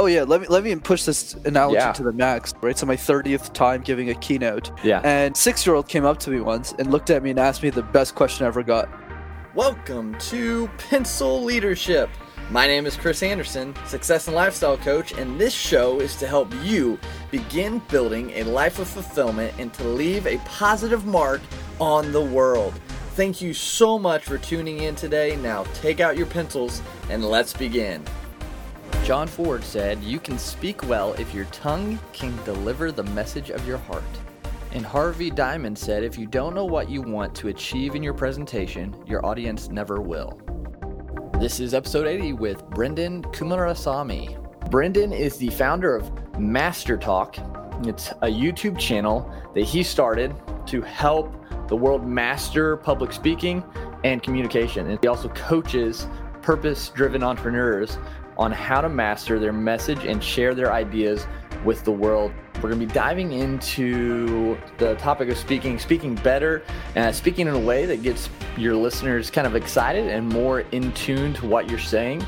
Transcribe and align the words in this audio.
Oh 0.00 0.06
yeah, 0.06 0.22
let 0.22 0.40
me 0.40 0.46
let 0.46 0.62
me 0.62 0.76
push 0.76 1.02
this 1.02 1.34
analogy 1.44 1.74
Yeah. 1.78 1.90
to 1.90 2.04
the 2.04 2.12
max. 2.12 2.54
Right, 2.62 2.78
so 2.78 2.86
my 2.86 2.94
thirtieth 2.94 3.52
time 3.52 3.80
giving 3.80 4.10
a 4.10 4.14
keynote, 4.14 4.70
Yeah. 4.84 5.00
and 5.02 5.36
six 5.36 5.66
year 5.66 5.74
old 5.74 5.88
came 5.88 6.04
up 6.04 6.20
to 6.20 6.30
me 6.30 6.40
once 6.40 6.72
and 6.78 6.92
looked 6.92 7.10
at 7.10 7.20
me 7.20 7.30
and 7.30 7.38
asked 7.40 7.64
me 7.64 7.70
the 7.70 7.82
best 7.82 8.14
question 8.14 8.44
I 8.44 8.46
ever 8.46 8.62
got. 8.62 8.88
Welcome 9.56 10.16
to 10.30 10.70
Pencil 10.88 11.42
Leadership. 11.42 12.10
My 12.48 12.68
name 12.68 12.86
is 12.86 12.96
Chris 12.96 13.24
Anderson, 13.24 13.74
success 13.88 14.28
and 14.28 14.36
lifestyle 14.36 14.76
coach, 14.78 15.10
and 15.18 15.36
this 15.36 15.52
show 15.52 15.98
is 15.98 16.14
to 16.18 16.28
help 16.28 16.54
you 16.62 16.96
begin 17.32 17.82
building 17.90 18.30
a 18.36 18.44
life 18.44 18.78
of 18.78 18.86
fulfillment 18.86 19.52
and 19.58 19.74
to 19.74 19.82
leave 19.82 20.28
a 20.28 20.38
positive 20.44 21.06
mark 21.06 21.40
on 21.80 22.12
the 22.12 22.22
world. 22.22 22.72
Thank 23.16 23.42
you 23.42 23.52
so 23.52 23.98
much 23.98 24.22
for 24.22 24.38
tuning 24.38 24.78
in 24.78 24.94
today. 24.94 25.34
Now 25.42 25.64
take 25.74 25.98
out 25.98 26.16
your 26.16 26.28
pencils 26.28 26.82
and 27.10 27.24
let's 27.24 27.52
begin. 27.52 28.04
John 29.08 29.26
Ford 29.26 29.64
said, 29.64 30.02
You 30.02 30.20
can 30.20 30.38
speak 30.38 30.86
well 30.86 31.14
if 31.14 31.32
your 31.32 31.46
tongue 31.46 31.98
can 32.12 32.36
deliver 32.44 32.92
the 32.92 33.04
message 33.04 33.48
of 33.48 33.66
your 33.66 33.78
heart. 33.78 34.04
And 34.72 34.84
Harvey 34.84 35.30
Diamond 35.30 35.78
said, 35.78 36.04
If 36.04 36.18
you 36.18 36.26
don't 36.26 36.54
know 36.54 36.66
what 36.66 36.90
you 36.90 37.00
want 37.00 37.34
to 37.36 37.48
achieve 37.48 37.94
in 37.94 38.02
your 38.02 38.12
presentation, 38.12 38.94
your 39.06 39.24
audience 39.24 39.70
never 39.70 40.02
will. 40.02 40.38
This 41.40 41.58
is 41.58 41.72
episode 41.72 42.06
80 42.06 42.34
with 42.34 42.62
Brendan 42.68 43.22
Kumarasamy. 43.22 44.70
Brendan 44.70 45.14
is 45.14 45.38
the 45.38 45.48
founder 45.52 45.96
of 45.96 46.38
Master 46.38 46.98
Talk. 46.98 47.38
It's 47.84 48.10
a 48.20 48.28
YouTube 48.28 48.78
channel 48.78 49.32
that 49.54 49.64
he 49.64 49.82
started 49.82 50.34
to 50.66 50.82
help 50.82 51.34
the 51.68 51.76
world 51.76 52.06
master 52.06 52.76
public 52.76 53.14
speaking 53.14 53.64
and 54.04 54.22
communication. 54.22 54.86
And 54.86 54.98
he 55.00 55.08
also 55.08 55.30
coaches 55.30 56.06
purpose 56.42 56.90
driven 56.90 57.22
entrepreneurs 57.22 57.96
on 58.38 58.52
how 58.52 58.80
to 58.80 58.88
master 58.88 59.38
their 59.38 59.52
message 59.52 60.04
and 60.04 60.22
share 60.22 60.54
their 60.54 60.72
ideas 60.72 61.26
with 61.64 61.84
the 61.84 61.90
world. 61.90 62.32
We're 62.56 62.70
going 62.70 62.80
to 62.80 62.86
be 62.86 62.92
diving 62.92 63.32
into 63.32 64.56
the 64.78 64.94
topic 64.96 65.28
of 65.28 65.36
speaking, 65.36 65.78
speaking 65.78 66.14
better, 66.16 66.62
and 66.94 67.14
speaking 67.14 67.48
in 67.48 67.54
a 67.54 67.58
way 67.58 67.86
that 67.86 68.02
gets 68.02 68.28
your 68.56 68.74
listeners 68.74 69.30
kind 69.30 69.46
of 69.46 69.54
excited 69.54 70.08
and 70.08 70.28
more 70.28 70.60
in 70.72 70.92
tune 70.92 71.34
to 71.34 71.46
what 71.46 71.68
you're 71.68 71.78
saying 71.78 72.24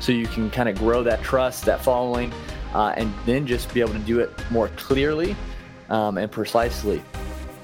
so 0.00 0.12
you 0.12 0.26
can 0.26 0.50
kind 0.50 0.68
of 0.68 0.76
grow 0.76 1.02
that 1.02 1.22
trust, 1.22 1.64
that 1.64 1.82
following, 1.82 2.32
uh, 2.74 2.92
and 2.96 3.12
then 3.24 3.46
just 3.46 3.72
be 3.72 3.80
able 3.80 3.92
to 3.92 3.98
do 4.00 4.20
it 4.20 4.30
more 4.50 4.68
clearly 4.76 5.34
um, 5.88 6.18
and 6.18 6.30
precisely. 6.30 7.02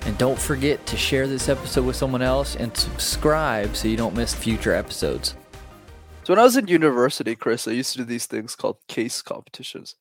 And 0.04 0.16
don't 0.18 0.38
forget 0.38 0.84
to 0.86 0.96
share 0.96 1.28
this 1.28 1.48
episode 1.48 1.84
with 1.84 1.96
someone 1.96 2.22
else 2.22 2.56
and 2.56 2.77
subscribe 2.77 3.77
so 3.77 3.88
you 3.88 3.96
don't 3.96 4.14
miss 4.14 4.34
future 4.34 4.72
episodes. 4.72 5.36
So 6.24 6.32
when 6.32 6.38
I 6.38 6.44
was 6.44 6.56
in 6.56 6.68
university, 6.68 7.34
Chris, 7.34 7.66
I 7.66 7.72
used 7.72 7.92
to 7.92 7.98
do 7.98 8.04
these 8.04 8.26
things 8.26 8.54
called 8.54 8.76
case 8.86 9.22
competitions. 9.22 9.96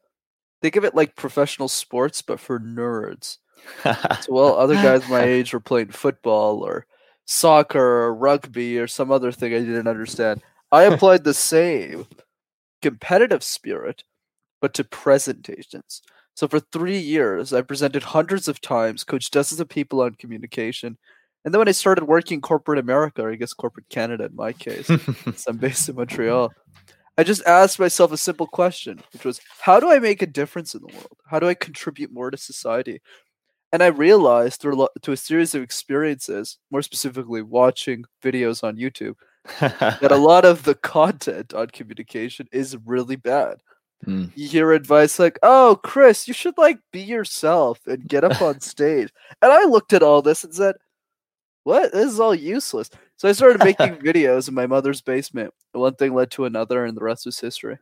Think 0.61 0.75
of 0.75 0.83
it 0.83 0.93
like 0.93 1.15
professional 1.15 1.67
sports, 1.67 2.21
but 2.21 2.39
for 2.39 2.59
nerds. 2.59 3.37
So 3.83 4.33
while 4.33 4.53
other 4.53 4.75
guys 4.75 5.07
my 5.09 5.21
age 5.23 5.53
were 5.53 5.59
playing 5.59 5.89
football 5.89 6.63
or 6.63 6.85
soccer 7.25 8.03
or 8.03 8.13
rugby 8.13 8.77
or 8.77 8.87
some 8.87 9.11
other 9.11 9.31
thing 9.31 9.53
I 9.53 9.59
didn't 9.59 9.87
understand, 9.87 10.41
I 10.71 10.83
applied 10.83 11.23
the 11.23 11.33
same 11.33 12.05
competitive 12.81 13.43
spirit, 13.43 14.03
but 14.61 14.73
to 14.75 14.83
presentations. 14.83 16.01
So 16.35 16.47
for 16.47 16.59
three 16.59 16.97
years, 16.97 17.51
I 17.51 17.61
presented 17.61 18.03
hundreds 18.03 18.47
of 18.47 18.61
times, 18.61 19.03
coached 19.03 19.33
dozens 19.33 19.59
of 19.59 19.69
people 19.69 20.01
on 20.01 20.15
communication. 20.15 20.97
And 21.43 21.53
then 21.53 21.59
when 21.59 21.67
I 21.67 21.73
started 21.73 22.05
working 22.05 22.39
corporate 22.41 22.79
America, 22.79 23.23
or 23.23 23.31
I 23.31 23.35
guess 23.35 23.53
corporate 23.53 23.89
Canada 23.89 24.25
in 24.25 24.35
my 24.35 24.53
case, 24.53 24.87
since 25.23 25.47
I'm 25.47 25.57
based 25.57 25.89
in 25.89 25.95
Montreal, 25.95 26.51
I 27.17 27.23
just 27.23 27.45
asked 27.45 27.79
myself 27.79 28.11
a 28.11 28.17
simple 28.17 28.47
question, 28.47 29.01
which 29.13 29.25
was, 29.25 29.41
how 29.59 29.79
do 29.79 29.91
I 29.91 29.99
make 29.99 30.21
a 30.21 30.27
difference 30.27 30.75
in 30.75 30.81
the 30.81 30.93
world? 30.93 31.17
How 31.27 31.39
do 31.39 31.47
I 31.47 31.53
contribute 31.53 32.11
more 32.11 32.31
to 32.31 32.37
society? 32.37 33.01
And 33.73 33.81
I 33.81 33.87
realized 33.87 34.59
through 34.59 34.87
through 35.01 35.13
a 35.13 35.17
series 35.17 35.55
of 35.55 35.61
experiences, 35.61 36.57
more 36.71 36.81
specifically 36.81 37.41
watching 37.41 38.03
videos 38.21 38.63
on 38.63 38.75
YouTube, 38.75 39.15
that 39.59 40.11
a 40.11 40.17
lot 40.17 40.43
of 40.43 40.63
the 40.63 40.75
content 40.75 41.53
on 41.53 41.67
communication 41.67 42.47
is 42.51 42.75
really 42.85 43.15
bad. 43.15 43.57
Mm. 44.05 44.31
You 44.35 44.47
hear 44.47 44.73
advice 44.73 45.19
like, 45.19 45.39
"Oh, 45.41 45.79
Chris, 45.83 46.27
you 46.27 46.33
should 46.33 46.57
like 46.57 46.79
be 46.91 47.01
yourself 47.01 47.79
and 47.87 48.07
get 48.09 48.25
up 48.25 48.41
on 48.41 48.59
stage." 48.59 49.13
And 49.41 49.53
I 49.53 49.63
looked 49.63 49.93
at 49.93 50.03
all 50.03 50.21
this 50.21 50.43
and 50.43 50.53
said, 50.53 50.75
"What? 51.63 51.91
This 51.91 52.11
is 52.11 52.19
all 52.19 52.35
useless." 52.35 52.89
So 53.17 53.29
I 53.29 53.33
started 53.33 53.63
making 53.63 53.95
videos 54.03 54.47
in 54.47 54.53
my 54.53 54.67
mother's 54.67 55.01
basement. 55.01 55.53
One 55.73 55.95
thing 55.95 56.13
led 56.13 56.31
to 56.31 56.45
another, 56.45 56.85
and 56.85 56.97
the 56.97 57.03
rest 57.03 57.25
was 57.25 57.39
history. 57.39 57.77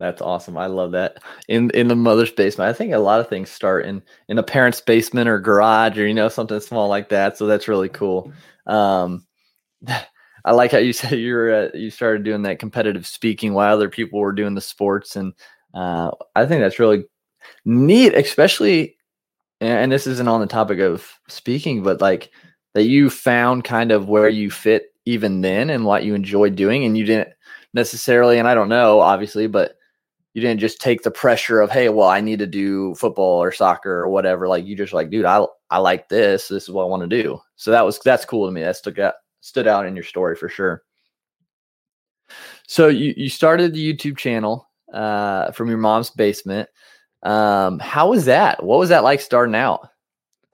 That's 0.00 0.20
awesome. 0.20 0.58
I 0.58 0.66
love 0.66 0.92
that. 0.92 1.22
In 1.48 1.70
in 1.70 1.88
the 1.88 1.96
mother's 1.96 2.32
basement. 2.32 2.68
I 2.68 2.72
think 2.72 2.92
a 2.92 2.98
lot 2.98 3.20
of 3.20 3.28
things 3.28 3.50
start 3.50 3.86
in 3.86 4.02
in 4.28 4.38
a 4.38 4.42
parent's 4.42 4.80
basement 4.80 5.28
or 5.28 5.38
garage 5.38 5.98
or 5.98 6.06
you 6.06 6.14
know 6.14 6.28
something 6.28 6.60
small 6.60 6.88
like 6.88 7.08
that. 7.10 7.38
So 7.38 7.46
that's 7.46 7.68
really 7.68 7.88
cool. 7.88 8.32
Um, 8.66 9.26
I 10.44 10.52
like 10.52 10.72
how 10.72 10.78
you 10.78 10.92
said 10.92 11.12
you 11.18 11.34
were 11.34 11.70
uh, 11.74 11.76
you 11.76 11.90
started 11.90 12.24
doing 12.24 12.42
that 12.42 12.58
competitive 12.58 13.06
speaking 13.06 13.54
while 13.54 13.72
other 13.72 13.88
people 13.88 14.20
were 14.20 14.32
doing 14.32 14.54
the 14.54 14.60
sports, 14.60 15.16
and 15.16 15.32
uh, 15.74 16.10
I 16.34 16.46
think 16.46 16.60
that's 16.60 16.78
really 16.78 17.04
neat, 17.64 18.14
especially. 18.14 18.96
And 19.60 19.90
this 19.90 20.06
isn't 20.06 20.28
on 20.28 20.40
the 20.40 20.46
topic 20.46 20.80
of 20.80 21.08
speaking, 21.28 21.82
but 21.82 22.00
like 22.00 22.30
that 22.74 22.84
you 22.84 23.10
found 23.10 23.64
kind 23.64 23.90
of 23.92 24.08
where 24.08 24.28
you 24.28 24.50
fit 24.50 24.92
even 25.06 25.40
then 25.40 25.70
and 25.70 25.84
what 25.84 26.04
you 26.04 26.14
enjoyed 26.14 26.56
doing, 26.56 26.84
and 26.84 26.96
you 26.98 27.04
didn't 27.04 27.30
necessarily. 27.72 28.38
And 28.38 28.48
I 28.48 28.54
don't 28.54 28.68
know, 28.68 29.00
obviously, 29.00 29.46
but 29.46 29.76
you 30.34 30.42
didn't 30.42 30.60
just 30.60 30.80
take 30.80 31.02
the 31.02 31.10
pressure 31.10 31.60
of 31.60 31.70
hey 31.70 31.88
well 31.88 32.08
i 32.08 32.20
need 32.20 32.40
to 32.40 32.46
do 32.46 32.94
football 32.96 33.42
or 33.42 33.52
soccer 33.52 34.00
or 34.00 34.08
whatever 34.08 34.48
like 34.48 34.66
you 34.66 34.76
just 34.76 34.92
like 34.92 35.08
dude 35.08 35.24
i 35.24 35.44
i 35.70 35.78
like 35.78 36.08
this 36.08 36.48
this 36.48 36.64
is 36.64 36.70
what 36.70 36.82
i 36.82 36.86
want 36.86 37.08
to 37.08 37.22
do. 37.22 37.40
So 37.56 37.70
that 37.70 37.84
was 37.84 37.98
that's 38.00 38.24
cool 38.24 38.46
to 38.46 38.52
me 38.52 38.62
that 38.62 38.76
stuck 38.76 38.98
out 38.98 39.14
stood 39.40 39.66
out 39.66 39.86
in 39.86 39.94
your 39.94 40.04
story 40.04 40.36
for 40.36 40.48
sure. 40.48 40.82
So 42.66 42.88
you 42.88 43.14
you 43.16 43.28
started 43.28 43.72
the 43.72 43.94
youtube 43.94 44.18
channel 44.18 44.68
uh 44.92 45.52
from 45.52 45.68
your 45.68 45.78
mom's 45.78 46.10
basement. 46.10 46.68
Um 47.22 47.78
how 47.78 48.10
was 48.10 48.24
that? 48.26 48.62
What 48.62 48.78
was 48.78 48.88
that 48.88 49.04
like 49.04 49.20
starting 49.20 49.54
out 49.54 49.88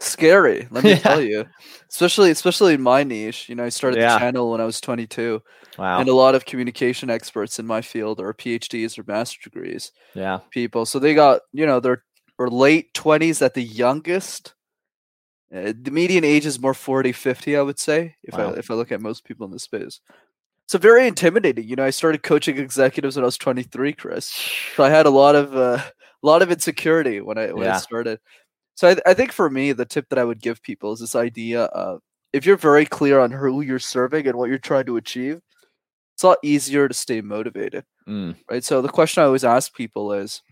Scary, 0.00 0.66
let 0.71 0.84
me 0.84 0.94
Yeah. 1.05 1.16
tell 1.16 1.21
you. 1.21 1.47
Especially, 1.91 2.31
especially 2.31 2.75
in 2.75 2.83
my 2.83 3.05
niche. 3.05 3.49
You 3.49 3.55
know, 3.55 3.65
I 3.65 3.69
started 3.69 4.00
Yeah. 4.00 4.15
the 4.15 4.21
channel 4.21 4.50
when 4.50 4.61
I 4.61 4.65
was 4.65 4.81
22, 4.81 5.43
wow 5.78 6.00
and 6.00 6.09
a 6.09 6.15
lot 6.15 6.34
of 6.34 6.44
communication 6.47 7.11
experts 7.11 7.59
in 7.59 7.66
my 7.66 7.83
field 7.83 8.21
are 8.21 8.33
PhDs 8.34 8.99
or 8.99 9.05
master 9.06 9.38
degrees. 9.43 9.93
yeah 10.15 10.41
people. 10.50 10.87
So 10.87 10.99
they 11.00 11.15
got, 11.15 11.43
you 11.53 11.66
know, 11.66 11.81
they're 11.81 12.05
or 12.38 12.49
late 12.50 12.94
20s 12.94 13.43
at 13.43 13.55
the 13.55 13.62
youngest. 13.62 14.55
Uh, 15.55 15.72
the 15.81 15.91
median 15.91 16.25
age 16.25 16.47
is 16.47 16.61
more 16.61 16.75
40, 16.75 17.12
50, 17.12 17.56
I 17.56 17.62
would 17.62 17.78
say, 17.78 18.17
if 18.22 18.38
Wow. 18.38 18.50
I 18.55 18.59
if 18.59 18.71
I 18.71 18.75
look 18.75 18.93
at 18.93 19.00
most 19.00 19.25
people 19.25 19.47
in 19.47 19.53
this 19.53 19.65
space. 19.65 20.00
So 20.69 20.78
very 20.78 21.06
intimidating. 21.09 21.69
You 21.69 21.77
know, 21.77 21.84
I 21.84 21.91
started 21.91 22.22
coaching 22.22 22.59
executives 22.59 23.17
when 23.17 23.25
I 23.25 23.27
was 23.27 23.38
23, 23.38 23.93
Chris. 23.94 24.27
So 24.77 24.84
I 24.84 24.91
had 24.91 25.06
a 25.06 25.11
lot 25.11 25.37
of 25.37 25.56
uh, 25.56 25.78
a 26.25 26.27
lot 26.27 26.43
of 26.43 26.50
insecurity 26.53 27.21
when 27.21 27.38
I 27.38 27.53
when 27.53 27.69
I 27.69 27.72
started. 27.72 28.21
So 28.80 28.88
I, 28.88 28.96
I 29.10 29.14
think 29.14 29.30
for 29.32 29.50
me, 29.50 29.72
the 29.72 29.84
tip 29.84 30.08
that 30.08 30.18
I 30.18 30.24
would 30.24 30.41
give 30.41 30.62
people 30.62 30.94
is 30.94 31.00
this 31.00 31.14
idea 31.14 31.64
of 31.64 32.00
if 32.32 32.46
you're 32.46 32.56
very 32.56 32.86
clear 32.86 33.20
on 33.20 33.30
who 33.30 33.60
you're 33.60 33.78
serving 33.78 34.26
and 34.26 34.38
what 34.38 34.48
you're 34.48 34.56
trying 34.58 34.86
to 34.86 34.96
achieve, 34.96 35.42
it's 36.14 36.22
a 36.24 36.28
lot 36.28 36.38
easier 36.42 36.88
to 36.88 36.94
stay 36.94 37.20
motivated 37.20 37.84
Mm, 38.08 38.36
right? 38.50 38.64
So 38.64 38.82
the 38.82 38.88
question 38.88 39.22
I 39.22 39.26
always 39.26 39.44
ask 39.44 39.74
people 39.74 40.12
is 40.14 40.42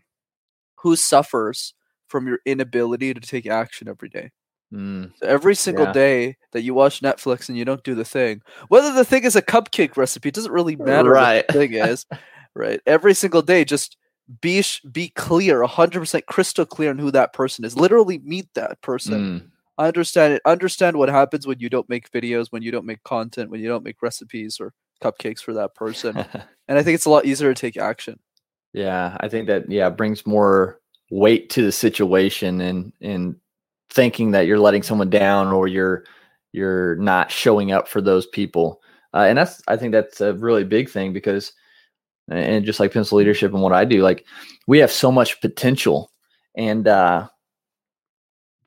who 0.83 0.97
suffers 0.97 1.75
from 2.09 2.27
your 2.29 2.41
inability 2.47 3.15
to 3.15 3.21
take 3.21 3.47
action 3.47 3.89
every 3.89 4.11
day? 4.11 4.31
mm, 4.73 5.11
So 5.17 5.27
every 5.27 5.55
single 5.55 5.87
Yeah. 5.87 5.93
day 5.93 6.37
that 6.53 6.63
you 6.63 6.75
watch 6.75 7.01
Netflix 7.01 7.49
and 7.49 7.59
you 7.59 7.65
don't 7.65 7.83
do 7.85 7.95
the 7.95 8.05
thing, 8.05 8.43
whether 8.69 8.93
the 8.93 9.05
thing 9.07 9.25
is 9.25 9.37
a 9.37 9.43
cupcake 9.43 9.97
recipe, 9.97 10.29
it 10.31 10.35
doesn't 10.35 10.53
really 10.53 10.77
matter 10.77 11.13
Right. 11.13 11.45
what 11.45 11.49
the 11.49 11.59
thing 11.61 11.75
is, 11.75 12.07
right? 12.55 12.81
Every 12.87 13.15
single 13.15 13.43
day, 13.43 13.65
just 13.65 13.97
be 14.41 14.63
be 14.91 15.09
clear, 15.11 15.63
hundred 15.65 16.01
percent 16.01 16.27
crystal 16.27 16.67
clear 16.67 16.91
on 16.91 16.99
who 16.99 17.11
that 17.11 17.33
person 17.33 17.65
is. 17.65 17.77
Literally 17.77 18.19
meet 18.19 18.53
that 18.55 18.81
person. 18.83 19.41
mm. 19.41 19.51
I 19.79 19.87
understand 19.87 20.35
it. 20.35 20.43
Understand 20.45 20.97
what 20.97 21.09
happens 21.09 21.47
when 21.47 21.61
you 21.61 21.69
don't 21.69 21.89
make 21.89 22.11
videos, 22.11 22.49
when 22.51 22.63
you 22.63 22.73
don't 22.73 22.85
make 22.85 23.03
content, 23.05 23.51
when 23.51 23.61
you 23.61 23.69
don't 23.69 23.85
make 23.85 24.03
recipes 24.03 24.59
or 24.61 24.73
cupcakes 25.03 25.41
for 25.41 25.55
that 25.55 25.75
person. 25.75 26.17
and 26.69 26.79
I 26.79 26.83
think 26.83 26.97
it's 26.97 27.07
a 27.07 27.11
lot 27.11 27.27
easier 27.27 27.55
to 27.55 27.61
take 27.61 27.77
action. 27.77 28.19
Yeah, 28.73 29.17
I 29.21 29.29
think 29.29 29.47
that 29.47 29.71
yeah 29.71 29.89
brings 29.91 30.27
more 30.27 30.81
weight 31.11 31.49
to 31.51 31.63
the 31.63 31.73
situation 31.73 32.61
and 32.61 32.93
and 33.01 33.37
thinking 33.91 34.33
that 34.33 34.47
you're 34.47 34.59
letting 34.59 34.83
someone 34.83 35.11
down 35.11 35.53
or 35.53 35.67
you're 35.67 36.05
you're 36.53 36.97
not 36.97 37.31
showing 37.31 37.73
up 37.73 37.89
for 37.89 38.01
those 38.01 38.27
people. 38.27 38.83
Uh, 39.15 39.25
and 39.29 39.39
that's 39.39 39.63
I 39.69 39.77
think 39.77 39.93
that's 39.93 40.21
a 40.21 40.35
really 40.35 40.65
big 40.65 40.91
thing 40.91 41.13
because 41.13 41.53
and 42.31 42.65
just 42.65 42.81
like 42.81 42.93
pencil 42.93 43.19
leadership 43.19 43.53
and 43.53 43.63
what 43.63 43.73
I 43.73 43.85
do, 43.85 44.03
like 44.03 44.25
we 44.67 44.79
have 44.79 44.93
so 44.93 45.11
much 45.11 45.41
potential 45.41 46.11
and 46.57 46.89
uh 46.89 47.29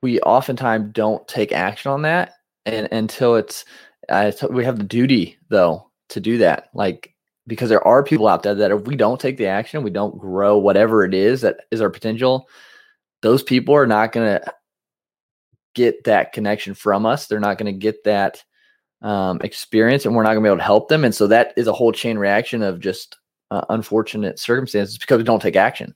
we 0.02 0.20
oftentimes 0.20 0.90
don't 0.92 1.26
take 1.28 1.52
action 1.52 1.92
on 1.92 2.02
that 2.02 2.34
and 2.66 2.88
until 2.90 3.36
it's 3.36 3.64
uh, 4.08 4.32
we 4.50 4.64
have 4.64 4.78
the 4.78 4.84
duty 4.84 5.36
though 5.48 5.90
to 6.08 6.20
do 6.20 6.38
that 6.38 6.70
like 6.74 7.12
because 7.46 7.68
there 7.68 7.86
are 7.86 8.02
people 8.02 8.28
out 8.28 8.42
there 8.42 8.54
that 8.54 8.70
if 8.70 8.82
we 8.86 8.96
don't 8.96 9.20
take 9.20 9.36
the 9.36 9.46
action, 9.46 9.82
we 9.82 9.90
don't 9.90 10.18
grow 10.18 10.56
whatever 10.56 11.04
it 11.04 11.14
is 11.14 11.40
that 11.40 11.60
is 11.70 11.80
our 11.80 11.90
potential, 11.90 12.48
those 13.20 13.42
people 13.42 13.74
are 13.74 13.86
not 13.86 14.12
going 14.12 14.38
to 14.38 14.54
get 15.74 16.04
that 16.04 16.32
connection 16.32 16.74
from 16.74 17.06
us. 17.06 17.26
They're 17.26 17.40
not 17.40 17.58
going 17.58 17.72
to 17.72 17.78
get 17.78 18.04
that 18.04 18.42
um, 19.00 19.40
experience 19.42 20.06
and 20.06 20.14
we're 20.14 20.22
not 20.22 20.34
going 20.34 20.42
to 20.42 20.48
be 20.48 20.48
able 20.48 20.58
to 20.58 20.64
help 20.64 20.88
them. 20.88 21.04
And 21.04 21.14
so 21.14 21.26
that 21.26 21.52
is 21.56 21.66
a 21.66 21.72
whole 21.72 21.92
chain 21.92 22.18
reaction 22.18 22.62
of 22.62 22.78
just 22.78 23.16
uh, 23.52 23.64
unfortunate 23.68 24.38
circumstances 24.38 24.96
because 24.96 25.18
we 25.18 25.24
don't 25.24 25.42
take 25.42 25.56
action. 25.56 25.94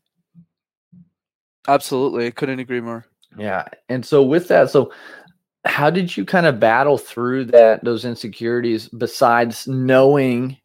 Absolutely. 1.67 2.27
I 2.27 2.31
couldn't 2.31 2.59
agree 2.59 2.83
more. 2.83 3.07
Yeah. 3.39 3.65
And 3.89 4.05
so 4.05 4.23
with 4.23 4.49
that, 4.49 4.71
so 4.71 4.93
how 5.65 5.89
did 5.89 6.15
you 6.17 6.25
kind 6.25 6.45
of 6.45 6.61
battle 6.61 6.99
through 6.99 7.47
that 7.47 7.83
those 7.83 8.05
insecurities 8.05 8.89
besides 8.91 9.67
knowing 9.67 10.57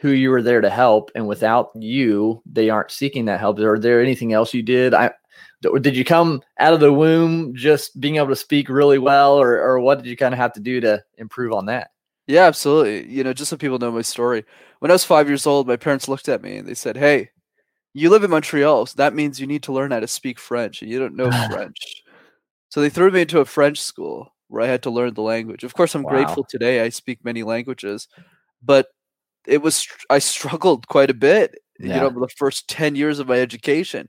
who 0.00 0.10
you 0.10 0.30
were 0.30 0.42
there 0.42 0.60
to 0.60 0.70
help 0.70 1.10
and 1.14 1.26
without 1.26 1.70
you 1.74 2.40
they 2.46 2.70
aren't 2.70 2.92
seeking 2.92 3.24
that 3.24 3.40
help 3.40 3.58
are 3.58 3.80
there 3.80 4.00
anything 4.00 4.32
else 4.32 4.54
you 4.54 4.62
did 4.62 4.94
i 4.94 5.10
did 5.80 5.96
you 5.96 6.04
come 6.04 6.40
out 6.60 6.72
of 6.72 6.78
the 6.78 6.92
womb 6.92 7.52
just 7.52 7.98
being 8.00 8.14
able 8.14 8.28
to 8.28 8.36
speak 8.36 8.68
really 8.68 8.98
well 8.98 9.34
or, 9.34 9.60
or 9.60 9.80
what 9.80 9.98
did 9.98 10.06
you 10.06 10.16
kind 10.16 10.32
of 10.32 10.38
have 10.38 10.52
to 10.52 10.60
do 10.60 10.80
to 10.80 11.02
improve 11.18 11.52
on 11.52 11.66
that 11.66 11.90
Yeah, 12.26 12.44
absolutely. 12.46 13.06
You 13.12 13.24
know, 13.24 13.32
just 13.32 13.50
so 13.50 13.56
people 13.56 13.78
know 13.78 13.92
my 13.92 14.02
story. 14.02 14.44
When 14.78 14.90
I 14.90 14.94
was 14.94 15.04
five 15.04 15.28
years 15.28 15.46
old, 15.46 15.66
my 15.66 15.76
parents 15.76 16.08
looked 16.08 16.28
at 16.28 16.42
me 16.42 16.56
and 16.56 16.66
they 16.66 16.74
said, 16.74 16.96
Hey, 16.96 17.30
you 17.94 18.10
live 18.10 18.24
in 18.24 18.30
Montreal, 18.30 18.86
so 18.86 18.94
that 18.98 19.14
means 19.14 19.40
you 19.40 19.46
need 19.46 19.64
to 19.64 19.72
learn 19.72 19.92
how 19.92 20.00
to 20.00 20.08
speak 20.08 20.38
French 20.40 20.82
and 20.82 20.90
you 20.90 20.98
don't 21.00 21.16
know 21.16 21.32
French. 21.48 22.04
So 22.70 22.80
they 22.82 22.90
threw 22.90 23.10
me 23.10 23.22
into 23.22 23.40
a 23.40 23.44
French 23.46 23.80
school 23.80 24.34
where 24.48 24.62
I 24.62 24.68
had 24.68 24.82
to 24.84 24.90
learn 24.90 25.14
the 25.14 25.22
language. 25.22 25.64
Of 25.64 25.74
course, 25.74 25.94
I'm 25.94 26.04
Wow. 26.04 26.06
grateful 26.06 26.44
today. 26.48 26.82
I 26.82 26.90
speak 26.90 27.24
many 27.24 27.42
languages, 27.44 28.08
but 28.62 28.88
it 29.46 29.62
was 29.62 29.86
I 30.10 30.18
struggled 30.20 30.88
quite 30.88 31.10
a 31.10 31.14
bit, 31.14 31.56
you 31.80 32.00
Yeah. 32.00 32.00
know, 32.00 32.10
the 32.10 32.28
first 32.38 32.68
10 32.68 32.96
years 32.96 33.18
of 33.20 33.28
my 33.28 33.40
education 33.40 34.08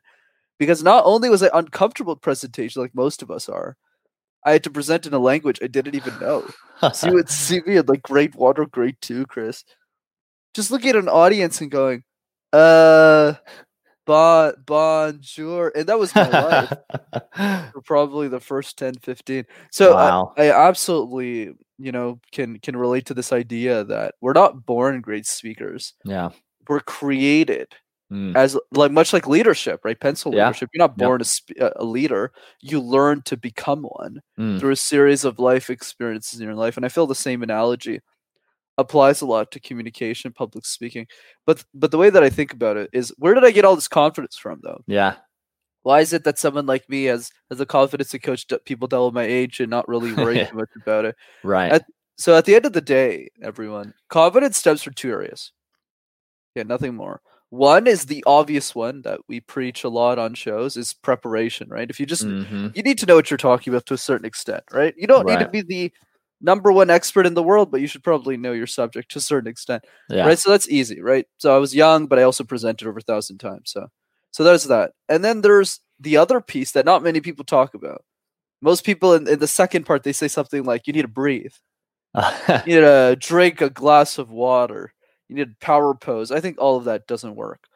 because 0.60 0.84
not 0.84 1.04
only 1.06 1.30
was 1.30 1.44
I 1.44 1.50
uncomfortable 1.54 2.14
with 2.16 2.22
presentation 2.24 2.82
like 2.82 2.96
most 2.96 3.22
of 3.24 3.32
us 3.32 3.50
are, 3.50 3.78
I 4.46 4.52
had 4.54 4.64
to 4.66 4.70
present 4.70 5.06
in 5.08 5.14
a 5.14 5.20
language 5.20 5.60
I 5.62 5.68
didn't 5.68 5.96
even 5.96 6.18
know. 6.20 6.48
So 6.94 7.08
you 7.08 7.14
would 7.16 7.30
see 7.30 7.62
me 7.66 7.78
in 7.78 7.86
like 7.88 8.04
grade 8.04 8.36
one 8.36 8.56
or 8.58 8.66
grade 8.68 8.98
two, 9.02 9.26
Chris. 9.26 9.64
Just 10.54 10.72
looking 10.72 10.90
at 10.92 10.96
an 10.96 11.10
audience 11.10 11.60
and 11.62 11.72
going, 11.72 12.04
uh 12.54 13.34
bon 14.06 14.54
bonjour. 14.66 15.72
And 15.76 15.88
that 15.88 16.00
was 16.00 16.14
my 16.16 16.30
life 16.30 16.74
for 17.74 17.82
probably 17.82 18.28
the 18.28 18.40
first 18.40 18.78
10, 18.78 18.96
15. 19.02 19.46
So 19.72 19.96
I- 19.98 20.10
I, 20.38 20.52
absolutely, 20.52 21.54
you 21.80 21.92
know, 21.92 22.20
can 22.32 22.60
can 22.60 22.76
relate 22.78 23.06
to 23.08 23.14
this 23.14 23.34
idea 23.34 23.84
that 23.86 24.16
we're 24.22 24.34
not 24.34 24.66
born 24.66 25.02
great 25.02 25.26
speakers. 25.26 25.94
yeah 26.06 26.30
We're 26.70 26.82
created 26.82 27.68
Mm. 28.12 28.36
as 28.36 28.56
like 28.72 28.92
much 28.92 29.14
like 29.14 29.26
leadership, 29.28 29.82
right? 29.84 30.00
Pencil 30.00 30.32
Yeah. 30.34 30.46
leadership. 30.48 30.70
You're 30.74 30.84
not 30.88 30.98
born 30.98 31.22
a, 31.22 31.64
a 31.66 31.72
a 31.78 31.86
leader. 31.86 32.32
You 32.62 32.80
learn 32.80 33.22
to 33.24 33.36
become 33.38 33.82
one 33.84 34.22
Mm. 34.40 34.60
through 34.60 34.72
a 34.74 34.76
series 34.76 35.26
of 35.26 35.40
life 35.40 35.70
experiences 35.72 36.40
in 36.40 36.46
your 36.46 36.56
life. 36.56 36.78
And 36.78 36.86
I 36.86 36.90
feel 36.90 37.08
the 37.08 37.16
same 37.16 37.42
analogy 37.44 38.02
applies 38.78 39.22
a 39.22 39.26
lot 39.26 39.52
to 39.52 39.60
communication, 39.60 40.34
public 40.34 40.66
speaking. 40.66 41.08
But 41.48 41.64
but 41.74 41.92
the 41.92 41.98
way 41.98 42.10
that 42.12 42.24
I 42.24 42.30
think 42.30 42.54
about 42.54 42.78
it 42.78 42.90
is 42.94 43.14
where 43.18 43.34
did 43.34 43.44
I 43.46 43.52
get 43.52 43.66
all 43.66 43.76
this 43.76 43.88
confidence 43.88 44.38
from 44.38 44.60
though? 44.64 44.82
yeah 44.88 45.16
Why 45.84 46.02
is 46.02 46.14
it 46.14 46.24
that 46.26 46.38
someone 46.40 46.66
like 46.68 46.88
me 46.90 47.06
has 47.06 47.32
has 47.50 47.58
the 47.60 47.66
confidence 47.66 48.10
to 48.12 48.20
coach 48.20 48.46
people 48.66 48.88
double 48.88 49.12
my 49.12 49.24
age 49.24 49.60
and 49.62 49.70
not 49.70 49.88
really 49.88 50.14
worry 50.14 50.36
too 50.50 50.58
much 50.58 50.70
about 50.76 51.06
it? 51.06 51.16
right 51.44 51.72
At- 51.74 51.86
So 52.18 52.36
at 52.38 52.46
the 52.46 52.56
end 52.56 52.66
of 52.66 52.74
the 52.74 52.82
day, 52.82 53.30
everyone, 53.42 53.94
confidence 54.10 54.58
stems 54.58 54.84
from 54.84 54.94
two 54.94 55.10
areas. 55.12 55.52
Yeah, 56.56 56.64
nothing 56.64 56.96
more. 56.96 57.20
One 57.56 57.88
is 57.88 58.06
the 58.06 58.24
obvious 58.28 58.76
one 58.76 59.02
that 59.04 59.20
we 59.28 59.40
preach 59.42 59.84
a 59.84 59.90
lot 59.90 60.20
on 60.20 60.34
shows 60.34 60.76
is 60.78 60.94
preparation, 60.94 61.70
right? 61.70 61.90
If 61.90 62.00
you 62.00 62.06
just 62.06 62.28
Mhm. 62.28 62.74
you 62.74 62.84
need 62.84 62.98
to 63.00 63.06
know 63.06 63.16
what 63.16 63.30
you're 63.32 63.38
talking 63.38 63.72
about 63.74 63.86
to 63.88 63.94
a 63.94 63.98
certain 63.98 64.26
extent, 64.26 64.64
right? 64.72 64.94
You 64.98 65.08
don't 65.08 65.28
need 65.28 65.40
to 65.40 65.46
be 65.48 65.62
the 65.62 65.92
number 66.42 66.72
one 66.72 66.90
expert 66.90 67.26
in 67.26 67.34
the 67.36 67.44
world, 67.44 67.72
but 67.72 67.82
you 67.82 67.88
should 67.88 68.04
probably 68.04 68.38
know 68.38 68.52
your 68.54 68.68
subject 68.68 69.12
to 69.12 69.20
a 69.20 69.22
certain 69.22 69.50
extent, 69.50 69.84
yeah 70.10 70.28
right? 70.28 70.38
So 70.40 70.50
that's 70.52 70.70
easy, 70.70 71.02
right? 71.02 71.26
So 71.38 71.56
I 71.56 71.60
was 71.60 71.76
young, 71.76 72.08
but 72.08 72.20
I 72.20 72.24
also 72.24 72.44
presented 72.44 72.88
over 72.88 73.00
a 73.00 73.02
thousand 73.02 73.38
times, 73.40 73.72
so 73.72 73.88
so 74.32 74.44
there's 74.44 74.66
that. 74.66 74.92
And 75.10 75.24
then 75.24 75.42
there's 75.42 75.80
the 76.00 76.18
other 76.18 76.42
piece 76.42 76.72
that 76.74 76.86
not 76.86 77.04
many 77.04 77.22
people 77.22 77.46
talk 77.46 77.74
about. 77.74 78.04
Most 78.62 78.86
people 78.86 79.14
in, 79.16 79.28
in 79.28 79.40
the 79.40 79.48
second 79.48 79.86
part 79.86 80.04
they 80.04 80.14
say 80.14 80.28
something 80.30 80.64
like, 80.66 80.88
"You 80.88 80.94
need 80.94 81.04
to 81.04 81.08
breathe, 81.10 81.54
you 82.66 82.76
need 82.76 82.82
to 82.82 83.18
drink 83.20 83.62
a 83.62 83.70
glass 83.70 84.18
of 84.18 84.32
water, 84.32 84.94
you 85.30 85.36
need 85.36 85.60
power 85.60 85.94
pose." 85.96 86.32
I 86.32 86.40
think 86.40 86.58
all 86.60 86.78
of 86.78 86.86
that 86.86 87.08
doesn't 87.08 87.36
work. 87.36 87.68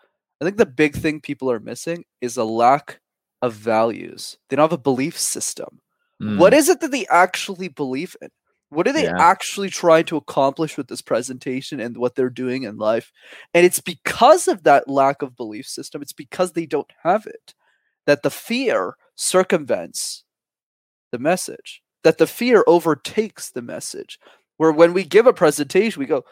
I 0.42 0.46
think 0.46 0.58
the 0.58 0.66
big 0.66 0.96
thing 0.96 1.22
people 1.22 1.52
are 1.52 1.60
missing 1.60 2.06
is 2.22 2.38
a 2.38 2.44
lack 2.44 3.02
of 3.42 3.54
values. 3.54 4.38
They 4.50 4.56
don't 4.56 4.64
have 4.70 4.80
a 4.80 4.82
belief 4.82 5.18
system. 5.18 5.80
What 6.20 6.54
Mm. 6.54 6.58
is 6.58 6.70
it 6.70 6.82
that 6.82 6.92
they 6.92 7.06
actually 7.08 7.70
believe 7.70 8.16
in? 8.22 8.30
What 8.70 8.88
are 8.88 8.94
they 8.94 9.06
Yeah. 9.06 9.18
actually 9.18 9.70
trying 9.70 10.06
to 10.06 10.18
accomplish 10.18 10.78
with 10.78 10.88
this 10.88 11.02
presentation 11.02 11.80
and 11.80 11.98
what 11.98 12.16
they're 12.16 12.30
doing 12.30 12.64
in 12.64 12.78
life? 12.78 13.12
And 13.54 13.66
it's 13.66 13.80
because 13.82 14.48
of 14.48 14.64
that 14.64 14.88
lack 14.88 15.22
of 15.22 15.36
belief 15.36 15.66
system, 15.68 16.02
it's 16.02 16.14
because 16.14 16.54
they 16.54 16.66
don't 16.66 16.92
have 17.04 17.26
it, 17.26 17.56
that 18.06 18.22
the 18.24 18.30
fear 18.30 18.96
circumvents 19.16 20.24
the 21.12 21.20
message, 21.20 21.82
that 22.04 22.18
the 22.18 22.28
fear 22.28 22.64
overtakes 22.68 23.50
the 23.52 23.62
message. 23.62 24.20
Where 24.58 24.72
when 24.72 24.94
we 24.94 25.04
give 25.04 25.26
a 25.28 25.34
presentation, 25.34 26.00
we 26.00 26.06
go, 26.06 26.24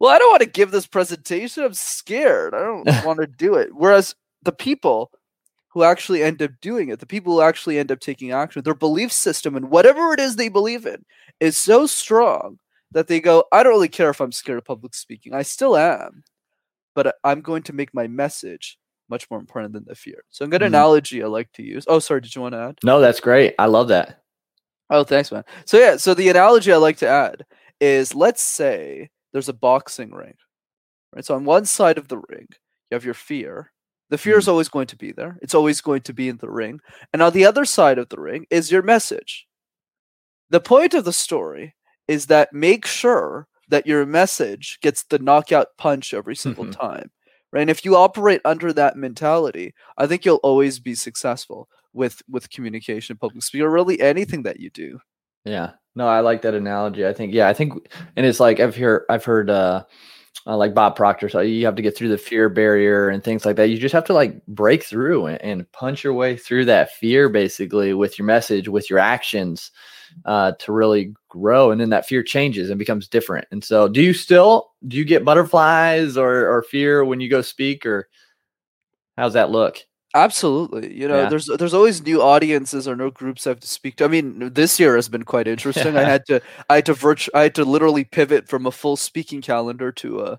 Well, 0.00 0.10
I 0.10 0.18
don't 0.18 0.30
want 0.30 0.42
to 0.42 0.48
give 0.48 0.70
this 0.70 0.86
presentation. 0.86 1.64
I'm 1.64 1.74
scared. 1.74 2.54
I 2.54 2.60
don't 2.60 2.84
want 3.04 3.20
to 3.20 3.26
do 3.26 3.54
it. 3.54 3.70
Whereas 3.74 4.14
the 4.42 4.52
people 4.52 5.10
who 5.68 5.82
actually 5.82 6.22
end 6.22 6.40
up 6.42 6.52
doing 6.60 6.88
it, 6.88 7.00
the 7.00 7.06
people 7.06 7.32
who 7.34 7.40
actually 7.40 7.78
end 7.78 7.90
up 7.90 8.00
taking 8.00 8.30
action, 8.32 8.62
their 8.62 8.74
belief 8.74 9.12
system 9.12 9.56
and 9.56 9.70
whatever 9.70 10.12
it 10.12 10.20
is 10.20 10.36
they 10.36 10.48
believe 10.48 10.86
in 10.86 11.04
is 11.40 11.56
so 11.58 11.86
strong 11.86 12.58
that 12.92 13.08
they 13.08 13.20
go, 13.20 13.44
I 13.52 13.62
don't 13.62 13.72
really 13.72 13.88
care 13.88 14.10
if 14.10 14.20
I'm 14.20 14.30
scared 14.30 14.58
of 14.58 14.64
public 14.64 14.94
speaking. 14.94 15.34
I 15.34 15.42
still 15.42 15.76
am, 15.76 16.22
but 16.94 17.08
I- 17.08 17.12
I'm 17.24 17.40
going 17.40 17.64
to 17.64 17.72
make 17.72 17.92
my 17.92 18.06
message 18.06 18.78
much 19.08 19.28
more 19.30 19.40
important 19.40 19.72
than 19.72 19.84
the 19.86 19.96
fear. 19.96 20.22
So, 20.30 20.44
a 20.44 20.48
good 20.48 20.60
Mhm. 20.62 20.66
analogy 20.66 21.22
I 21.22 21.26
like 21.26 21.50
to 21.54 21.62
use. 21.64 21.84
Oh, 21.88 21.98
sorry, 21.98 22.20
did 22.20 22.34
you 22.36 22.40
want 22.42 22.54
to 22.54 22.58
add? 22.60 22.78
no 22.84 23.00
that's 23.00 23.20
great 23.20 23.54
i 23.58 23.66
love 23.66 23.88
that 23.88 24.20
Oh, 24.90 25.02
thanks, 25.02 25.32
man. 25.32 25.44
So 25.64 25.78
yeah, 25.78 25.96
so 25.96 26.12
the 26.14 26.28
analogy 26.28 26.70
I 26.70 26.76
like 26.76 26.98
to 26.98 27.08
add 27.08 27.44
is 27.80 28.14
let's 28.14 28.42
say 28.42 29.08
there's 29.34 29.50
a 29.50 29.52
boxing 29.52 30.12
ring. 30.12 30.36
Right? 31.12 31.24
So 31.24 31.34
on 31.34 31.44
one 31.44 31.66
side 31.66 31.98
of 31.98 32.08
the 32.08 32.18
ring, 32.18 32.46
you 32.90 32.94
have 32.94 33.04
your 33.04 33.14
fear. 33.14 33.72
The 34.08 34.16
fear 34.16 34.38
is 34.38 34.44
mm-hmm. 34.44 34.52
always 34.52 34.68
going 34.68 34.86
to 34.86 34.96
be 34.96 35.12
there. 35.12 35.38
It's 35.42 35.54
always 35.54 35.80
going 35.82 36.02
to 36.02 36.14
be 36.14 36.28
in 36.28 36.38
the 36.38 36.50
ring. 36.50 36.78
And 37.12 37.20
on 37.20 37.32
the 37.32 37.44
other 37.44 37.64
side 37.64 37.98
of 37.98 38.08
the 38.08 38.20
ring 38.20 38.46
is 38.48 38.70
your 38.70 38.82
message. 38.82 39.46
The 40.50 40.60
point 40.60 40.94
of 40.94 41.04
the 41.04 41.12
story 41.12 41.74
is 42.06 42.26
that 42.26 42.52
make 42.52 42.86
sure 42.86 43.48
that 43.68 43.86
your 43.86 44.06
message 44.06 44.78
gets 44.82 45.02
the 45.02 45.18
knockout 45.18 45.68
punch 45.78 46.14
every 46.14 46.36
single 46.36 46.64
mm-hmm. 46.64 46.80
time. 46.80 47.10
Right? 47.52 47.62
And 47.62 47.70
if 47.70 47.84
you 47.84 47.96
operate 47.96 48.40
under 48.44 48.72
that 48.72 48.96
mentality, 48.96 49.74
I 49.98 50.06
think 50.06 50.24
you'll 50.24 50.36
always 50.44 50.78
be 50.78 50.94
successful 50.94 51.68
with 51.92 52.22
with 52.28 52.50
communication, 52.50 53.16
public 53.16 53.42
speaking, 53.42 53.66
or 53.66 53.70
really 53.70 54.00
anything 54.00 54.44
that 54.44 54.60
you 54.60 54.70
do. 54.70 55.00
Yeah. 55.44 55.72
No, 55.94 56.08
I 56.08 56.20
like 56.20 56.42
that 56.42 56.54
analogy. 56.54 57.06
I 57.06 57.12
think, 57.12 57.32
yeah, 57.32 57.48
I 57.48 57.54
think, 57.54 57.74
and 58.16 58.26
it's 58.26 58.40
like 58.40 58.58
I've 58.60 58.76
heard, 58.76 59.04
I've 59.08 59.24
heard, 59.24 59.50
uh, 59.50 59.84
uh, 60.46 60.56
like 60.56 60.74
Bob 60.74 60.96
Proctor, 60.96 61.28
so 61.28 61.40
you 61.40 61.64
have 61.64 61.76
to 61.76 61.82
get 61.82 61.96
through 61.96 62.08
the 62.10 62.18
fear 62.18 62.48
barrier 62.48 63.08
and 63.08 63.22
things 63.24 63.46
like 63.46 63.56
that. 63.56 63.68
You 63.68 63.78
just 63.78 63.94
have 63.94 64.04
to 64.06 64.12
like 64.12 64.44
break 64.46 64.82
through 64.82 65.26
and, 65.26 65.40
and 65.42 65.72
punch 65.72 66.04
your 66.04 66.12
way 66.12 66.36
through 66.36 66.66
that 66.66 66.92
fear, 66.92 67.28
basically, 67.30 67.94
with 67.94 68.18
your 68.18 68.26
message, 68.26 68.68
with 68.68 68.90
your 68.90 68.98
actions, 68.98 69.70
uh, 70.26 70.52
to 70.58 70.72
really 70.72 71.14
grow. 71.28 71.70
And 71.70 71.80
then 71.80 71.90
that 71.90 72.06
fear 72.06 72.22
changes 72.22 72.68
and 72.68 72.78
becomes 72.78 73.08
different. 73.08 73.46
And 73.52 73.64
so, 73.64 73.88
do 73.88 74.02
you 74.02 74.12
still 74.12 74.70
do 74.86 74.98
you 74.98 75.04
get 75.06 75.24
butterflies 75.24 76.16
or 76.18 76.46
or 76.48 76.62
fear 76.62 77.04
when 77.04 77.20
you 77.20 77.30
go 77.30 77.40
speak, 77.40 77.86
or 77.86 78.08
how's 79.16 79.32
that 79.34 79.50
look? 79.50 79.78
Absolutely. 80.14 80.94
You 80.96 81.08
know, 81.08 81.22
Yeah. 81.22 81.28
there's 81.28 81.46
there's 81.58 81.74
always 81.74 82.02
new 82.02 82.22
audiences 82.22 82.86
or 82.86 82.94
new 82.94 83.10
groups 83.10 83.46
I 83.46 83.50
have 83.50 83.60
to 83.60 83.66
speak 83.66 83.96
to. 83.96 84.04
I 84.04 84.08
mean, 84.08 84.52
this 84.54 84.78
year 84.78 84.94
has 84.94 85.08
been 85.08 85.24
quite 85.24 85.48
interesting. 85.54 85.96
I 85.96 86.04
had 86.04 86.24
to 86.26 86.40
I 86.70 86.76
had 86.76 86.86
to 86.86 86.94
virtu- 86.94 87.30
I 87.34 87.42
had 87.42 87.54
to 87.56 87.64
literally 87.64 88.04
pivot 88.04 88.48
from 88.48 88.66
a 88.66 88.70
full 88.70 88.96
speaking 88.96 89.42
calendar 89.42 89.90
to 89.92 90.20
a 90.20 90.38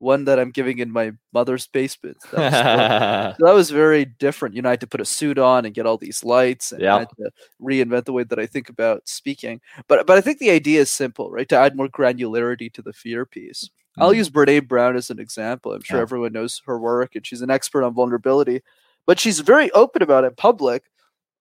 one 0.00 0.24
that 0.26 0.38
I'm 0.40 0.50
giving 0.52 0.78
in 0.80 0.90
my 0.92 1.12
mother's 1.34 1.66
basement. 1.68 2.18
That 2.32 2.40
was, 2.52 2.54
so- 2.54 3.34
so 3.40 3.46
that 3.46 3.54
was 3.54 3.70
very 3.70 4.04
different. 4.06 4.54
You 4.56 4.62
know, 4.62 4.70
I 4.70 4.72
had 4.72 4.80
to 4.82 4.86
put 4.88 5.00
a 5.00 5.04
suit 5.06 5.38
on 5.38 5.64
and 5.66 5.74
get 5.74 5.86
all 5.86 5.98
these 5.98 6.24
lights 6.24 6.72
and 6.72 6.82
Yeah. 6.82 6.96
I 6.96 6.98
had 7.00 7.08
to 7.18 7.30
reinvent 7.62 8.06
the 8.06 8.12
way 8.14 8.24
that 8.24 8.38
I 8.40 8.46
think 8.46 8.68
about 8.70 9.08
speaking. 9.08 9.60
But 9.88 10.06
but 10.06 10.18
I 10.18 10.22
think 10.22 10.38
the 10.40 10.50
idea 10.50 10.80
is 10.82 10.90
simple, 10.92 11.30
right? 11.30 11.48
To 11.50 11.56
add 11.58 11.76
more 11.76 11.88
granularity 11.88 12.72
to 12.74 12.82
the 12.82 12.92
fear 12.94 13.26
piece. 13.26 13.70
I'll 13.98 14.12
Mhm. 14.12 14.16
use 14.16 14.30
Brene 14.30 14.68
Brown 14.68 14.96
as 14.96 15.10
an 15.10 15.20
example. 15.20 15.72
I'm 15.72 15.82
sure 15.82 15.98
Yeah. 15.98 16.02
everyone 16.02 16.32
knows 16.32 16.62
her 16.66 16.78
work 16.80 17.14
and 17.16 17.26
she's 17.26 17.42
an 17.42 17.50
expert 17.50 17.84
on 17.84 17.94
vulnerability, 17.94 18.62
but 19.06 19.18
she's 19.20 19.40
very 19.40 19.70
open 19.72 20.02
about 20.02 20.24
it 20.24 20.28
in 20.28 20.34
public. 20.34 20.84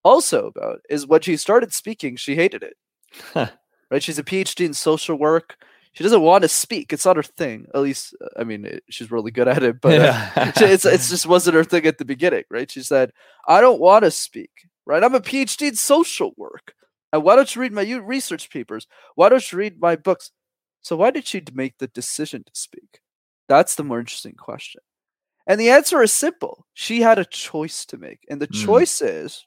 Also, 0.04 0.48
about 0.48 0.80
is 0.90 1.08
when 1.08 1.22
she 1.22 1.38
started 1.38 1.74
speaking, 1.74 2.16
she 2.18 2.36
hated 2.36 2.64
it. 2.64 2.76
right? 3.90 4.04
She's 4.04 4.20
a 4.20 4.24
PhD 4.24 4.66
in 4.66 4.74
social 4.74 5.16
work. 5.18 5.56
She 5.94 6.04
doesn't 6.04 6.22
want 6.22 6.42
to 6.42 6.48
speak. 6.50 6.92
It's 6.92 7.06
not 7.06 7.16
her 7.18 7.24
thing. 7.24 7.68
At 7.74 7.82
least, 7.82 8.16
uh, 8.20 8.28
I 8.40 8.44
mean, 8.44 8.66
it, 8.66 8.84
she's 8.90 9.12
really 9.12 9.30
good 9.32 9.48
at 9.48 9.62
it, 9.64 9.80
but 9.80 9.94
uh, 9.94 10.04
Yeah. 10.04 10.52
she- 10.54 10.66
it's 10.66 10.86
it's 10.86 11.10
just 11.10 11.26
wasn't 11.28 11.56
her 11.56 11.64
thing 11.64 11.86
at 11.86 12.00
the 12.00 12.06
beginning, 12.06 12.44
right? 12.50 12.70
She 12.70 12.82
said, 12.82 13.12
"I 13.48 13.62
don't 13.62 13.80
want 13.80 14.04
to 14.04 14.12
speak." 14.12 14.50
Right? 14.86 15.04
I'm 15.04 15.16
a 15.16 15.22
PhD 15.22 15.70
in 15.70 15.76
social 15.76 16.34
work. 16.36 16.74
And 17.14 17.24
why 17.24 17.36
don't 17.38 17.56
you 17.56 17.62
read 17.62 17.72
my 17.72 17.84
research 17.90 18.50
papers? 18.50 18.88
Why 19.16 19.30
don't 19.30 19.50
you 19.52 19.58
read 19.58 19.80
my 19.80 19.96
books? 19.96 20.32
So 20.82 20.96
why 20.98 21.12
did 21.12 21.26
she 21.28 21.42
make 21.54 21.78
the 21.78 21.88
decision 21.88 22.44
to 22.44 22.52
speak? 22.54 23.00
That's 23.48 23.76
the 23.76 23.84
more 23.84 24.00
interesting 24.00 24.34
question. 24.34 24.82
And 25.48 25.60
the 25.60 25.70
answer 25.70 26.02
is 26.02 26.14
simple. 26.14 26.66
She 26.74 27.02
had 27.02 27.20
a 27.20 27.26
choice 27.26 27.86
to 27.88 27.98
make, 27.98 28.20
and 28.30 28.42
the 28.42 28.48
Mm. 28.48 28.66
choice 28.66 29.02
is 29.02 29.46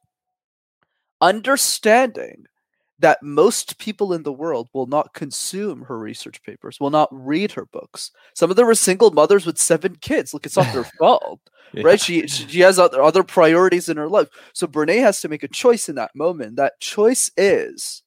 understanding 1.21 2.45
that 2.99 3.23
most 3.23 3.79
people 3.79 4.13
in 4.13 4.23
the 4.23 4.33
world 4.33 4.69
will 4.73 4.87
not 4.87 5.13
consume 5.13 5.83
her 5.83 5.99
research 5.99 6.43
papers, 6.43 6.81
will 6.81 6.91
not 6.91 7.09
read 7.13 7.53
her 7.53 7.67
books. 7.67 8.11
Some 8.35 8.51
of 8.51 8.57
them 8.57 8.69
are 8.69 8.75
single 8.75 9.11
mothers 9.11 9.45
with 9.45 9.59
seven 9.59 9.97
kids. 9.97 10.33
Look, 10.33 10.47
it's 10.47 10.57
not 10.57 10.73
their 10.73 10.85
fault, 10.99 11.41
right? 11.75 12.01
She, 12.01 12.27
she 12.27 12.49
she 12.49 12.61
has 12.61 12.79
other 12.79 13.03
other 13.03 13.23
priorities 13.23 13.89
in 13.91 13.97
her 13.99 14.09
life. 14.09 14.29
So 14.55 14.67
Brene 14.67 15.01
has 15.01 15.21
to 15.21 15.29
make 15.29 15.43
a 15.43 15.49
choice 15.49 15.89
in 15.89 15.97
that 15.97 16.15
moment. 16.15 16.57
That 16.57 16.81
choice 16.81 17.31
is: 17.37 18.03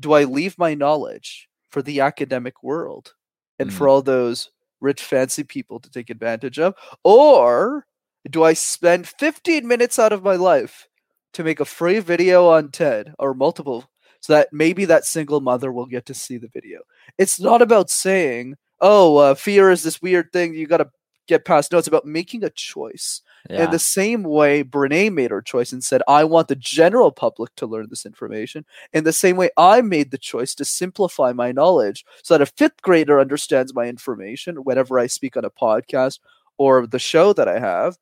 Do 0.00 0.12
I 0.12 0.24
leave 0.24 0.58
my 0.58 0.74
knowledge 0.74 1.48
for 1.70 1.82
the 1.82 2.00
academic 2.00 2.62
world 2.62 3.14
and 3.58 3.72
for 3.72 3.88
all 3.88 4.02
those 4.02 4.50
rich, 4.80 5.02
fancy 5.02 5.44
people 5.44 5.80
to 5.80 5.90
take 5.90 6.10
advantage 6.10 6.58
of, 6.58 6.74
or 7.04 7.86
do 8.30 8.44
I 8.44 8.52
spend 8.52 9.08
15 9.08 9.66
minutes 9.66 9.98
out 9.98 10.12
of 10.12 10.22
my 10.22 10.36
life 10.36 10.88
to 11.34 11.44
make 11.44 11.60
a 11.60 11.64
free 11.64 12.00
video 12.00 12.48
on 12.48 12.70
TED 12.70 13.14
or 13.18 13.34
multiple 13.34 13.88
so 14.20 14.32
that 14.32 14.48
maybe 14.52 14.84
that 14.86 15.04
single 15.04 15.40
mother 15.40 15.70
will 15.72 15.86
get 15.86 16.06
to 16.06 16.14
see 16.14 16.36
the 16.36 16.48
video. 16.48 16.80
It's 17.18 17.40
not 17.40 17.62
about 17.62 17.90
saying, 17.90 18.56
oh, 18.80 19.16
uh, 19.16 19.34
fear 19.34 19.70
is 19.70 19.82
this 19.82 20.02
weird 20.02 20.32
thing 20.32 20.54
you 20.54 20.66
got 20.66 20.78
to 20.78 20.90
get 21.26 21.44
past. 21.44 21.70
No, 21.70 21.78
it's 21.78 21.88
about 21.88 22.06
making 22.06 22.44
a 22.44 22.50
choice. 22.50 23.22
Yeah. 23.48 23.64
In 23.64 23.70
the 23.70 23.78
same 23.78 24.22
way, 24.24 24.62
Brene 24.64 25.12
made 25.12 25.30
her 25.30 25.40
choice 25.40 25.72
and 25.72 25.82
said, 25.82 26.02
I 26.06 26.24
want 26.24 26.48
the 26.48 26.56
general 26.56 27.12
public 27.12 27.54
to 27.56 27.66
learn 27.66 27.86
this 27.88 28.04
information. 28.04 28.64
In 28.92 29.04
the 29.04 29.12
same 29.12 29.36
way, 29.36 29.50
I 29.56 29.80
made 29.80 30.10
the 30.10 30.18
choice 30.18 30.54
to 30.56 30.64
simplify 30.64 31.32
my 31.32 31.52
knowledge 31.52 32.04
so 32.22 32.34
that 32.34 32.42
a 32.42 32.52
fifth 32.52 32.82
grader 32.82 33.20
understands 33.20 33.74
my 33.74 33.86
information 33.86 34.56
whenever 34.64 34.98
I 34.98 35.06
speak 35.06 35.36
on 35.36 35.44
a 35.44 35.50
podcast 35.50 36.18
or 36.58 36.86
the 36.86 36.98
show 36.98 37.32
that 37.32 37.48
I 37.48 37.58
have. 37.58 37.98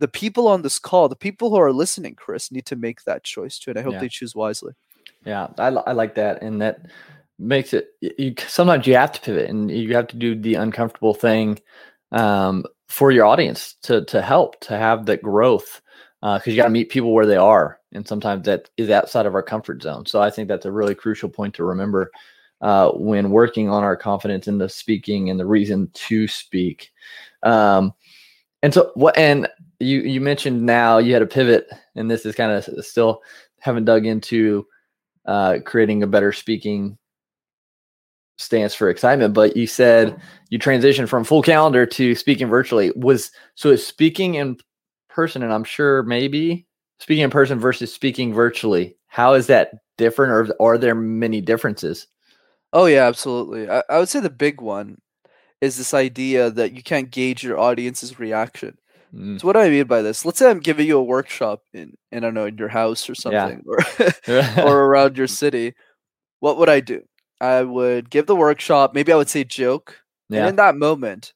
The 0.00 0.08
people 0.08 0.48
on 0.48 0.62
this 0.62 0.78
call, 0.78 1.08
the 1.08 1.16
people 1.16 1.50
who 1.50 1.56
are 1.56 1.72
listening, 1.72 2.14
Chris, 2.16 2.50
need 2.50 2.66
to 2.66 2.76
make 2.76 3.04
that 3.04 3.22
choice 3.22 3.58
too. 3.58 3.70
And 3.70 3.78
I 3.78 3.82
hope 3.82 3.94
Yeah. 3.94 4.00
they 4.00 4.08
choose 4.08 4.34
wisely. 4.34 4.74
Yeah, 5.24 5.46
I, 5.56 5.68
I 5.68 5.92
like 5.92 6.16
that, 6.16 6.42
and 6.42 6.60
that 6.60 6.86
makes 7.38 7.72
it. 7.72 7.92
You 8.00 8.34
sometimes 8.46 8.86
you 8.86 8.96
have 8.96 9.12
to 9.12 9.20
pivot, 9.20 9.48
and 9.48 9.70
you 9.70 9.94
have 9.94 10.08
to 10.08 10.16
do 10.16 10.34
the 10.34 10.56
uncomfortable 10.56 11.14
thing 11.14 11.60
um, 12.12 12.64
for 12.88 13.10
your 13.10 13.24
audience 13.24 13.74
to 13.82 14.04
to 14.06 14.20
help 14.20 14.60
to 14.60 14.76
have 14.76 15.06
that 15.06 15.22
growth, 15.22 15.80
because 16.20 16.46
you 16.46 16.56
got 16.56 16.64
to 16.64 16.70
meet 16.70 16.90
people 16.90 17.12
where 17.12 17.26
they 17.26 17.36
are, 17.36 17.78
and 17.92 18.06
sometimes 18.06 18.44
that 18.44 18.70
is 18.76 18.90
outside 18.90 19.26
of 19.26 19.34
our 19.34 19.42
comfort 19.42 19.82
zone. 19.82 20.06
So 20.06 20.22
I 20.22 20.30
think 20.30 20.48
that's 20.48 20.66
a 20.66 20.72
really 20.72 20.94
crucial 20.94 21.28
point 21.28 21.54
to 21.54 21.64
remember 21.64 22.10
uh, 22.60 22.90
when 22.92 23.30
working 23.30 23.68
on 23.68 23.82
our 23.82 23.96
confidence 23.96 24.48
in 24.48 24.58
the 24.58 24.68
speaking 24.68 25.30
and 25.30 25.38
the 25.38 25.46
reason 25.46 25.90
to 25.92 26.28
speak. 26.28 26.92
Um, 27.42 27.92
and 28.62 28.72
so 28.72 28.92
what? 28.94 29.16
And 29.18 29.48
you 29.80 30.00
you 30.00 30.20
mentioned 30.20 30.64
now 30.64 30.98
you 30.98 31.12
had 31.12 31.22
a 31.22 31.26
pivot, 31.26 31.68
and 31.94 32.10
this 32.10 32.24
is 32.24 32.34
kind 32.34 32.52
of 32.52 32.84
still 32.84 33.22
haven't 33.58 33.84
dug 33.84 34.06
into 34.06 34.66
uh, 35.26 35.58
creating 35.64 36.02
a 36.02 36.06
better 36.06 36.32
speaking 36.32 36.98
stance 38.36 38.74
for 38.74 38.88
excitement. 38.88 39.34
But 39.34 39.56
you 39.56 39.66
said 39.66 40.16
you 40.50 40.58
transitioned 40.58 41.08
from 41.08 41.24
full 41.24 41.42
calendar 41.42 41.86
to 41.86 42.14
speaking 42.14 42.48
virtually. 42.48 42.92
Was 42.96 43.30
so 43.54 43.74
speaking 43.76 44.34
in 44.34 44.56
person, 45.08 45.42
and 45.42 45.52
I'm 45.52 45.64
sure 45.64 46.02
maybe 46.02 46.66
speaking 46.98 47.24
in 47.24 47.30
person 47.30 47.58
versus 47.58 47.92
speaking 47.92 48.32
virtually. 48.34 48.96
How 49.06 49.34
is 49.34 49.46
that 49.46 49.70
different, 49.96 50.32
or 50.58 50.74
are 50.74 50.78
there 50.78 50.94
many 50.94 51.40
differences? 51.40 52.06
Oh 52.72 52.86
yeah, 52.86 53.06
absolutely. 53.06 53.68
I, 53.70 53.82
I 53.88 53.98
would 53.98 54.08
say 54.08 54.20
the 54.20 54.30
big 54.30 54.60
one 54.60 54.98
is 55.60 55.76
this 55.78 55.94
idea 55.94 56.50
that 56.50 56.72
you 56.72 56.82
can't 56.82 57.10
gauge 57.10 57.44
your 57.44 57.58
audience's 57.58 58.18
reaction. 58.18 58.76
Mm. 59.14 59.40
So 59.40 59.46
what 59.46 59.52
do 59.52 59.60
I 59.60 59.70
mean 59.70 59.86
by 59.86 60.02
this? 60.02 60.24
Let's 60.24 60.40
say 60.40 60.50
I'm 60.50 60.58
giving 60.58 60.86
you 60.88 60.98
a 60.98 61.02
workshop 61.02 61.62
in, 61.72 61.94
in 62.10 62.18
I 62.18 62.20
don't 62.20 62.34
know, 62.34 62.46
in 62.46 62.58
your 62.58 62.68
house 62.68 63.08
or 63.08 63.14
Yeah. 63.30 63.46
something, 63.46 63.62
or 63.66 63.78
or 64.66 64.86
around 64.86 65.16
your 65.16 65.28
city. 65.28 65.74
What 66.40 66.58
would 66.58 66.68
I 66.68 66.80
do? 66.80 67.02
I 67.44 67.62
would 67.62 68.10
give 68.10 68.26
the 68.26 68.36
workshop. 68.36 68.94
Maybe 68.94 69.12
I 69.12 69.16
would 69.16 69.28
say 69.28 69.44
joke, 69.44 70.00
and 70.30 70.48
in 70.48 70.56
that 70.56 70.76
moment, 70.76 71.34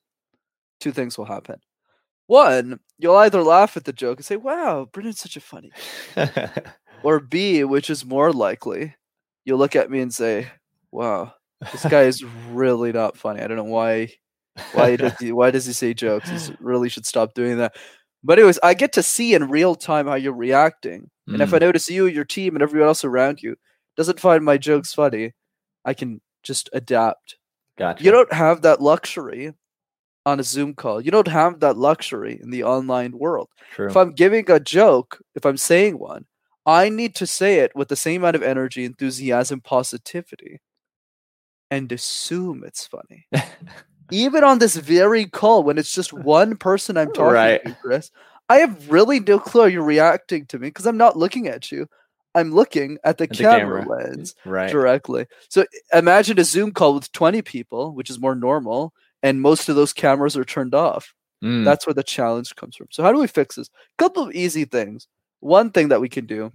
two 0.81 0.93
things 0.93 1.19
will 1.19 1.27
happen. 1.27 1.61
One, 2.27 2.81
you'll 2.99 3.17
either 3.17 3.43
laugh 3.43 3.77
at 3.77 3.85
the 3.85 3.93
joke 3.93 4.19
and 4.19 4.25
say, 4.25 4.37
"Wow, 4.37 4.89
Brendan's 4.91 5.21
such 5.21 5.37
a 5.37 5.41
funny," 5.41 5.71
or 7.03 7.21
B, 7.21 7.65
which 7.65 7.91
is 7.91 8.05
more 8.05 8.33
likely, 8.33 8.95
you'll 9.45 9.59
look 9.59 9.77
at 9.77 9.91
me 9.91 10.01
and 10.01 10.13
say, 10.13 10.49
"Wow, 10.91 11.35
this 11.73 11.85
guy 11.85 12.03
is 12.03 12.25
really 12.51 12.93
not 12.93 13.17
funny. 13.17 13.41
I 13.43 13.47
don't 13.47 13.57
know 13.59 13.65
why 13.65 14.13
why 14.73 14.97
does 14.97 15.17
he 15.19 15.33
why 15.33 15.51
does 15.51 15.67
he 15.67 15.73
say 15.73 15.95
jokes? 15.95 16.31
He 16.31 16.55
really 16.61 16.89
should 16.89 17.07
stop 17.07 17.35
doing 17.35 17.59
that. 17.59 17.77
But 18.25 18.39
anyways, 18.39 18.59
I 18.63 18.75
get 18.75 18.93
to 18.95 19.03
see 19.03 19.35
in 19.35 19.51
real 19.51 19.75
time 19.75 20.07
how 20.07 20.15
you're 20.15 20.33
reacting. 20.33 21.11
And 21.29 21.43
if 21.43 21.53
I 21.53 21.59
hmm. 21.59 21.65
notice 21.65 21.91
you, 21.91 22.07
your 22.07 22.25
team, 22.25 22.57
and 22.57 22.63
everyone 22.63 22.89
else 22.89 23.05
around 23.05 23.43
you 23.43 23.57
doesn't 23.99 24.19
find 24.19 24.43
my 24.43 24.57
jokes 24.57 24.95
funny, 24.95 25.35
I 25.89 25.95
can 25.95 26.21
just 26.43 26.69
adapt. 26.75 27.37
gotcha. 27.79 28.05
You 28.05 28.11
don't 28.11 28.33
have 28.33 28.61
that 28.63 28.83
luxury 28.83 29.55
on 30.27 30.39
a 30.39 30.43
Zoom 30.43 30.75
call. 30.75 31.01
You 31.01 31.11
don't 31.11 31.29
have 31.29 31.61
that 31.61 31.79
luxury 31.79 32.39
in 32.43 32.51
the 32.51 32.63
online 32.63 33.17
world. 33.17 33.49
True. 33.73 33.89
If 33.89 33.97
I'm 33.97 34.13
giving 34.13 34.51
a 34.51 34.61
joke, 34.61 35.19
if 35.35 35.47
I'm 35.47 35.57
saying 35.57 35.99
one, 35.99 36.27
I 36.67 36.91
need 36.91 37.15
to 37.17 37.27
say 37.27 37.61
it 37.61 37.73
with 37.75 37.89
the 37.89 37.97
same 37.97 38.21
amount 38.21 38.37
of 38.37 38.43
energy, 38.43 38.85
enthusiasm, 38.85 39.63
positivity, 39.63 40.61
and 41.71 41.91
assume 41.91 42.65
it's 42.67 42.87
funny. 42.87 43.27
Even 44.11 44.45
on 44.45 44.59
this 44.59 44.77
very 44.77 45.25
call, 45.25 45.63
when 45.63 45.79
it's 45.79 45.93
just 45.93 46.13
one 46.13 46.57
person 46.57 46.99
I'm 46.99 47.13
talking 47.13 47.33
Right. 47.33 47.65
to, 47.65 47.75
Chris, 47.83 48.11
I 48.51 48.59
have 48.59 48.91
really 48.91 49.21
no 49.21 49.39
clue 49.39 49.63
how 49.63 49.67
you're 49.69 49.83
reacting 49.83 50.45
to 50.47 50.59
me 50.59 50.69
because 50.69 50.87
I'm 50.87 50.99
not 50.99 51.17
looking 51.17 51.49
at 51.49 51.73
you. 51.73 51.87
I'm 52.39 52.53
looking 52.55 52.99
at 53.05 53.19
the, 53.19 53.25
At 53.25 53.31
the 53.31 53.37
camera, 53.37 53.83
camera. 53.83 53.97
lens 54.07 54.35
right. 54.45 54.71
directly. 54.71 55.27
So 55.49 55.65
imagine 55.93 56.39
a 56.39 56.45
Zoom 56.45 56.73
call 56.73 56.95
with 56.95 57.11
20 57.13 57.43
people, 57.43 57.95
which 57.95 58.11
is 58.11 58.19
more 58.21 58.35
normal, 58.35 58.93
and 59.23 59.41
most 59.41 59.69
of 59.69 59.77
those 59.77 59.93
cameras 59.93 60.37
are 60.37 60.45
turned 60.45 60.75
off. 60.75 61.15
Mm, 61.43 61.65
That's 61.65 61.87
where 61.87 61.95
the 61.95 62.03
challenge 62.03 62.55
comes 62.57 62.77
from. 62.77 62.89
So 62.91 63.03
how 63.03 63.13
do 63.13 63.19
we 63.21 63.27
fix 63.27 63.57
this? 63.57 63.69
A 63.69 64.03
couple 64.03 64.23
of 64.25 64.33
easy 64.35 64.65
things. 64.65 65.07
One 65.41 65.71
thing 65.71 65.89
that 65.89 66.01
we 66.01 66.09
can 66.09 66.27
do 66.27 66.53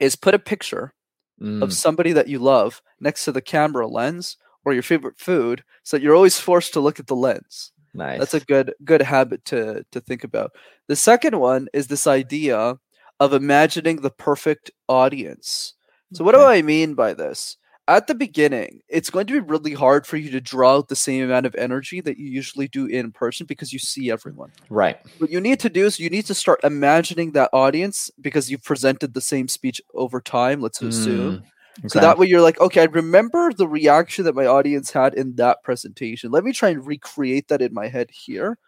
is 0.00 0.16
put 0.16 0.34
a 0.34 0.38
picture 0.38 0.92
mm, 1.40 1.62
of 1.62 1.72
somebody 1.72 2.12
that 2.12 2.28
you 2.28 2.38
love 2.38 2.82
next 3.00 3.24
to 3.24 3.32
the 3.32 3.40
camera 3.42 3.86
lens 3.86 4.36
or 4.64 4.72
your 4.72 4.82
favorite 4.82 5.18
food 5.18 5.62
so 5.84 5.96
that 5.96 6.02
you're 6.02 6.14
always 6.16 6.38
forced 6.38 6.72
to 6.72 6.80
look 6.80 6.98
at 7.00 7.06
the 7.06 7.16
lens. 7.16 7.72
nice. 7.94 8.18
That's 8.18 8.34
a 8.34 8.40
good 8.40 8.74
good 8.84 9.02
habit 9.02 9.44
to 9.46 9.84
to 9.92 10.00
think 10.00 10.24
about. 10.24 10.50
The 10.88 10.96
second 10.96 11.38
one 11.38 11.68
is 11.72 11.86
this 11.86 12.06
idea 12.06 12.78
of 13.20 13.32
imagining 13.32 13.96
the 13.96 14.10
perfect 14.10 14.70
audience. 14.88 15.74
So 16.12 16.24
what 16.24 16.34
do 16.34 16.42
I 16.42 16.60
mean 16.62 16.94
by 16.94 17.14
this? 17.14 17.56
At 17.88 18.06
the 18.06 18.14
beginning, 18.14 18.80
it's 18.88 19.10
going 19.10 19.26
to 19.26 19.32
be 19.32 19.40
really 19.40 19.72
hard 19.74 20.06
for 20.06 20.16
you 20.16 20.30
to 20.30 20.40
draw 20.40 20.76
out 20.76 20.88
the 20.88 20.94
same 20.96 21.24
amount 21.24 21.46
of 21.46 21.54
energy 21.56 22.00
that 22.00 22.16
you 22.16 22.26
usually 22.30 22.68
do 22.68 22.86
in 22.86 23.10
person 23.10 23.44
because 23.46 23.72
you 23.72 23.78
see 23.78 24.10
everyone. 24.10 24.52
right. 24.70 24.98
What 25.18 25.30
you 25.30 25.40
need 25.40 25.58
to 25.60 25.68
do 25.68 25.84
is 25.86 25.98
you 25.98 26.08
need 26.10 26.26
to 26.26 26.34
start 26.34 26.60
imagining 26.62 27.32
that 27.32 27.50
audience 27.52 28.10
because 28.20 28.50
you've 28.50 28.62
presented 28.62 29.14
the 29.14 29.20
same 29.20 29.48
speech 29.48 29.80
over 29.94 30.20
time, 30.20 30.60
let's 30.60 30.80
assume. 30.80 31.42
Mm, 31.82 31.90
So 31.90 31.98
that 31.98 32.18
way 32.18 32.26
you're 32.26 32.40
like, 32.40 32.60
okay, 32.60 32.82
I 32.82 32.84
remember 32.84 33.52
the 33.52 33.66
reaction 33.66 34.26
that 34.26 34.34
my 34.36 34.46
audience 34.46 34.90
had 34.92 35.14
in 35.14 35.34
that 35.36 35.64
presentation. 35.64 36.30
Let 36.30 36.44
me 36.44 36.52
try 36.52 36.68
and 36.68 36.86
recreate 36.86 37.48
that 37.48 37.62
in 37.62 37.74
my 37.74 37.88
head 37.88 38.10
here. 38.12 38.58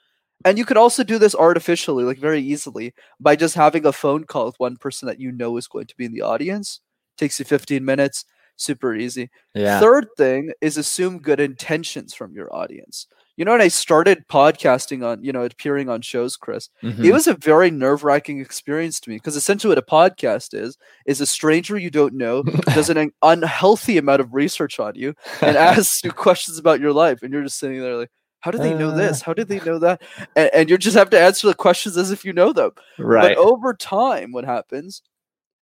And 0.45 0.59
you 0.59 0.65
could 0.65 0.77
also 0.77 1.03
do 1.05 1.19
this 1.19 1.35
artificially, 1.35 2.05
like 2.05 2.19
very 2.19 2.41
easily, 2.41 2.93
by 3.21 3.37
just 3.37 3.55
having 3.55 3.87
a 3.87 3.93
phone 3.93 4.25
call 4.25 4.47
with 4.47 4.59
one 4.59 4.77
person 4.77 5.07
that 5.07 5.21
you 5.21 5.33
know 5.33 5.57
is 5.57 5.67
going 5.67 5.87
to 5.87 5.97
be 5.97 6.05
in 6.05 6.13
the 6.13 6.23
audience. 6.23 6.81
Takes 7.17 7.39
you 7.39 7.45
15 7.45 7.85
minutes, 7.85 8.25
super 8.57 8.95
easy. 8.95 9.31
yeah. 9.55 9.81
Third 9.81 10.07
thing 10.17 10.53
is 10.61 10.77
assume 10.77 11.19
good 11.21 11.41
intentions 11.41 12.13
from 12.15 12.35
your 12.35 12.55
audience. 12.55 13.07
You 13.37 13.45
know, 13.45 13.51
when 13.53 13.61
I 13.61 13.69
started 13.69 14.29
podcasting 14.29 15.05
on, 15.05 15.25
you 15.25 15.33
know, 15.33 15.43
appearing 15.45 15.89
on 15.89 16.03
shows, 16.03 16.37
Chris, 16.37 16.69
Mhm. 16.85 17.05
it 17.05 17.13
was 17.13 17.27
a 17.27 17.35
very 17.35 17.69
nerve-wracking 17.71 18.39
experience 18.41 19.01
to 19.01 19.11
me 19.11 19.17
because 19.17 19.35
essentially 19.35 19.71
what 19.71 19.79
a 19.79 19.83
podcast 19.83 20.55
is 20.55 20.77
is 21.07 21.21
a 21.21 21.27
stranger 21.27 21.77
you 21.77 21.91
don't 21.91 22.15
know 22.15 22.43
does 22.75 22.91
an 22.91 23.11
unhealthy 23.23 23.99
amount 23.99 24.21
of 24.21 24.33
research 24.35 24.79
on 24.79 24.95
you 24.95 25.15
and 25.41 25.57
asks 25.57 26.05
you 26.05 26.13
questions 26.13 26.59
about 26.59 26.79
your 26.81 26.93
life 26.93 27.23
and 27.23 27.33
you're 27.33 27.43
just 27.43 27.59
sitting 27.59 27.81
there 27.81 27.97
like 27.97 28.11
how 28.45 28.51
do 28.51 28.59
they 28.59 28.75
know 28.75 28.91
Uh. 28.91 28.95
this 28.97 29.23
how 29.23 29.33
did 29.33 29.49
they 29.49 29.61
know 29.61 29.79
that 29.79 30.03
and, 30.37 30.51
and 30.53 30.69
you 30.71 30.77
just 30.77 30.97
have 30.97 31.09
to 31.11 31.19
answer 31.19 31.47
the 31.47 31.55
questions 31.55 31.97
as 31.97 32.11
if 32.11 32.25
you 32.25 32.33
know 32.33 32.53
them 32.53 32.73
right. 32.99 33.35
but 33.35 33.39
over 33.39 33.73
time 33.73 34.33
what 34.33 34.45
happens 34.45 35.01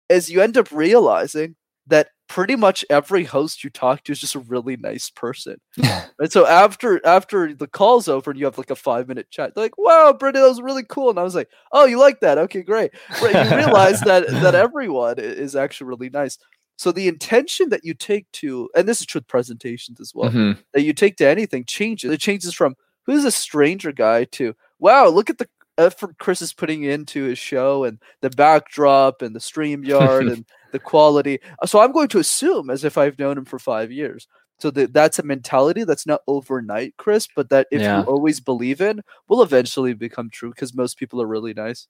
is 0.08 0.28
you 0.28 0.40
end 0.42 0.56
up 0.58 0.72
realizing 0.72 1.54
that 1.86 2.08
pretty 2.28 2.56
much 2.56 2.84
every 2.88 3.24
host 3.24 3.62
you 3.62 3.70
talk 3.70 4.02
to 4.04 4.12
is 4.12 4.18
just 4.18 4.34
a 4.34 4.40
really 4.40 4.76
nice 4.76 5.10
person. 5.10 5.56
and 6.18 6.32
so 6.32 6.46
after 6.46 7.04
after 7.06 7.54
the 7.54 7.66
call's 7.66 8.08
over 8.08 8.30
and 8.30 8.38
you 8.40 8.46
have 8.46 8.58
like 8.58 8.70
a 8.70 8.76
five 8.76 9.06
minute 9.08 9.30
chat, 9.30 9.54
they're 9.54 9.64
like, 9.64 9.78
"Wow, 9.78 10.12
Brittany, 10.18 10.42
that 10.42 10.48
was 10.48 10.60
really 10.60 10.84
cool." 10.88 11.10
And 11.10 11.18
I 11.18 11.24
was 11.24 11.34
like, 11.34 11.48
"Oh, 11.72 11.84
you 11.84 11.98
like 11.98 12.20
that? 12.20 12.38
Okay, 12.38 12.62
great." 12.62 12.92
Right, 13.22 13.50
you 13.50 13.56
realize 13.56 14.00
that 14.02 14.26
that 14.28 14.54
everyone 14.66 15.18
is 15.18 15.54
actually 15.54 15.88
really 15.88 16.10
nice. 16.10 16.38
So 16.76 16.92
the 16.92 17.08
intention 17.08 17.68
that 17.70 17.84
you 17.84 17.94
take 17.94 18.30
to, 18.32 18.68
and 18.76 18.88
this 18.88 19.00
is 19.00 19.06
true 19.06 19.20
with 19.20 19.28
presentations 19.28 20.00
as 20.00 20.12
well, 20.14 20.30
Mhm. 20.30 20.58
that 20.72 20.82
you 20.82 20.92
take 20.92 21.16
to 21.16 21.26
anything 21.28 21.64
changes. 21.64 22.10
It 22.10 22.20
changes 22.20 22.54
from 22.54 22.74
who's 23.06 23.24
a 23.24 23.30
stranger 23.30 23.92
guy 23.92 24.24
to 24.24 24.54
wow, 24.78 25.06
look 25.08 25.30
at 25.30 25.38
the 25.38 25.48
effort 25.78 26.18
Chris 26.18 26.42
is 26.42 26.52
putting 26.52 26.82
into 26.82 27.22
his 27.24 27.38
show 27.38 27.84
and 27.84 27.98
the 28.20 28.30
backdrop 28.30 29.22
and 29.22 29.34
the 29.34 29.40
stream 29.40 29.84
yard 29.84 30.28
and 30.28 30.44
the 30.72 30.80
quality. 30.80 31.38
Uh, 31.62 31.66
So 31.66 31.80
I'm 31.80 31.92
going 31.92 32.08
to 32.08 32.18
assume 32.18 32.68
as 32.70 32.84
if 32.84 32.98
I've 32.98 33.18
known 33.18 33.38
him 33.38 33.44
for 33.44 33.58
five 33.58 33.90
years. 33.92 34.26
So 34.58 34.70
that 34.72 34.92
that's 34.92 35.18
a 35.18 35.22
mentality 35.24 35.84
that's 35.84 36.06
not 36.06 36.22
overnight, 36.26 36.94
Chris, 36.96 37.26
but 37.34 37.48
that 37.50 37.66
if 37.70 37.82
Yeah. 37.82 37.98
you 37.98 38.02
always 38.04 38.40
believe 38.40 38.80
in, 38.80 39.02
will 39.28 39.42
eventually 39.42 39.92
become 39.94 40.30
true 40.30 40.50
because 40.50 40.74
most 40.74 40.98
people 40.98 41.20
are 41.22 41.26
really 41.26 41.54
nice. 41.54 41.88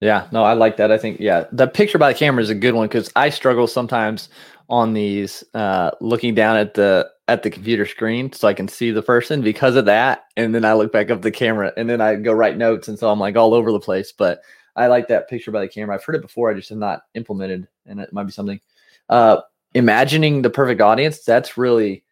Yeah, 0.00 0.28
no, 0.30 0.44
I 0.44 0.52
like 0.52 0.76
that. 0.76 0.92
I 0.92 0.98
think 0.98 1.20
yeah, 1.20 1.44
the 1.52 1.66
picture 1.66 1.98
by 1.98 2.12
the 2.12 2.18
camera 2.18 2.42
is 2.42 2.50
a 2.50 2.54
good 2.54 2.74
one 2.74 2.86
because 2.86 3.10
I 3.16 3.30
struggle 3.30 3.66
sometimes 3.66 4.28
on 4.68 4.92
these 4.92 5.42
uh, 5.54 5.92
looking 6.00 6.34
down 6.34 6.56
at 6.56 6.74
the 6.74 7.08
at 7.28 7.42
the 7.42 7.50
computer 7.50 7.86
screen 7.86 8.32
so 8.32 8.46
I 8.46 8.54
can 8.54 8.68
see 8.68 8.90
the 8.90 9.02
person 9.02 9.40
because 9.40 9.74
of 9.74 9.86
that, 9.86 10.24
and 10.36 10.54
then 10.54 10.64
I 10.64 10.74
look 10.74 10.92
back 10.92 11.10
up 11.10 11.22
the 11.22 11.30
camera 11.30 11.72
and 11.76 11.88
then 11.88 12.00
I 12.00 12.16
go 12.16 12.32
write 12.32 12.58
notes, 12.58 12.88
and 12.88 12.98
so 12.98 13.10
I'm 13.10 13.18
like 13.20 13.36
all 13.36 13.54
over 13.54 13.72
the 13.72 13.80
place. 13.80 14.12
But 14.12 14.42
I 14.76 14.88
like 14.88 15.08
that 15.08 15.28
picture 15.30 15.50
by 15.50 15.62
the 15.62 15.68
camera. 15.68 15.94
I've 15.94 16.04
heard 16.04 16.16
it 16.16 16.22
before. 16.22 16.50
I 16.50 16.54
just 16.54 16.68
have 16.68 16.78
not 16.78 17.02
implemented, 17.14 17.66
and 17.86 17.98
it 18.00 18.12
might 18.12 18.24
be 18.24 18.32
something. 18.32 18.60
Uh, 19.08 19.40
imagining 19.74 20.42
the 20.42 20.50
perfect 20.50 20.82
audience. 20.82 21.24
That's 21.24 21.56
really 21.56 22.04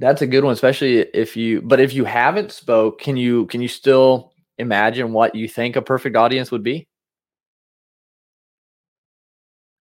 that's 0.00 0.22
a 0.22 0.26
good 0.26 0.44
one, 0.44 0.52
especially 0.52 0.98
if 1.14 1.36
you. 1.36 1.62
But 1.62 1.80
if 1.80 1.94
you 1.94 2.04
haven't 2.04 2.50
spoke, 2.52 3.00
can 3.00 3.16
you 3.16 3.46
can 3.46 3.62
you 3.62 3.68
still 3.68 4.32
imagine 4.58 5.12
what 5.12 5.36
you 5.36 5.48
think 5.48 5.76
a 5.76 5.82
perfect 5.82 6.16
audience 6.16 6.50
would 6.50 6.64
be? 6.64 6.88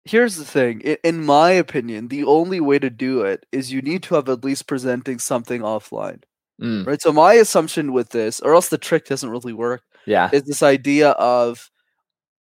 Here's 0.09 0.37
the 0.37 0.45
thing. 0.45 0.81
In 1.05 1.25
my 1.25 1.51
opinion, 1.51 2.09
the 2.09 2.25
only 2.25 2.61
way 2.61 2.79
to 2.79 2.89
do 2.91 3.23
it 3.23 3.45
is 3.53 3.73
you 3.73 3.83
need 3.83 4.03
to 4.05 4.15
have 4.15 4.29
at 4.29 4.43
least 4.45 4.67
presenting 4.67 5.19
something 5.19 5.61
offline, 5.63 6.23
Mm, 6.61 6.87
right? 6.87 7.01
So 7.01 7.13
my 7.13 7.35
assumption 7.35 7.93
with 7.93 8.11
this, 8.11 8.41
or 8.41 8.55
else 8.55 8.69
the 8.69 8.79
trick 8.79 9.05
doesn't 9.07 9.31
really 9.31 9.53
work, 9.53 9.83
yeah. 10.07 10.31
is 10.33 10.43
this 10.45 10.63
idea 10.63 11.11
of 11.11 11.71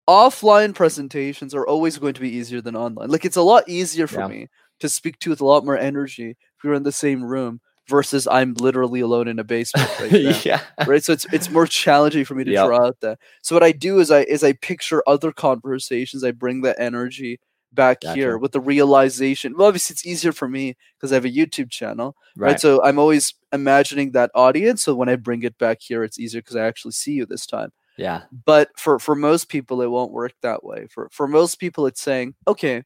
offline 0.08 0.76
presentations 0.76 1.56
are 1.56 1.66
always 1.68 1.98
going 1.98 2.14
to 2.14 2.22
be 2.22 2.30
easier 2.30 2.62
than 2.62 2.76
online. 2.76 3.10
Like 3.10 3.26
it's 3.26 3.38
a 3.38 3.42
lot 3.42 3.68
easier 3.68 4.08
for 4.08 4.22
Yeah. 4.22 4.28
me 4.28 4.48
to 4.82 4.90
speak 4.90 5.20
to 5.20 5.30
with 5.32 5.42
a 5.42 5.46
lot 5.46 5.66
more 5.66 5.78
energy 5.78 6.32
if 6.32 6.64
we're 6.64 6.74
in 6.76 6.84
the 6.84 6.92
same 6.92 7.24
room 7.24 7.62
versus 7.88 8.28
I'm 8.28 8.54
literally 8.56 9.00
alone 9.02 9.28
in 9.28 9.40
a 9.40 9.44
basement 9.44 9.90
right 10.00 10.12
now. 10.12 10.40
yeah. 10.46 10.62
right 10.88 11.04
so 11.04 11.14
it's 11.14 11.26
it's 11.32 11.50
more 11.50 11.68
challenging 11.68 12.26
for 12.26 12.36
me 12.36 12.44
to 12.44 12.52
Yep. 12.52 12.66
draw 12.66 12.86
out 12.88 13.00
that 13.02 13.20
so 13.42 13.56
what 13.56 13.64
i 13.64 13.72
do 13.72 14.00
is 14.00 14.10
i 14.12 14.22
is 14.24 14.44
i 14.44 14.54
picture 14.54 15.04
other 15.08 15.32
conversations 15.32 16.24
i 16.24 16.32
bring 16.32 16.62
that 16.62 16.80
energy 16.80 17.40
back 17.74 18.04
here 18.16 18.38
with 18.38 18.52
the 18.54 18.60
realization 18.62 19.54
well 19.58 19.68
obviously 19.68 19.94
it's 19.94 20.06
easier 20.06 20.32
for 20.32 20.48
me 20.48 20.76
because 20.98 21.12
i 21.12 21.16
have 21.16 21.26
a 21.26 21.30
youtube 21.30 21.70
channel 21.70 22.16
right. 22.38 22.52
Right. 22.52 22.60
so 22.60 22.82
i'm 22.84 22.98
always 22.98 23.34
imagining 23.52 24.12
that 24.12 24.32
audience 24.34 24.84
so 24.84 24.96
when 24.96 25.10
i 25.10 25.16
bring 25.16 25.44
it 25.44 25.58
back 25.58 25.80
here 25.82 26.04
it's 26.04 26.18
easier 26.20 26.42
because 26.42 26.56
i 26.56 26.66
actually 26.66 26.94
see 26.94 27.12
you 27.14 27.26
this 27.26 27.46
time 27.46 27.72
Yeah. 27.98 28.24
but 28.46 28.70
for 28.78 28.98
for 29.00 29.14
most 29.16 29.50
people 29.50 29.82
it 29.82 29.92
won't 29.92 30.12
work 30.14 30.34
that 30.42 30.64
way 30.64 30.88
for 30.90 31.10
for 31.12 31.28
most 31.28 31.60
people 31.60 31.86
it's 31.86 32.02
saying 32.02 32.36
okay 32.48 32.84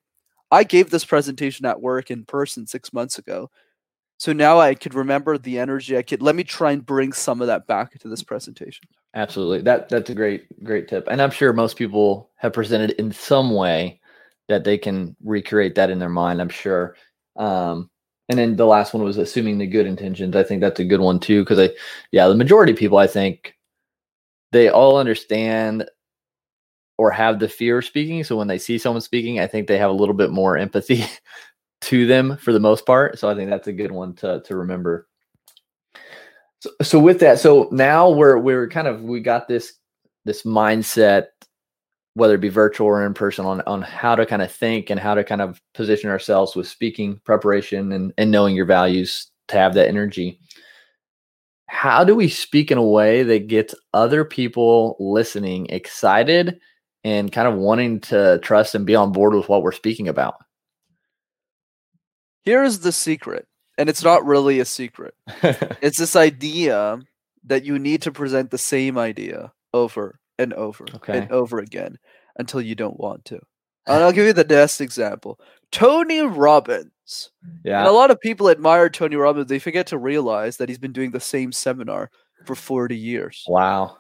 i 0.52 0.64
gave 0.64 0.90
this 0.90 1.06
presentation 1.06 1.66
at 1.68 1.82
work 1.82 2.10
in 2.10 2.26
person 2.26 2.66
six 2.66 2.92
months 2.92 3.18
ago 3.20 3.50
so 4.20 4.32
now 4.32 4.60
i 4.60 4.76
could 4.76 4.94
remember 4.94 5.36
the 5.40 5.58
energy 5.58 5.98
i 5.98 6.04
could 6.04 6.22
let 6.22 6.36
me 6.36 6.44
try 6.44 6.72
and 6.72 6.86
bring 6.86 7.12
some 7.12 7.42
of 7.42 7.48
that 7.48 7.66
back 7.66 7.94
into 7.94 8.08
this 8.08 8.22
presentation 8.22 8.88
Absolutely. 9.16 9.62
That 9.62 9.90
that's 9.90 10.10
a 10.10 10.16
great 10.16 10.64
great 10.64 10.88
tip. 10.88 11.08
And 11.10 11.22
I'm 11.22 11.32
sure 11.32 11.52
most 11.52 11.78
people 11.78 12.30
have 12.36 12.54
presented 12.54 12.92
in 12.92 13.12
some 13.12 13.52
way 13.54 14.00
that 14.48 14.64
they 14.64 14.78
can 14.78 15.16
recreate 15.24 15.76
that 15.76 15.90
in 15.90 16.00
their 16.00 16.10
mind, 16.10 16.42
I'm 16.42 16.50
sure. 16.50 16.96
Um 17.36 17.90
and 18.30 18.38
then 18.38 18.56
the 18.56 18.66
last 18.66 18.94
one 18.94 19.04
was 19.04 19.18
assuming 19.18 19.58
the 19.58 19.66
good 19.66 19.88
intentions. 19.88 20.36
I 20.36 20.44
think 20.44 20.62
that's 20.62 20.80
a 20.80 20.86
good 20.86 21.02
one 21.02 21.20
too 21.20 21.44
because 21.44 21.60
I 21.60 21.72
yeah, 22.12 22.28
the 22.28 22.36
majority 22.36 22.74
of 22.74 22.78
people 22.78 23.00
I 23.00 23.08
think 23.08 23.56
they 24.52 24.70
all 24.70 24.98
understand 24.98 25.90
or 26.98 27.12
have 27.12 27.40
the 27.40 27.50
fear 27.50 27.80
of 27.80 27.86
speaking. 27.86 28.24
So 28.24 28.36
when 28.38 28.48
they 28.48 28.58
see 28.60 28.78
someone 28.78 29.02
speaking, 29.02 29.40
I 29.40 29.48
think 29.48 29.68
they 29.68 29.78
have 29.78 29.90
a 29.90 29.94
little 29.94 30.14
bit 30.14 30.32
more 30.32 30.58
empathy 30.58 31.04
to 31.82 32.06
them 32.06 32.38
for 32.38 32.52
the 32.52 32.60
most 32.60 32.86
part. 32.86 33.20
So 33.20 33.30
I 33.30 33.36
think 33.36 33.50
that's 33.50 33.68
a 33.68 33.74
good 33.74 33.92
one 33.92 34.14
to 34.16 34.42
to 34.46 34.56
remember. 34.56 35.08
So, 36.62 36.70
so 36.82 37.00
with 37.00 37.20
that, 37.20 37.40
so 37.40 37.70
now 37.72 38.10
we're 38.10 38.38
we're 38.38 38.68
kind 38.68 38.88
of 38.88 39.02
we 39.02 39.22
got 39.22 39.48
this 39.48 39.74
this 40.26 40.44
mindset, 40.44 41.28
whether 42.16 42.36
it 42.36 42.42
be 42.42 42.50
virtual 42.50 42.88
or 42.88 43.06
in 43.06 43.14
person, 43.14 43.46
on 43.46 43.62
on 43.62 43.82
how 43.82 44.16
to 44.16 44.26
kind 44.26 44.42
of 44.42 44.52
think 44.52 44.90
and 44.90 45.00
how 45.00 45.14
to 45.14 45.24
kind 45.24 45.42
of 45.42 45.62
position 45.74 46.10
ourselves 46.10 46.56
with 46.56 46.68
speaking 46.68 47.20
preparation 47.24 47.92
and 47.92 48.14
and 48.18 48.32
knowing 48.32 48.56
your 48.56 48.66
values 48.66 49.32
to 49.48 49.58
have 49.58 49.74
that 49.76 49.88
energy. 49.88 50.40
How 51.68 52.04
do 52.04 52.16
we 52.16 52.30
speak 52.30 52.72
in 52.72 52.78
a 52.78 52.84
way 52.84 53.24
that 53.24 53.48
gets 53.48 53.76
other 53.94 54.26
people 54.26 54.98
listening 55.00 55.68
excited 55.68 56.60
and 57.04 57.32
kind 57.32 57.48
of 57.48 57.56
wanting 57.56 58.02
to 58.02 58.40
trust 58.40 58.76
and 58.76 58.86
be 58.86 58.96
on 58.96 59.12
board 59.12 59.34
with 59.34 59.48
what 59.48 59.62
we're 59.62 59.72
speaking 59.72 60.08
about? 60.08 60.36
Here's 62.44 62.80
the 62.80 62.92
secret, 62.92 63.48
and 63.78 63.90
it's 63.90 64.04
not 64.04 64.26
really 64.26 64.60
a 64.60 64.66
secret. 64.66 65.14
It's 65.82 65.98
this 65.98 66.16
idea 66.16 67.00
that 67.46 67.64
you 67.66 67.80
need 67.80 68.02
to 68.04 68.12
present 68.12 68.52
the 68.52 68.58
same 68.58 68.98
idea 68.98 69.52
over 69.74 70.20
and 70.38 70.54
over 70.54 70.86
Okay. 70.96 71.18
and 71.20 71.32
over 71.32 71.60
again 71.60 71.98
until 72.38 72.62
you 72.62 72.76
don't 72.76 73.00
want 73.00 73.26
to. 73.26 73.40
And 73.88 74.04
I'll 74.04 74.12
give 74.12 74.26
you 74.26 74.34
the 74.34 74.46
best 74.46 74.82
example 74.82 75.40
Tony 75.72 76.22
Robbins. 76.22 77.32
yeah. 77.64 77.80
And 77.80 77.88
a 77.88 77.92
lot 77.92 78.12
of 78.12 78.20
people 78.20 78.50
admire 78.50 78.90
Tony 78.90 79.16
Robbins. 79.16 79.48
They 79.48 79.60
forget 79.60 79.88
to 79.88 79.98
realize 79.98 80.58
that 80.58 80.70
he's 80.70 80.78
been 80.78 80.92
doing 80.94 81.12
the 81.12 81.20
same 81.20 81.52
seminar 81.52 82.10
for 82.46 82.56
40 82.56 82.96
years. 82.98 83.44
Wow. 83.48 83.98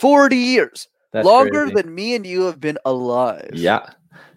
40 0.00 0.36
years. 0.36 0.88
That's 1.12 1.26
Longer 1.26 1.66
crazy. 1.66 1.74
than 1.82 1.94
me 1.94 2.14
and 2.14 2.26
you 2.26 2.42
have 2.42 2.60
been 2.60 2.78
alive. 2.84 3.50
Yeah. 3.52 3.90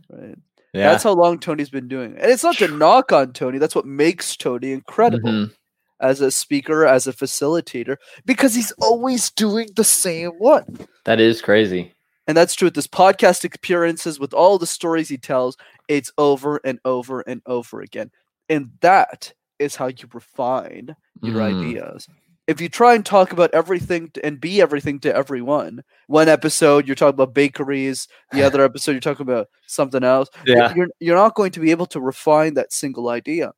Right. 0.10 0.36
Yeah. 0.74 0.90
That's 0.92 1.04
how 1.04 1.14
long 1.14 1.40
Tony's 1.40 1.70
been 1.70 1.88
doing. 1.88 2.16
And 2.18 2.32
it's 2.32 2.44
not 2.44 2.58
to 2.58 2.68
knock 2.68 3.12
on 3.12 3.32
Tony. 3.34 3.60
That's 3.60 3.76
what 3.76 3.86
makes 3.86 4.36
Tony 4.36 4.72
incredible 4.72 5.30
Mhm. 5.30 5.54
as 6.00 6.20
a 6.20 6.32
speaker, 6.32 6.86
as 6.88 7.06
a 7.06 7.14
facilitator, 7.14 7.98
because 8.26 8.56
he's 8.56 8.72
always 8.82 9.30
doing 9.32 9.70
the 9.76 9.84
same 9.84 10.32
one. 10.40 10.66
That 11.06 11.20
is 11.20 11.42
crazy. 11.42 11.94
And 12.28 12.36
that's 12.36 12.56
true 12.56 12.68
with 12.68 12.76
his 12.76 12.88
podcast 12.88 13.44
appearances, 13.54 14.20
with 14.20 14.34
all 14.34 14.58
the 14.58 14.66
stories 14.66 15.10
he 15.10 15.18
tells. 15.18 15.58
It's 15.88 16.12
over 16.18 16.60
and 16.64 16.80
over 16.86 17.22
and 17.22 17.42
over 17.46 17.82
again. 17.82 18.12
And 18.50 18.72
that 18.82 19.34
is 19.60 19.76
how 19.76 19.88
you 19.88 20.08
refine 20.14 20.96
your 21.22 21.36
Mm. 21.36 21.68
ideas. 21.68 22.08
If 22.48 22.60
you 22.60 22.68
try 22.68 22.94
and 22.94 23.06
talk 23.06 23.32
about 23.32 23.54
everything 23.54 24.12
and 24.24 24.40
be 24.40 24.62
everything 24.62 25.00
to 25.02 25.16
everyone, 25.16 25.82
one 26.08 26.28
episode 26.28 26.86
you're 26.88 26.96
talking 26.96 27.14
about 27.16 27.34
bakeries, 27.34 28.08
the 28.32 28.44
other 28.44 28.64
episode 28.64 28.92
you're 28.92 29.00
talking 29.00 29.24
about 29.26 29.48
something 29.68 30.04
else. 30.04 30.30
Yeah. 30.46 30.74
You're 30.76 30.88
you're 31.00 31.16
not 31.16 31.36
going 31.36 31.52
to 31.52 31.60
be 31.62 31.72
able 31.72 31.86
to 31.88 32.02
refine 32.02 32.56
that 32.56 32.74
single 32.74 33.10
idea. 33.10 33.54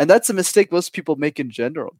And 0.00 0.10
that's 0.10 0.30
a 0.30 0.34
mistake 0.34 0.72
most 0.72 0.92
people 0.92 1.14
make 1.16 1.38
in 1.38 1.50
general. 1.50 1.96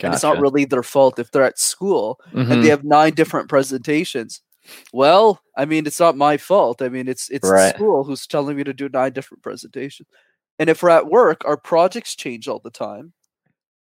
And 0.00 0.12
it's 0.14 0.22
not 0.24 0.40
really 0.40 0.64
their 0.66 0.82
fault 0.82 1.18
if 1.18 1.30
they're 1.30 1.44
at 1.44 1.58
school 1.58 2.18
and 2.32 2.48
Mhm. 2.48 2.62
they 2.62 2.68
have 2.70 2.84
nine 2.84 3.14
different 3.14 3.48
presentations. 3.48 4.42
Well, 4.92 5.40
I 5.56 5.64
mean, 5.66 5.86
it's 5.86 6.00
not 6.00 6.16
my 6.16 6.36
fault. 6.38 6.82
I 6.82 6.88
mean, 6.90 7.08
it's 7.08 7.30
it's 7.30 7.48
the 7.48 7.54
Right. 7.54 7.74
school 7.76 8.04
who's 8.04 8.26
telling 8.26 8.56
me 8.56 8.64
to 8.64 8.74
do 8.74 8.88
nine 8.90 9.12
different 9.12 9.42
presentations. 9.42 10.08
And 10.58 10.70
if 10.70 10.82
we're 10.82 10.90
at 10.90 11.06
work, 11.08 11.44
our 11.46 11.56
projects 11.56 12.14
change 12.16 12.48
all 12.48 12.60
the 12.60 12.70
time. 12.70 13.14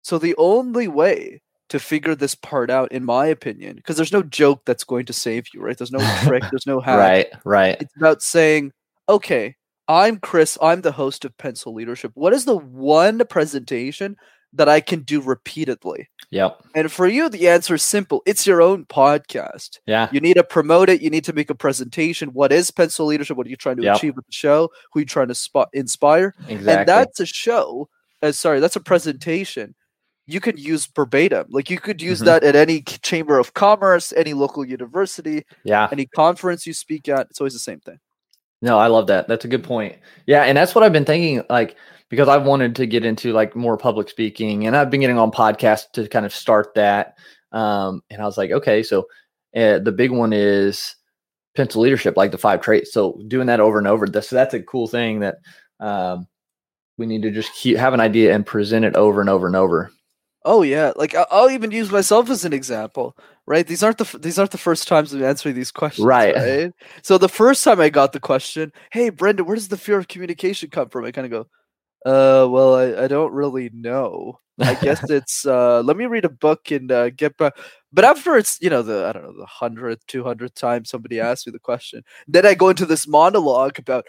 So 0.02 0.18
the 0.18 0.34
only 0.38 0.88
way 0.88 1.42
to 1.68 1.78
figure 1.78 2.14
this 2.14 2.34
part 2.34 2.70
out, 2.70 2.92
in 2.92 3.04
my 3.04 3.26
opinion, 3.26 3.76
because 3.76 3.96
there's 3.96 4.12
no 4.12 4.22
joke 4.22 4.62
that's 4.64 4.84
going 4.84 5.06
to 5.06 5.12
save 5.12 5.46
you, 5.52 5.60
right? 5.60 5.76
There's 5.76 5.92
no 5.92 5.98
trick, 6.22 6.44
there's 6.50 6.66
no 6.66 6.80
hack. 6.80 6.98
Right. 6.98 7.26
Right. 7.44 7.76
It's 7.80 7.96
about 7.96 8.22
saying, 8.22 8.72
okay, 9.08 9.56
I'm 9.88 10.18
Chris, 10.18 10.56
I'm 10.62 10.82
the 10.82 10.92
host 10.92 11.24
of 11.24 11.36
Pencil 11.38 11.74
Leadership. 11.74 12.12
What 12.14 12.32
is 12.32 12.44
the 12.44 12.56
one 12.56 13.22
presentation 13.28 14.16
that 14.52 14.68
I 14.68 14.80
can 14.80 15.00
do 15.00 15.20
repeatedly? 15.20 16.08
Yep. 16.30 16.60
And 16.74 16.90
for 16.90 17.06
you, 17.06 17.28
the 17.28 17.48
answer 17.48 17.74
is 17.74 17.82
simple. 17.82 18.22
It's 18.26 18.46
your 18.46 18.60
own 18.62 18.84
podcast. 18.86 19.78
Yeah. 19.86 20.08
You 20.12 20.20
need 20.20 20.34
to 20.34 20.44
promote 20.44 20.88
it. 20.88 21.00
You 21.02 21.10
need 21.10 21.24
to 21.24 21.32
make 21.32 21.50
a 21.50 21.54
presentation. 21.54 22.30
What 22.30 22.52
is 22.52 22.70
pencil 22.70 23.06
leadership? 23.06 23.36
What 23.36 23.46
are 23.46 23.50
you 23.50 23.56
trying 23.56 23.76
to 23.76 23.82
Yep. 23.84 23.96
achieve 23.96 24.16
with 24.16 24.26
the 24.26 24.32
show? 24.32 24.70
Who 24.92 24.98
are 24.98 25.02
you 25.02 25.06
trying 25.06 25.28
to 25.28 25.34
spot, 25.34 25.68
inspire? 25.72 26.34
Exactly. 26.48 26.72
And 26.72 26.88
that's 26.88 27.20
a 27.20 27.26
show. 27.26 27.88
Uh, 28.22 28.32
sorry, 28.32 28.60
that's 28.60 28.76
a 28.76 28.80
presentation. 28.80 29.74
You 30.26 30.40
can 30.40 30.56
use 30.56 30.86
verbatim. 30.94 31.46
Like 31.50 31.70
you 31.70 31.78
could 31.78 32.02
use 32.02 32.20
Mhm. 32.20 32.24
that 32.26 32.44
at 32.44 32.56
any 32.56 32.82
chamber 32.82 33.38
of 33.38 33.54
commerce, 33.54 34.12
any 34.16 34.34
local 34.34 34.64
university, 34.64 35.44
yeah. 35.64 35.88
any 35.92 36.06
conference 36.06 36.66
you 36.66 36.72
speak 36.72 37.08
at. 37.08 37.28
It's 37.30 37.40
always 37.40 37.52
the 37.52 37.60
same 37.60 37.80
thing. 37.80 37.98
No, 38.62 38.78
I 38.78 38.88
love 38.88 39.06
that. 39.08 39.28
That's 39.28 39.44
a 39.44 39.48
good 39.48 39.62
point. 39.62 39.96
Yeah, 40.26 40.42
and 40.42 40.56
that's 40.56 40.74
what 40.74 40.82
I've 40.82 40.92
been 40.92 41.04
thinking. 41.04 41.42
Like 41.48 41.76
because 42.08 42.28
I've 42.28 42.44
wanted 42.44 42.76
to 42.76 42.86
get 42.86 43.04
into 43.04 43.32
like 43.32 43.56
more 43.56 43.76
public 43.76 44.08
speaking, 44.08 44.66
and 44.66 44.76
I've 44.76 44.90
been 44.90 45.00
getting 45.00 45.18
on 45.18 45.30
podcasts 45.30 45.90
to 45.92 46.08
kind 46.08 46.26
of 46.26 46.34
start 46.34 46.74
that. 46.74 47.16
Um, 47.52 48.02
and 48.10 48.20
I 48.20 48.24
was 48.24 48.38
like, 48.38 48.50
okay, 48.50 48.82
so 48.82 49.06
uh, 49.56 49.78
the 49.78 49.92
big 49.92 50.10
one 50.10 50.32
is 50.32 50.94
pencil 51.56 51.82
leadership, 51.82 52.16
like 52.16 52.30
the 52.30 52.38
five 52.38 52.60
traits. 52.60 52.92
So 52.92 53.20
doing 53.28 53.46
that 53.46 53.60
over 53.60 53.78
and 53.78 53.86
over. 53.86 54.06
That's 54.06 54.30
that's 54.30 54.54
a 54.54 54.62
cool 54.62 54.86
thing 54.86 55.20
that 55.20 55.36
um, 55.80 56.26
we 56.98 57.06
need 57.06 57.22
to 57.22 57.30
just 57.30 57.52
keep 57.54 57.76
have 57.76 57.94
an 57.94 58.00
idea 58.00 58.34
and 58.34 58.44
present 58.46 58.84
it 58.84 58.96
over 58.96 59.20
and 59.20 59.30
over 59.30 59.46
and 59.46 59.56
over. 59.56 59.90
Oh 60.46 60.62
yeah, 60.62 60.92
like 60.96 61.14
I'll 61.32 61.50
even 61.50 61.72
use 61.72 61.90
myself 61.90 62.30
as 62.30 62.44
an 62.44 62.52
example, 62.52 63.16
right? 63.46 63.66
These 63.66 63.82
aren't 63.82 63.98
the 63.98 64.18
these 64.18 64.38
aren't 64.38 64.52
the 64.52 64.58
first 64.58 64.86
times 64.88 65.12
I'm 65.12 65.24
answering 65.24 65.56
these 65.56 65.72
questions, 65.72 66.06
Right. 66.06 66.36
right? 66.36 66.72
So 67.02 67.18
the 67.18 67.28
first 67.28 67.64
time 67.64 67.80
I 67.80 67.90
got 67.90 68.12
the 68.12 68.20
question, 68.20 68.72
"Hey, 68.92 69.10
Brendan, 69.10 69.46
where 69.46 69.56
does 69.56 69.68
the 69.68 69.76
fear 69.78 69.98
of 69.98 70.08
communication 70.08 70.70
come 70.70 70.88
from?" 70.90 71.04
I 71.04 71.12
kind 71.12 71.26
of 71.26 71.32
go, 71.32 71.40
"Uh, 72.10 72.48
well, 72.50 72.74
I, 72.76 73.04
I 73.04 73.08
don't 73.08 73.32
really 73.32 73.70
know. 73.74 74.40
I 74.64 74.74
guess 74.76 75.02
it's 75.10 75.46
uh, 75.46 75.82
let 75.82 75.96
me 75.98 76.06
read 76.06 76.24
a 76.26 76.30
book 76.30 76.70
and 76.72 76.92
uh, 76.92 77.10
get 77.10 77.36
back." 77.38 77.54
But 77.92 78.04
after 78.06 78.36
it's 78.36 78.58
you 78.62 78.70
know 78.70 78.82
the 78.82 79.06
I 79.06 79.12
don't 79.12 79.24
know 79.24 79.34
the 79.38 79.46
hundredth, 79.46 80.06
two 80.08 80.24
hundredth 80.24 80.54
time 80.56 80.84
somebody 80.86 81.20
asks 81.22 81.46
me 81.46 81.52
the 81.52 81.60
question, 81.60 82.02
then 82.28 82.46
I 82.46 82.54
go 82.54 82.70
into 82.70 82.86
this 82.86 83.08
monologue 83.08 83.78
about. 83.80 84.06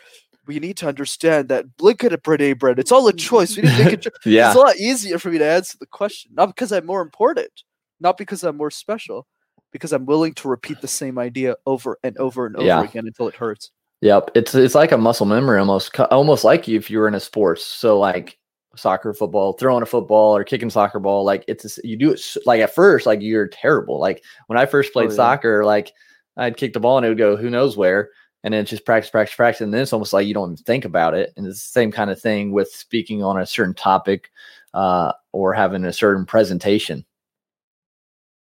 We 0.47 0.59
need 0.59 0.77
to 0.77 0.87
understand 0.87 1.49
that 1.49 1.75
blink 1.77 2.03
at 2.03 2.13
a 2.13 2.17
Brene 2.17 2.57
Brown. 2.57 2.79
It's 2.79 2.91
all 2.91 3.07
a 3.07 3.13
choice. 3.13 3.55
We 3.57 3.63
need 3.63 3.77
to 3.77 3.83
make 3.83 3.93
a 3.93 3.97
cho- 4.09 4.09
Yeah, 4.25 4.47
it's 4.47 4.55
a 4.57 4.59
lot 4.61 4.77
easier 4.77 5.19
for 5.19 5.29
me 5.29 5.37
to 5.37 5.45
answer 5.45 5.77
the 5.79 5.85
question, 5.85 6.31
not 6.33 6.47
because 6.47 6.71
I'm 6.71 6.85
more 6.85 7.01
important, 7.01 7.63
not 7.99 8.17
because 8.17 8.43
I'm 8.43 8.57
more 8.57 8.71
special, 8.71 9.27
because 9.71 9.91
I'm 9.93 10.05
willing 10.05 10.33
to 10.35 10.47
repeat 10.47 10.81
the 10.81 10.87
same 10.87 11.19
idea 11.19 11.55
over 11.65 11.97
and 12.03 12.17
over 12.17 12.45
and 12.45 12.55
over 12.55 12.65
Yeah. 12.65 12.83
again 12.83 13.05
until 13.05 13.27
it 13.27 13.35
hurts. 13.35 13.71
Yep, 14.01 14.31
it's 14.35 14.53
it's 14.55 14.75
like 14.75 14.91
a 14.91 14.97
muscle 14.97 15.25
memory 15.25 15.59
almost, 15.59 15.99
almost 15.99 16.43
like 16.43 16.67
you 16.67 16.77
if 16.77 16.89
you 16.91 16.99
were 16.99 17.07
in 17.07 17.15
a 17.15 17.19
sports. 17.19 17.65
So 17.65 17.99
like 17.99 18.37
soccer, 18.75 19.11
football, 19.13 19.53
throwing 19.53 19.81
a 19.81 19.87
football 19.87 20.37
or 20.37 20.43
kicking 20.43 20.69
soccer 20.69 20.99
ball, 20.99 21.23
like 21.25 21.43
it's 21.47 21.77
a 21.79 21.81
you 21.87 21.97
do 21.97 22.11
it 22.11 22.21
like 22.45 22.61
at 22.61 22.75
first, 22.75 23.07
like 23.07 23.21
you're 23.21 23.47
terrible. 23.47 23.99
Like 23.99 24.23
when 24.45 24.57
I 24.59 24.67
first 24.67 24.91
oh, 24.91 24.93
played 24.93 25.07
Oh, 25.07 25.13
yeah. 25.13 25.15
soccer, 25.15 25.65
like 25.65 25.91
I'd 26.37 26.57
kick 26.57 26.73
the 26.73 26.79
ball 26.79 26.97
and 26.97 27.05
it 27.05 27.09
would 27.09 27.17
go 27.17 27.35
who 27.35 27.49
knows 27.49 27.75
where, 27.75 28.11
and 28.47 28.53
then 28.53 28.61
it's 28.61 28.69
just 28.69 28.85
practice, 28.85 29.09
practice, 29.09 29.35
practice, 29.35 29.59
and 29.59 29.73
then 29.73 29.81
it's 29.81 29.91
almost 29.91 30.13
like 30.13 30.25
you 30.25 30.33
don't 30.33 30.53
even 30.53 30.63
think 30.63 30.85
about 30.85 31.13
it. 31.13 31.33
And 31.35 31.45
it's 31.45 31.61
the 31.61 31.69
same 31.69 31.91
kind 31.91 32.09
of 32.09 32.17
thing 32.17 32.53
with 32.53 32.71
speaking 32.71 33.21
on 33.21 33.37
a 33.37 33.45
certain 33.45 33.73
topic 33.73 34.31
uh, 34.73 35.11
or 35.33 35.53
having 35.53 35.83
a 35.83 35.91
certain 35.91 36.25
presentation. 36.25 37.03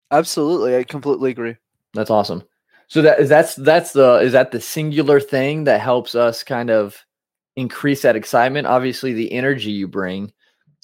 Absolutely, 0.09 0.75
I 0.75 0.83
completely 0.83 1.29
agree. 1.29 1.57
That's 1.93 2.09
awesome. 2.09 2.41
So 2.87 3.03
that 3.03 3.19
is 3.19 3.29
that's 3.29 3.53
that's 3.53 3.93
the 3.93 4.15
is 4.15 4.31
that 4.31 4.49
the 4.49 4.59
singular 4.59 5.19
thing 5.19 5.65
that 5.65 5.79
helps 5.79 6.15
us 6.15 6.43
kind 6.43 6.71
of 6.71 6.97
increase 7.55 8.01
that 8.01 8.15
excitement. 8.15 8.65
Obviously, 8.65 9.13
the 9.13 9.31
energy 9.31 9.69
you 9.69 9.87
bring 9.87 10.33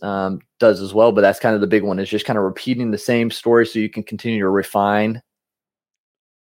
um, 0.03 0.39
does 0.59 0.81
as 0.81 0.93
well, 0.93 1.11
but 1.11 1.21
that's 1.21 1.39
kind 1.39 1.55
of 1.55 1.61
the 1.61 1.67
big 1.67 1.81
one. 1.81 1.97
Is 1.97 2.09
just 2.09 2.27
kind 2.27 2.37
of 2.37 2.45
repeating 2.45 2.91
the 2.91 2.99
same 2.99 3.31
story 3.31 3.65
so 3.65 3.79
you 3.79 3.89
can 3.89 4.03
continue 4.03 4.41
to 4.41 4.49
refine. 4.49 5.23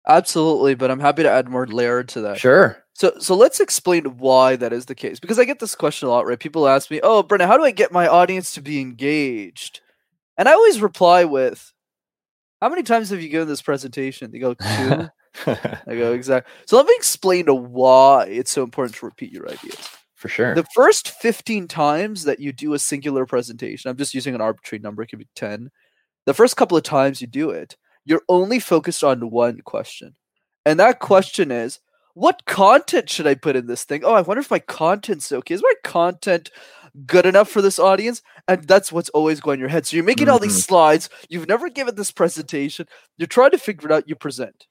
Absolutely, 0.08 0.76
but 0.76 0.92
I'm 0.92 1.00
happy 1.00 1.24
to 1.24 1.32
add 1.32 1.50
more 1.50 1.66
layer 1.66 2.04
to 2.04 2.22
that. 2.22 2.38
Sure. 2.40 2.84
So, 2.94 3.14
so 3.20 3.36
let's 3.36 3.60
explain 3.60 4.06
why 4.18 4.56
that 4.56 4.72
is 4.72 4.86
the 4.86 4.96
case. 4.96 5.20
Because 5.20 5.40
I 5.40 5.46
get 5.46 5.60
this 5.60 5.76
question 5.76 6.08
a 6.08 6.12
lot, 6.12 6.26
right? 6.28 6.40
People 6.40 6.68
ask 6.68 6.90
me, 6.92 7.00
"Oh, 7.04 7.24
Brendan, 7.24 7.50
how 7.50 7.58
do 7.58 7.64
I 7.64 7.72
get 7.72 7.92
my 7.92 8.08
audience 8.08 8.54
to 8.54 8.62
be 8.62 8.80
engaged?" 8.80 9.82
And 10.38 10.48
I 10.48 10.54
always 10.54 10.82
reply 10.82 11.26
with, 11.26 11.74
"How 12.62 12.70
many 12.70 12.84
times 12.84 13.10
have 13.10 13.22
you 13.22 13.30
given 13.30 13.48
this 13.48 13.62
presentation?" 13.62 14.32
They 14.32 14.40
go, 14.40 14.54
two. 14.78 15.10
I 15.46 15.96
go, 15.96 16.14
exactly. 16.14 16.52
So 16.66 16.78
let 16.78 16.86
me 16.86 16.94
explain 16.96 17.46
to 17.48 17.54
why 17.54 18.26
it's 18.26 18.52
so 18.52 18.64
important 18.64 18.96
to 18.98 19.06
repeat 19.06 19.32
your 19.32 19.50
ideas. 19.50 19.90
For 20.16 20.30
sure. 20.30 20.56
The 20.56 20.66
first 20.74 21.10
15 21.10 21.68
times 21.68 22.24
that 22.24 22.40
you 22.40 22.54
do 22.54 22.74
a 22.74 22.80
singular 22.80 23.26
presentation, 23.26 23.90
I'm 23.90 23.98
just 23.98 24.14
using 24.14 24.34
an 24.34 24.42
arbitrary 24.42 24.82
number, 24.82 25.04
it 25.04 25.08
could 25.08 25.20
be 25.20 25.28
10. 25.36 25.70
The 26.26 26.34
first 26.34 26.56
couple 26.58 26.78
of 26.78 26.84
times 26.84 27.22
you 27.22 27.28
do 27.28 27.50
it, 27.52 27.76
you're 28.06 28.24
only 28.30 28.60
focused 28.60 29.04
on 29.04 29.30
one 29.32 29.62
question. 29.62 30.16
And 30.66 30.80
that 30.80 31.00
question 31.00 31.52
is, 31.52 31.80
what 32.14 32.46
content 32.46 33.10
should 33.10 33.28
I 33.28 33.36
put 33.36 33.58
in 33.58 33.68
this 33.68 33.84
thing? 33.84 34.04
Oh, 34.06 34.14
I 34.14 34.22
wonder 34.22 34.40
if 34.40 34.50
my 34.50 34.60
content's 34.60 35.32
okay. 35.32 35.54
Is 35.54 35.62
my 35.62 35.74
content 35.84 36.50
good 37.06 37.26
enough 37.26 37.50
for 37.50 37.62
this 37.62 37.78
audience? 37.78 38.22
And 38.48 38.64
that's 38.64 38.92
what's 38.92 39.10
always 39.10 39.42
going 39.42 39.56
in 39.56 39.60
your 39.60 39.70
head. 39.70 39.86
So 39.86 39.98
you're 39.98 40.06
making 40.06 40.30
all 40.30 40.40
these 40.40 40.54
mm-hmm. 40.54 40.60
slides. 40.62 41.10
You've 41.28 41.48
never 41.48 41.70
given 41.70 41.96
this 41.96 42.12
presentation. 42.12 42.88
You're 43.18 43.28
trying 43.28 43.52
to 43.52 43.58
figure 43.58 43.90
it 43.90 43.94
out. 43.94 44.08
You 44.08 44.16
present. 44.16 44.68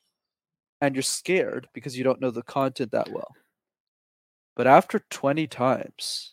And 0.80 0.94
you're 0.94 1.02
scared 1.02 1.68
because 1.74 1.98
you 1.98 2.04
don't 2.04 2.20
know 2.20 2.30
the 2.30 2.42
content 2.42 2.92
that 2.92 3.10
well. 3.10 3.34
But 4.56 4.66
after 4.66 5.00
20 5.10 5.46
times, 5.46 6.32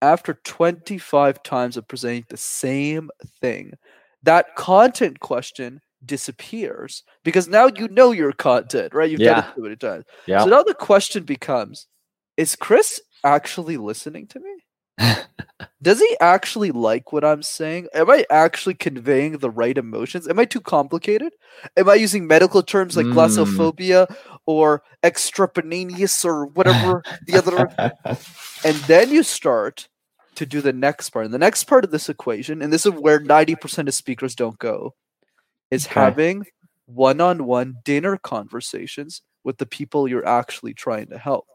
after 0.00 0.34
25 0.34 1.42
times 1.42 1.76
of 1.76 1.86
presenting 1.86 2.24
the 2.28 2.36
same 2.36 3.10
thing, 3.40 3.74
that 4.22 4.54
content 4.56 5.20
question 5.20 5.80
disappears 6.04 7.02
because 7.24 7.48
now 7.48 7.66
you 7.66 7.88
know 7.88 8.12
your 8.12 8.32
content, 8.32 8.94
right? 8.94 9.10
You've 9.10 9.20
done 9.20 9.36
Yeah. 9.38 9.48
it 9.50 9.54
too 9.54 9.62
many 9.62 9.76
times. 9.76 10.04
yeah. 10.26 10.44
So 10.44 10.50
now 10.50 10.62
the 10.62 10.74
question 10.74 11.24
becomes 11.24 11.86
Is 12.36 12.56
Chris 12.56 13.00
actually 13.24 13.76
listening 13.76 14.26
to 14.28 14.40
me? 14.40 14.54
Does 15.82 15.98
he 15.98 16.16
actually 16.20 16.70
like 16.70 17.12
what 17.12 17.24
I'm 17.24 17.42
saying? 17.42 17.88
Am 17.94 18.10
I 18.10 18.24
actually 18.30 18.74
conveying 18.74 19.38
the 19.38 19.50
right 19.50 19.76
emotions? 19.76 20.28
Am 20.28 20.38
I 20.38 20.44
too 20.44 20.60
complicated? 20.60 21.32
Am 21.76 21.88
I 21.88 21.94
using 21.94 22.26
medical 22.26 22.62
terms 22.62 22.96
like 22.96 23.06
Mm. 23.06 23.14
glossophobia 23.14 24.14
or 24.46 24.82
extemporaneous 25.02 26.24
or 26.24 26.46
whatever 26.46 27.02
the 27.26 27.36
other 27.38 27.68
and 28.64 28.76
then 28.86 29.10
you 29.10 29.22
start 29.22 29.88
to 30.36 30.46
do 30.46 30.60
the 30.60 30.72
next 30.72 31.10
part. 31.10 31.24
And 31.26 31.34
the 31.34 31.38
next 31.38 31.64
part 31.64 31.84
of 31.84 31.90
this 31.90 32.08
equation, 32.08 32.62
and 32.62 32.72
this 32.72 32.86
is 32.86 32.92
where 32.92 33.20
90% 33.20 33.88
of 33.88 33.94
speakers 33.94 34.34
don't 34.34 34.58
go, 34.58 34.94
is 35.70 35.86
Okay. 35.86 36.00
having 36.00 36.46
one 36.86 37.20
on 37.20 37.44
one 37.46 37.76
dinner 37.84 38.16
conversations 38.16 39.22
with 39.44 39.58
the 39.58 39.66
people 39.66 40.08
you're 40.08 40.26
actually 40.26 40.74
trying 40.74 41.06
to 41.08 41.18
help. 41.18 41.46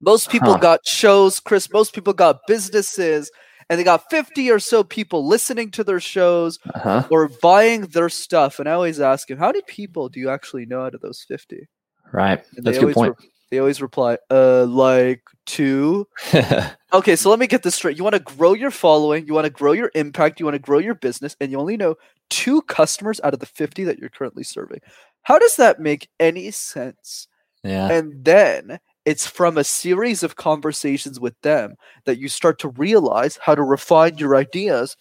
Most 0.00 0.30
people 0.30 0.52
Huh. 0.54 0.58
got 0.58 0.86
shows, 0.86 1.40
Chris. 1.40 1.70
Most 1.72 1.94
people 1.94 2.12
got 2.12 2.40
businesses, 2.46 3.30
and 3.70 3.78
they 3.78 3.84
got 3.84 4.10
50 4.10 4.50
or 4.50 4.58
so 4.58 4.84
people 4.84 5.26
listening 5.26 5.70
to 5.72 5.84
their 5.84 6.00
shows 6.00 6.58
uh-huh. 6.74 7.06
or 7.10 7.28
buying 7.40 7.82
their 7.82 8.08
stuff. 8.08 8.58
And 8.58 8.68
I 8.68 8.72
always 8.72 9.00
ask 9.00 9.30
him, 9.30 9.38
How 9.38 9.46
many 9.46 9.62
people 9.62 10.08
do 10.08 10.20
you 10.20 10.28
actually 10.30 10.66
know 10.66 10.82
out 10.84 10.94
of 10.94 11.00
those 11.00 11.24
50? 11.26 11.66
Right. 12.12 12.42
And 12.56 12.64
That's 12.66 12.78
a 12.78 12.80
good 12.80 12.94
point. 12.94 13.14
re- 13.18 13.28
they 13.50 13.58
always 13.60 13.80
reply, 13.80 14.18
uh, 14.30 14.64
like 14.64 15.22
two. 15.46 16.08
Okay, 16.92 17.16
so 17.16 17.28
let 17.28 17.40
me 17.40 17.48
get 17.48 17.64
this 17.64 17.74
straight. 17.74 17.96
You 17.96 18.04
want 18.04 18.14
to 18.14 18.20
grow 18.20 18.52
your 18.54 18.70
following, 18.70 19.26
you 19.26 19.34
want 19.34 19.46
to 19.46 19.50
grow 19.50 19.72
your 19.72 19.90
impact, 19.96 20.38
you 20.38 20.46
want 20.46 20.54
to 20.54 20.60
grow 20.60 20.78
your 20.78 20.94
business, 20.94 21.34
and 21.40 21.50
you 21.50 21.58
only 21.58 21.76
know 21.76 21.96
two 22.34 22.62
customers 22.62 23.20
out 23.22 23.32
of 23.32 23.38
the 23.38 23.46
50 23.46 23.84
that 23.84 24.00
you're 24.00 24.08
currently 24.08 24.42
serving. 24.42 24.80
How 25.22 25.38
does 25.38 25.54
that 25.54 25.78
make 25.78 26.08
any 26.18 26.50
sense? 26.50 27.28
yeah. 27.62 27.88
And 27.92 28.24
then 28.24 28.80
it's 29.04 29.24
from 29.24 29.56
a 29.56 29.62
series 29.62 30.24
of 30.24 30.34
conversations 30.34 31.20
with 31.20 31.40
them 31.42 31.76
that 32.06 32.18
you 32.18 32.28
start 32.28 32.58
to 32.58 32.70
realize 32.70 33.38
how 33.40 33.54
to 33.54 33.62
refine 33.62 34.18
your 34.18 34.34
ideas 34.34 34.96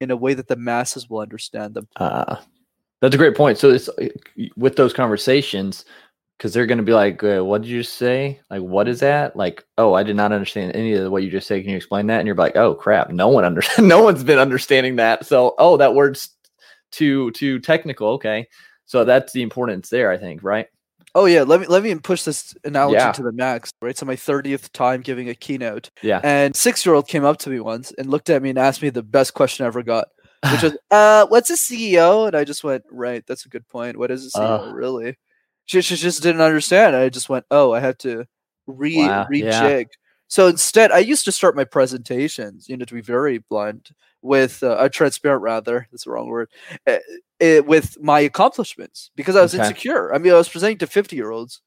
in 0.00 0.10
a 0.10 0.16
way 0.16 0.34
that 0.34 0.48
the 0.48 0.56
masses 0.56 1.08
will 1.08 1.20
understand 1.20 1.74
them. 1.74 1.86
Uh, 1.94 2.36
that's 3.00 3.14
a 3.14 3.18
great 3.18 3.36
point. 3.36 3.58
So 3.58 3.70
it's 3.70 3.88
uh, 3.88 4.08
with 4.56 4.74
those 4.74 4.92
conversations 4.92 5.84
because 6.42 6.52
they're 6.52 6.66
going 6.66 6.78
to 6.78 6.82
be 6.84 6.92
like, 6.92 7.22
uh, 7.22 7.44
"What 7.44 7.62
did 7.62 7.70
you 7.70 7.84
say? 7.84 8.40
Like, 8.50 8.62
what 8.62 8.88
is 8.88 8.98
that? 8.98 9.36
Like, 9.36 9.64
oh, 9.78 9.94
I 9.94 10.02
did 10.02 10.16
not 10.16 10.32
understand 10.32 10.74
any 10.74 10.92
of 10.94 11.12
what 11.12 11.22
you 11.22 11.30
just 11.30 11.46
said. 11.46 11.60
Can 11.62 11.70
you 11.70 11.76
explain 11.76 12.08
that?" 12.08 12.18
And 12.18 12.26
you're 12.26 12.34
like, 12.34 12.56
"Oh, 12.56 12.74
crap! 12.74 13.10
No 13.10 13.28
one 13.28 13.44
under 13.44 13.62
no 13.78 14.02
one's 14.02 14.24
been 14.24 14.40
understanding 14.40 14.96
that." 14.96 15.24
So, 15.24 15.54
oh, 15.56 15.76
that 15.76 15.94
word's 15.94 16.30
too 16.90 17.30
too 17.30 17.60
technical. 17.60 18.08
Okay, 18.14 18.48
so 18.86 19.04
that's 19.04 19.32
the 19.32 19.42
importance 19.42 19.88
there. 19.88 20.10
I 20.10 20.18
think, 20.18 20.42
right? 20.42 20.66
Oh 21.14 21.26
yeah, 21.26 21.42
let 21.42 21.60
me 21.60 21.66
let 21.66 21.84
me 21.84 21.94
push 21.94 22.24
this 22.24 22.54
analogy 22.64 22.96
Yeah. 22.96 23.12
to 23.12 23.22
the 23.22 23.30
max. 23.32 23.70
Right, 23.80 23.96
so 23.96 24.04
my 24.04 24.16
thirtieth 24.16 24.72
time 24.72 25.00
giving 25.02 25.28
a 25.28 25.36
keynote, 25.36 25.90
Yeah. 26.02 26.20
and 26.24 26.56
six 26.56 26.84
year 26.84 26.96
old 26.96 27.06
came 27.06 27.24
up 27.24 27.38
to 27.38 27.50
me 27.50 27.60
once 27.60 27.92
and 27.96 28.08
looked 28.10 28.30
at 28.30 28.42
me 28.42 28.50
and 28.50 28.58
asked 28.58 28.82
me 28.82 28.90
the 28.90 29.04
best 29.04 29.32
question 29.32 29.62
I 29.62 29.68
ever 29.68 29.84
got, 29.84 30.08
which 30.50 30.62
was, 30.64 30.76
"Uh, 30.90 31.26
what's 31.26 31.50
a 31.50 31.54
CEO?" 31.56 32.26
And 32.26 32.34
I 32.34 32.42
just 32.42 32.64
went, 32.64 32.82
"Right, 32.90 33.22
that's 33.28 33.46
a 33.46 33.48
good 33.48 33.68
point. 33.68 33.96
What 33.96 34.10
is 34.10 34.26
a 34.26 34.30
CEO 34.36 34.70
Uh. 34.70 34.72
really?" 34.72 35.16
She, 35.66 35.80
she 35.82 35.96
just 35.96 36.22
didn't 36.22 36.40
understand. 36.42 36.96
I 36.96 37.08
just 37.08 37.28
went, 37.28 37.46
"Oh, 37.50 37.72
I 37.72 37.80
had 37.80 37.98
to 38.00 38.24
re 38.66 39.14
Wow, 39.14 39.28
yeah. 39.38 39.72
So 40.28 40.48
instead, 40.48 40.92
I 40.92 40.98
used 40.98 41.24
to 41.26 41.32
start 41.32 41.56
my 41.56 41.64
presentations, 41.64 42.68
you 42.68 42.76
know, 42.76 42.84
to 42.86 42.94
be 42.94 43.02
very 43.02 43.38
blunt, 43.38 43.92
with 44.22 44.62
uh, 44.62 44.68
uh, 44.72 44.88
transparent 44.88 45.42
rather. 45.42 45.86
That's 45.90 46.04
the 46.04 46.10
wrong 46.10 46.28
word. 46.28 46.48
Uh, 46.86 46.98
uh, 47.42 47.62
with 47.66 47.98
my 48.00 48.20
accomplishments 48.20 49.10
because 49.16 49.36
I 49.36 49.42
was 49.42 49.54
Okay. 49.54 49.58
insecure. 49.58 50.14
I 50.14 50.18
mean, 50.18 50.32
I 50.32 50.36
was 50.36 50.48
presenting 50.48 50.78
to 50.78 50.86
fity 50.86 51.16
year 51.16 51.30
olds. 51.32 51.60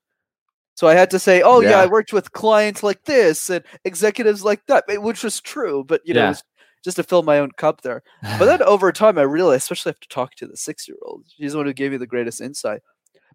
So 0.75 0.87
I 0.87 0.93
had 0.95 1.09
to 1.11 1.19
say, 1.19 1.41
"Oh 1.41 1.61
yeah. 1.61 1.69
Yeah. 1.71 1.79
I 1.79 1.85
worked 1.87 2.13
with 2.13 2.31
clients 2.33 2.83
like 2.83 3.03
this 3.05 3.49
and 3.49 3.63
executives 3.85 4.43
like 4.43 4.65
that," 4.67 4.85
eh, 4.89 4.97
which 4.97 5.23
was 5.23 5.41
true, 5.41 5.83
but 5.85 6.01
you 6.05 6.13
know, 6.13 6.21
Yeah. 6.21 6.25
it 6.25 6.29
was 6.29 6.43
just 6.83 6.97
to 6.97 7.03
fill 7.03 7.23
my 7.23 7.39
own 7.39 7.51
cup 7.53 7.81
there. 7.81 8.03
But 8.37 8.45
then 8.47 8.61
over 8.63 8.91
time, 8.91 9.17
I 9.17 9.23
realized, 9.23 9.63
especially 9.63 9.91
after 9.91 10.07
talking 10.09 10.09
to 10.09 10.15
talk 10.15 10.35
to 10.37 10.47
the 10.47 10.57
six 10.57 10.87
year 10.87 10.97
old, 11.03 11.25
she's 11.37 11.53
the 11.53 11.57
one 11.59 11.67
who 11.67 11.73
gave 11.73 11.91
me 11.91 11.97
the 11.97 12.07
greatest 12.07 12.41
insight. 12.41 12.81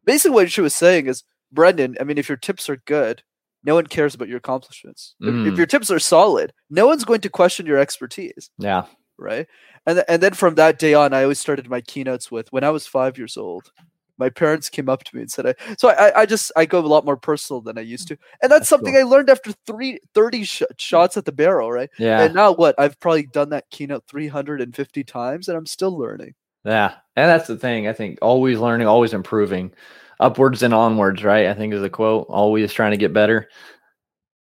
Basically, 0.05 0.35
what 0.35 0.51
she 0.51 0.61
was 0.61 0.75
saying 0.75 1.07
is, 1.07 1.25
Brendan, 1.53 1.97
I 2.01 2.05
mean, 2.05 2.19
if 2.19 2.29
your 2.29 2.39
tips 2.39 2.69
are 2.69 2.77
good, 2.87 3.23
no 3.65 3.75
one 3.75 3.87
cares 3.87 4.15
about 4.15 4.29
your 4.29 4.39
accomplishments. 4.39 5.15
If- 5.21 5.29
If, 5.29 5.35
Mm. 5.55 5.57
your 5.57 5.67
tips 5.67 5.91
are 5.91 5.99
solid, 5.99 6.53
no 6.71 6.87
one's 6.87 7.05
going 7.05 7.21
to 7.21 7.29
question 7.29 7.67
your 7.67 7.79
expertise, 7.79 8.51
Yeah. 8.59 8.87
right? 9.19 9.47
And 9.87 9.97
th- 9.97 10.07
and 10.09 10.23
then 10.23 10.35
from 10.35 10.55
that 10.55 10.79
day 10.79 10.95
on, 10.95 11.13
I 11.13 11.23
always 11.23 11.39
started 11.41 11.69
my 11.69 11.81
keynotes 11.81 12.31
with 12.31 12.51
when 12.53 12.65
I 12.65 12.71
was 12.71 12.87
five 12.87 13.19
years 13.19 13.37
old. 13.37 13.71
My 14.19 14.29
parents 14.29 14.69
came 14.69 14.91
up 14.91 15.03
to 15.05 15.17
me 15.17 15.23
and 15.23 15.31
said, 15.31 15.47
I, 15.47 15.55
so 15.79 15.89
I, 15.89 16.21
I 16.23 16.27
just, 16.27 16.53
I 16.55 16.67
go 16.67 16.79
a 16.79 16.87
lot 16.87 17.07
more 17.07 17.17
personal 17.17 17.63
than 17.63 17.79
I 17.79 17.81
used 17.81 18.07
to. 18.09 18.19
And 18.43 18.51
that's, 18.53 18.61
That's 18.61 18.69
something 18.69 18.95
I 18.95 19.03
learned 19.03 19.31
after 19.31 19.53
three, 19.67 19.99
30 20.15 20.45
sh- 20.45 20.63
shots 20.79 21.17
at 21.17 21.25
the 21.25 21.33
barrel, 21.33 21.73
right? 21.73 21.89
Yeah. 21.99 22.21
And 22.23 22.35
now 22.35 22.53
what? 22.53 22.75
I've 22.79 23.01
probably 23.01 23.25
done 23.27 23.49
that 23.51 23.71
keynote 23.71 24.05
350 24.09 25.05
times 25.05 25.49
and 25.49 25.57
I'm 25.57 25.65
still 25.67 25.97
learning. 25.99 26.35
Yeah, 26.65 26.95
and 27.17 27.29
that's 27.31 27.47
the 27.49 27.57
thing. 27.57 27.89
I 27.89 27.93
think 27.93 28.19
always 28.23 28.59
learning, 28.59 28.87
always 28.87 29.15
improving, 29.15 29.73
upwards 30.19 30.63
and 30.63 30.75
onwards. 30.75 31.25
Right? 31.25 31.47
I 31.47 31.55
think 31.55 31.73
is 31.75 31.83
a 31.83 31.91
quote. 31.91 32.27
Always 32.29 32.73
trying 32.73 32.91
to 32.93 32.97
get 32.97 33.13
better. 33.13 33.49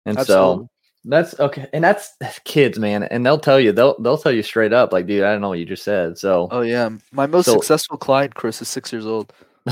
And 0.05 0.17
Absolutely. 0.17 0.65
so 0.65 0.69
that's 1.05 1.39
okay. 1.39 1.67
And 1.73 1.83
that's, 1.83 2.15
that's 2.19 2.39
kids, 2.39 2.77
man. 2.79 3.03
And 3.03 3.25
they'll 3.25 3.39
tell 3.39 3.59
you. 3.59 3.71
They'll 3.71 3.99
they'll 4.01 4.17
tell 4.17 4.31
you 4.31 4.43
straight 4.43 4.73
up, 4.73 4.91
like, 4.93 5.07
dude, 5.07 5.23
I 5.23 5.31
don't 5.31 5.41
know 5.41 5.49
what 5.49 5.59
you 5.59 5.65
just 5.65 5.83
said. 5.83 6.17
So 6.17 6.47
Oh 6.51 6.61
yeah, 6.61 6.89
my 7.11 7.27
most 7.27 7.45
So- 7.45 7.53
successful 7.53 7.97
client, 7.97 8.35
Chris, 8.35 8.61
is 8.61 8.67
six 8.67 8.91
years 8.91 9.05
old. 9.05 9.31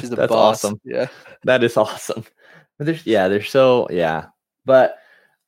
She's 0.00 0.10
a 0.12 0.16
that's 0.16 0.28
boss. 0.30 0.64
awesome. 0.64 0.80
Yeah. 0.84 1.06
That 1.44 1.62
is 1.62 1.76
awesome. 1.76 2.24
But 2.78 2.86
there's 2.86 3.06
yeah, 3.06 3.28
there's 3.28 3.48
so 3.48 3.86
yeah. 3.90 4.26
But 4.64 4.96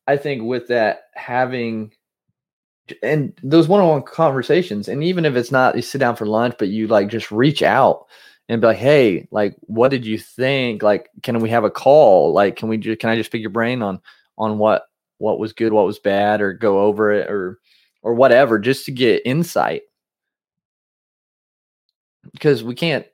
I 0.07 0.15
think 0.15 0.43
with 0.43 0.67
that 0.69 1.01
having 1.15 1.91
and 3.03 3.33
those 3.43 3.67
one-on-one 3.67 4.03
conversations, 4.03 4.87
and 4.87 5.03
even 5.03 5.25
if 5.25 5.35
it's 5.35 5.51
not 5.51 5.75
you 5.75 5.81
sit 5.81 5.99
down 5.99 6.15
for 6.15 6.25
lunch, 6.25 6.55
but 6.59 6.69
you 6.69 6.87
like 6.87 7.09
just 7.09 7.31
reach 7.31 7.63
out 7.63 8.05
and 8.49 8.61
be 8.61 8.67
like, 8.67 8.77
hey, 8.77 9.27
like 9.31 9.55
what 9.61 9.89
did 9.89 10.05
you 10.05 10.17
think? 10.17 10.83
Like, 10.83 11.09
can 11.23 11.39
we 11.39 11.49
have 11.49 11.63
a 11.63 11.71
call? 11.71 12.33
Like, 12.33 12.55
can 12.55 12.69
we 12.69 12.77
just 12.77 12.99
can 12.99 13.09
I 13.09 13.15
just 13.15 13.31
pick 13.31 13.41
your 13.41 13.49
brain 13.49 13.81
on 13.81 13.99
on 14.37 14.57
what 14.57 14.83
what 15.19 15.39
was 15.39 15.53
good, 15.53 15.73
what 15.73 15.85
was 15.85 15.99
bad, 15.99 16.41
or 16.41 16.53
go 16.53 16.81
over 16.81 17.11
it 17.11 17.29
or 17.29 17.59
or 18.03 18.13
whatever, 18.13 18.59
just 18.59 18.85
to 18.85 18.91
get 18.91 19.21
insight. 19.25 19.83
Because 22.31 22.63
we 22.63 22.75
can't 22.75 23.05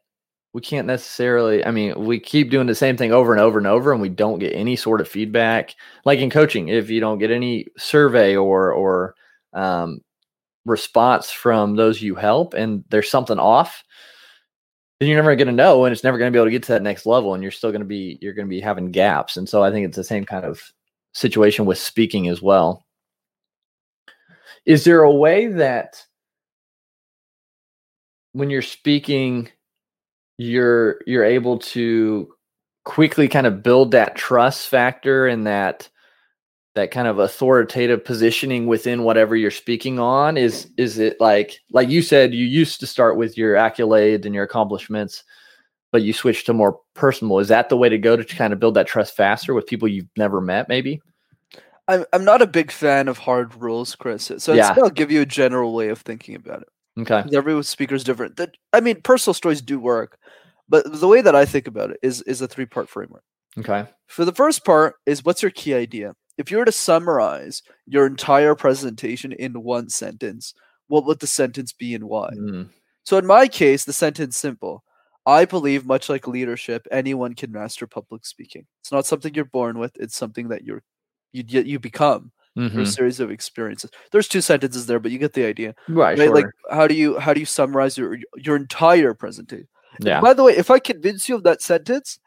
we 0.54 0.62
can't 0.62 0.88
necessarily 0.88 1.66
i 1.66 1.72
mean 1.72 1.94
we 2.06 2.20
keep 2.20 2.50
doing 2.50 2.68
the 2.68 2.76
same 2.76 2.96
thing 2.96 3.12
over 3.12 3.34
and 3.34 3.42
over 3.42 3.58
and 3.58 3.68
over 3.68 3.92
and 3.92 4.02
we 4.02 4.10
don't 4.10 4.40
get 4.40 4.54
any 4.54 4.76
sort 4.76 5.02
of 5.02 5.08
feedback 5.08 5.76
like 6.06 6.20
in 6.20 6.30
coaching 6.30 6.70
if 6.70 6.90
you 6.90 7.00
don't 7.00 7.18
get 7.18 7.32
any 7.32 7.68
survey 7.78 8.36
or 8.36 8.72
or 8.72 9.16
um, 9.54 10.00
response 10.66 11.32
from 11.32 11.76
those 11.76 12.02
you 12.02 12.16
help 12.16 12.54
and 12.54 12.84
there's 12.90 13.10
something 13.10 13.40
off 13.40 13.84
then 15.00 15.10
you're 15.10 15.18
never 15.18 15.36
going 15.36 15.48
to 15.48 15.54
know 15.54 15.84
and 15.84 15.92
it's 15.92 16.04
never 16.04 16.18
going 16.18 16.32
to 16.32 16.36
be 16.36 16.40
able 16.40 16.48
to 16.48 16.52
get 16.52 16.64
to 16.64 16.72
that 16.72 16.82
next 16.82 17.06
level 17.06 17.34
and 17.34 17.44
you're 17.44 17.52
still 17.52 17.72
going 17.72 17.82
to 17.82 17.86
be 17.86 18.18
you're 18.22 18.34
going 18.34 18.48
to 18.48 18.50
be 18.50 18.62
having 18.62 18.92
gaps 18.92 19.36
and 19.36 19.50
so 19.50 19.62
i 19.64 19.70
think 19.70 19.86
it's 19.86 19.98
the 19.98 20.04
same 20.04 20.26
kind 20.26 20.46
of 20.46 20.72
situation 21.14 21.66
with 21.66 21.78
speaking 21.78 22.28
as 22.28 22.42
well. 22.42 22.86
Is 24.66 24.84
there 24.84 25.04
a 25.04 25.14
way 25.14 25.48
that 25.48 26.04
when 28.34 28.50
you're 28.50 28.62
speaking 28.62 29.50
you're 30.40 31.00
you're 31.06 31.24
able 31.24 31.60
to 31.60 32.34
quickly 32.86 33.28
kind 33.28 33.46
of 33.46 33.62
build 33.62 33.92
that 33.92 34.16
trust 34.16 34.68
factor 34.68 35.28
and 35.28 35.46
that 35.46 35.88
that 36.76 36.92
kind 36.92 37.08
of 37.08 37.20
authoritative 37.20 38.04
positioning 38.04 38.66
within 38.66 39.04
whatever 39.04 39.36
you're 39.36 39.52
speaking 39.52 40.00
on 40.00 40.38
is 40.38 40.70
is 40.78 40.98
it 40.98 41.20
like 41.20 41.60
like 41.72 41.90
you 41.90 42.02
said 42.02 42.34
you 42.34 42.46
used 42.46 42.80
to 42.80 42.88
start 42.88 43.18
with 43.18 43.38
your 43.38 43.56
accolades 43.56 44.26
and 44.26 44.34
your 44.34 44.44
accomplishments 44.44 45.24
but 45.92 46.02
you 46.02 46.14
switched 46.14 46.48
to 46.48 46.54
more 46.54 46.80
personal 46.96 47.40
is 47.40 47.48
that 47.48 47.70
the 47.70 47.78
way 47.78 47.90
to 47.90 47.98
go 47.98 48.16
to 48.16 48.24
kind 48.24 48.54
of 48.54 48.60
build 48.60 48.74
that 48.74 48.88
trust 48.88 49.16
faster 49.16 49.54
with 49.54 49.68
people 49.68 49.88
you've 49.88 50.08
never 50.18 50.42
met 50.42 50.68
maybe 50.68 51.00
I'm 51.88 52.06
I'm 52.14 52.24
not 52.24 52.42
a 52.42 52.48
big 52.48 52.72
fan 52.72 53.08
of 53.08 53.18
hard 53.18 53.56
rules, 53.56 53.96
Chris. 53.96 54.32
So 54.38 54.54
Yeah. 54.54 54.76
I'll 54.78 54.90
give 54.90 55.12
you 55.12 55.22
a 55.22 55.26
general 55.26 55.74
way 55.74 55.90
of 55.90 56.00
thinking 56.00 56.36
about 56.36 56.62
it. 56.62 57.02
okay 57.02 57.24
Every 57.36 57.62
speaker 57.64 57.96
is 57.96 58.04
different. 58.04 58.38
That 58.38 58.56
I 58.72 58.80
mean, 58.80 59.02
personal 59.02 59.34
stories 59.34 59.62
do 59.62 59.80
work, 59.80 60.18
but 60.70 61.00
the 61.00 61.08
way 61.08 61.22
that 61.22 61.36
I 61.36 61.46
think 61.46 61.68
about 61.68 61.92
it 61.92 62.00
is 62.02 62.22
is 62.24 62.42
a 62.42 62.48
three 62.48 62.66
part 62.66 62.90
framework. 62.90 63.24
okay 63.58 63.86
For 64.08 64.26
the 64.26 64.34
first 64.34 64.64
part 64.64 64.96
is 65.06 65.26
what's 65.26 65.42
your 65.42 65.52
key 65.52 65.74
idea? 65.74 66.14
If 66.38 66.52
you 66.52 66.58
were 66.58 66.66
to 66.66 66.72
summarize 66.72 67.62
your 67.86 68.06
entire 68.06 68.56
presentation 68.56 69.32
in 69.34 69.64
one 69.64 69.90
sentence, 69.90 70.54
what 70.88 71.06
would 71.06 71.20
the 71.20 71.28
sentence 71.28 71.74
be 71.74 71.94
and 71.96 72.06
why? 72.06 72.30
Mm, 72.38 72.70
So 73.04 73.18
in 73.18 73.26
my 73.26 73.48
case, 73.48 73.86
the 73.86 73.94
sentence 73.94 74.38
simple. 74.38 74.84
I 75.26 75.46
believe, 75.46 75.86
much 75.86 76.10
like 76.10 76.28
leadership, 76.28 76.86
anyone 76.92 77.34
can 77.36 77.52
master 77.52 77.88
public 77.88 78.26
speaking. 78.26 78.66
It's 78.82 78.92
not 78.92 79.06
something 79.06 79.34
you're 79.34 79.46
born 79.46 79.80
with; 79.80 79.96
it's 79.98 80.18
something 80.18 80.50
that 80.50 80.64
you're 80.66 80.84
you 81.32 81.44
you 81.48 81.62
you 81.62 81.80
become 81.80 82.32
through 82.72 82.84
a 82.84 82.86
mhm. 82.86 82.88
series 82.88 83.20
of 83.20 83.32
experiences. 83.32 83.90
There's 84.12 84.28
two 84.28 84.42
sentences 84.42 84.86
there, 84.86 85.00
but 85.00 85.12
you 85.12 85.18
get 85.20 85.34
the 85.34 85.46
idea, 85.46 85.76
right, 85.88 86.18
right? 86.18 86.28
sure. 86.28 86.36
Like, 86.36 86.46
how 86.72 86.88
do 86.88 86.94
you 86.96 87.20
how 87.20 87.34
do 87.34 87.40
you 87.40 87.46
summarize 87.46 87.98
your 87.98 88.18
your 88.38 88.56
entire 88.56 89.14
presentation? 89.14 89.68
yeah 90.00 90.22
By 90.22 90.34
the 90.34 90.44
way, 90.44 90.56
if 90.58 90.70
I 90.72 90.80
convince 90.80 91.30
you 91.30 91.36
of 91.36 91.44
that 91.44 91.62
sentence, 91.62 92.20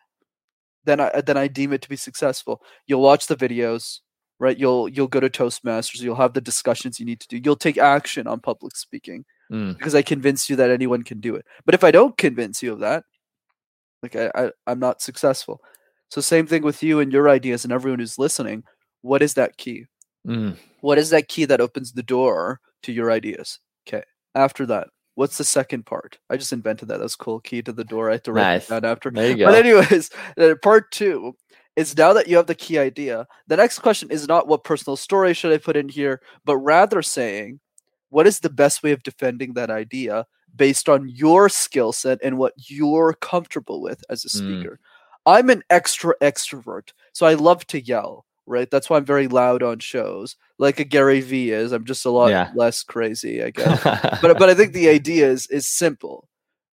then 0.87 1.01
I 1.01 1.21
then 1.21 1.37
I 1.37 1.49
deem 1.49 1.73
it 1.73 1.83
to 1.83 1.89
be 1.89 1.97
successful. 1.97 2.63
You'll 2.87 3.03
watch 3.03 3.27
the 3.27 3.37
videos, 3.37 4.01
right? 4.39 4.59
You'll 4.59 4.89
you'll 4.89 5.09
go 5.09 5.21
to 5.21 5.31
Toastmasters. 5.31 6.01
You'll 6.03 6.17
have 6.17 6.35
the 6.35 6.41
discussions 6.41 6.99
you 7.01 7.07
need 7.07 7.21
to 7.21 7.29
do. 7.29 7.41
You'll 7.45 7.57
take 7.57 7.79
action 7.79 8.27
on 8.27 8.41
public 8.41 8.77
speaking 8.77 9.25
Mm, 9.53 9.79
because 9.79 9.95
I 9.95 10.03
convinced 10.03 10.51
you 10.51 10.57
that 10.57 10.71
anyone 10.73 11.05
can 11.05 11.21
do 11.21 11.37
it. 11.37 11.45
But 11.65 11.75
if 11.77 11.85
I 11.85 11.93
don't 11.93 12.17
convince 12.19 12.63
you 12.65 12.73
of 12.73 12.81
that, 12.81 13.05
like 14.03 14.17
I, 14.17 14.31
I 14.35 14.51
I'm 14.67 14.79
not 14.79 15.01
successful. 15.03 15.61
So 16.11 16.21
same 16.21 16.47
thing 16.47 16.63
with 16.63 16.83
you 16.83 17.01
and 17.01 17.13
your 17.13 17.29
ideas 17.29 17.65
and 17.65 17.73
everyone 17.73 17.99
who's 18.01 18.19
listening. 18.19 18.65
What 19.03 19.23
is 19.23 19.35
that 19.35 19.57
key? 19.57 19.87
mm, 20.27 20.57
What 20.81 20.99
is 20.99 21.11
that 21.11 21.29
key 21.29 21.45
that 21.47 21.61
opens 21.61 21.93
the 21.93 22.03
door 22.03 22.61
to 22.83 22.93
your 22.93 23.11
ideas? 23.11 23.61
Okay. 23.87 24.03
After 24.35 24.67
that, 24.67 24.89
what's 25.17 25.37
the 25.39 25.45
second 25.45 25.85
part? 25.87 26.19
I 26.31 26.37
just 26.37 26.53
invented 26.53 26.87
that. 26.89 26.99
That's 27.01 27.17
cool. 27.17 27.41
Key 27.41 27.61
to 27.63 27.73
the 27.73 27.85
door. 27.85 28.09
I 28.09 28.13
have 28.13 28.23
to 28.23 28.33
write 28.33 28.43
Nice. 28.55 28.67
it 28.71 28.71
down 28.81 28.85
after. 28.91 29.11
there 29.11 29.31
you 29.31 29.37
go 29.39 29.47
But 29.47 29.55
anyways, 29.67 30.11
uh, 30.39 30.55
part 30.63 30.93
two 30.93 31.35
is 31.75 31.97
now 31.97 32.13
that 32.13 32.29
you 32.29 32.37
have 32.37 32.47
the 32.47 32.55
key 32.55 32.79
idea. 32.79 33.27
The 33.49 33.57
next 33.57 33.81
question 33.81 34.11
is 34.11 34.29
not 34.29 34.47
what 34.47 34.63
personal 34.65 34.97
story 34.97 35.35
should 35.35 35.53
I 35.53 35.59
put 35.59 35.77
in 35.77 35.89
here, 35.89 36.23
but 36.45 36.57
rather 36.59 37.03
saying, 37.03 37.59
what 38.11 38.27
is 38.27 38.41
the 38.41 38.49
best 38.51 38.83
way 38.83 38.93
of 38.93 39.03
defending 39.03 39.55
that 39.55 39.69
idea 39.71 40.27
based 40.55 40.89
on 40.89 41.09
your 41.09 41.49
skill 41.51 41.93
set 41.93 42.19
and 42.23 42.39
what 42.39 42.55
you're 42.57 43.13
comfortable 43.21 43.83
with 43.83 44.03
as 44.09 44.25
a 44.25 44.29
Mm. 44.29 44.31
speaker? 44.61 44.81
I'm 45.27 45.51
an 45.51 45.65
extra 45.71 46.15
extrovert, 46.23 46.93
so 47.13 47.27
I 47.27 47.35
love 47.35 47.67
to 47.67 47.81
yell. 47.81 48.25
Right, 48.47 48.71
that's 48.71 48.89
why 48.89 48.97
I'm 48.97 49.05
very 49.05 49.27
loud 49.29 49.63
on 49.65 49.81
shows, 49.81 50.37
like 50.59 50.79
a 50.81 50.85
Gary 50.85 51.21
V 51.21 51.51
is. 51.51 51.73
I'm 51.73 51.85
just 51.85 52.07
a 52.07 52.11
lot 52.11 52.37
Yeah. 52.37 52.49
less 52.53 52.83
crazy, 52.85 53.43
I 53.43 53.51
guess 53.51 53.87
but 54.21 54.39
but 54.39 54.49
I 54.51 54.55
think 54.55 54.73
the 54.73 54.89
idea 54.89 55.29
is 55.29 55.47
is 55.49 55.67
simple, 55.69 56.29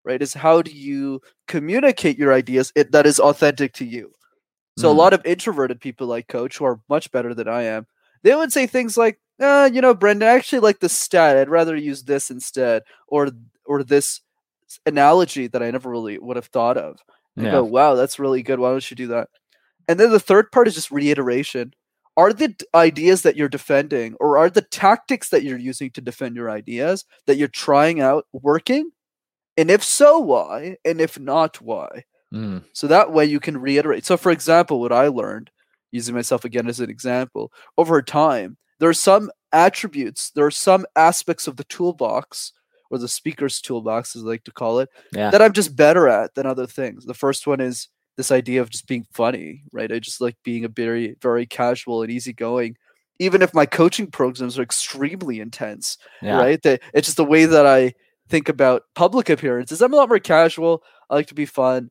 right? 0.05 0.21
Is 0.21 0.33
how 0.33 0.61
do 0.61 0.71
you 0.71 1.21
communicate 1.47 2.17
your 2.19 2.33
ideas 2.33 2.71
it, 2.75 2.91
that 2.91 3.05
is 3.07 3.19
authentic 3.19 3.73
to 3.73 3.85
you? 3.85 4.11
So 4.77 4.91
a 4.91 4.93
Mm. 4.93 4.97
lot 4.97 5.13
of 5.13 5.25
introverted 5.25 5.79
people 5.81 6.07
like 6.07 6.27
Coach, 6.27 6.57
who 6.57 6.65
are 6.65 6.79
much 6.89 7.11
better 7.11 7.33
than 7.33 7.47
I 7.47 7.63
am, 7.63 7.87
they 8.23 8.35
would 8.35 8.51
say 8.53 8.67
things 8.67 8.97
like, 8.97 9.19
uh, 9.41 9.69
you 9.73 9.81
know, 9.81 9.93
Brendan, 9.95 10.29
I 10.29 10.33
actually 10.33 10.59
like 10.61 10.79
this 10.79 10.93
stat. 10.97 11.37
I'd 11.37 11.49
rather 11.49 11.75
use 11.75 12.03
this 12.03 12.31
instead, 12.31 12.83
or 13.07 13.29
or 13.65 13.83
this 13.83 14.21
analogy 14.85 15.47
that 15.47 15.63
I 15.63 15.71
never 15.71 15.89
really 15.89 16.17
would 16.19 16.37
have 16.37 16.47
thought 16.47 16.77
of. 16.77 16.99
And 17.37 17.47
yeah 17.47 17.51
go, 17.51 17.63
wow, 17.63 17.95
that's 17.95 18.19
really 18.19 18.43
good. 18.43 18.59
Why 18.59 18.71
don't 18.71 18.89
you 18.91 18.95
do 18.97 19.07
that? 19.07 19.29
And 19.87 19.99
then 19.99 20.11
the 20.11 20.19
third 20.19 20.51
part 20.51 20.67
is 20.67 20.75
just 20.75 20.91
reiteration. 20.91 21.73
Are 22.15 22.31
the 22.31 22.55
ideas 22.75 23.23
that 23.23 23.35
you're 23.35 23.49
defending, 23.49 24.15
or 24.19 24.37
are 24.37 24.49
the 24.49 24.61
tactics 24.61 25.29
that 25.29 25.43
you're 25.43 25.57
using 25.57 25.89
to 25.91 26.01
defend 26.01 26.35
your 26.35 26.49
ideas 26.49 27.05
that 27.25 27.37
you're 27.37 27.47
trying 27.47 28.01
out 28.01 28.27
working? 28.31 28.91
And 29.57 29.71
if 29.71 29.83
so, 29.83 30.19
why? 30.19 30.77
And 30.85 31.01
if 31.01 31.19
not, 31.19 31.61
why? 31.61 32.05
Mm, 32.33 32.63
So 32.73 32.87
that 32.87 33.11
way 33.11 33.25
you 33.25 33.39
can 33.39 33.57
reiterate. 33.59 34.05
So, 34.05 34.17
for 34.17 34.31
example, 34.31 34.79
what 34.79 34.91
I 34.91 35.07
learned, 35.07 35.49
using 35.91 36.15
myself 36.15 36.45
again 36.45 36.67
as 36.67 36.79
an 36.79 36.89
example, 36.89 37.51
over 37.77 38.01
time, 38.01 38.57
there 38.79 38.89
are 38.89 38.93
some 38.93 39.31
attributes, 39.51 40.31
there 40.31 40.45
are 40.45 40.51
some 40.51 40.85
aspects 40.95 41.47
of 41.47 41.57
the 41.57 41.63
toolbox, 41.65 42.51
or 42.89 42.97
the 42.97 43.07
speaker's 43.07 43.61
toolbox, 43.61 44.15
as 44.15 44.23
I 44.23 44.27
like 44.27 44.43
to 44.43 44.51
call 44.51 44.79
it, 44.79 44.89
yeah 45.13 45.31
that 45.31 45.41
I'm 45.41 45.53
just 45.53 45.75
better 45.75 46.07
at 46.07 46.35
than 46.35 46.45
other 46.45 46.67
things. 46.67 47.05
The 47.05 47.13
first 47.13 47.47
one 47.47 47.59
is 47.59 47.87
this 48.17 48.31
idea 48.31 48.61
of 48.61 48.69
just 48.69 48.87
being 48.87 49.05
funny, 49.11 49.63
right? 49.71 49.91
I 49.91 49.99
just 49.99 50.21
like 50.21 50.37
being 50.43 50.65
a 50.65 50.69
very, 50.69 51.15
very 51.21 51.45
casual 51.45 52.01
and 52.01 52.11
easygoing, 52.11 52.77
even 53.19 53.41
if 53.41 53.53
my 53.53 53.65
coaching 53.65 54.07
programs 54.11 54.57
are 54.59 54.63
extremely 54.63 55.39
intense, 55.39 55.97
yeah 56.21 56.37
right? 56.37 56.61
That 56.63 56.81
it's 56.93 57.07
just 57.07 57.17
the 57.17 57.25
way 57.25 57.45
that 57.45 57.65
I 57.65 57.93
think 58.29 58.49
about 58.49 58.83
public 58.95 59.29
appearances. 59.29 59.81
I'm 59.81 59.93
a 59.93 59.97
lot 59.97 60.09
more 60.09 60.19
casual. 60.19 60.83
I 61.09 61.15
like 61.15 61.27
to 61.27 61.35
be 61.35 61.45
fun, 61.45 61.89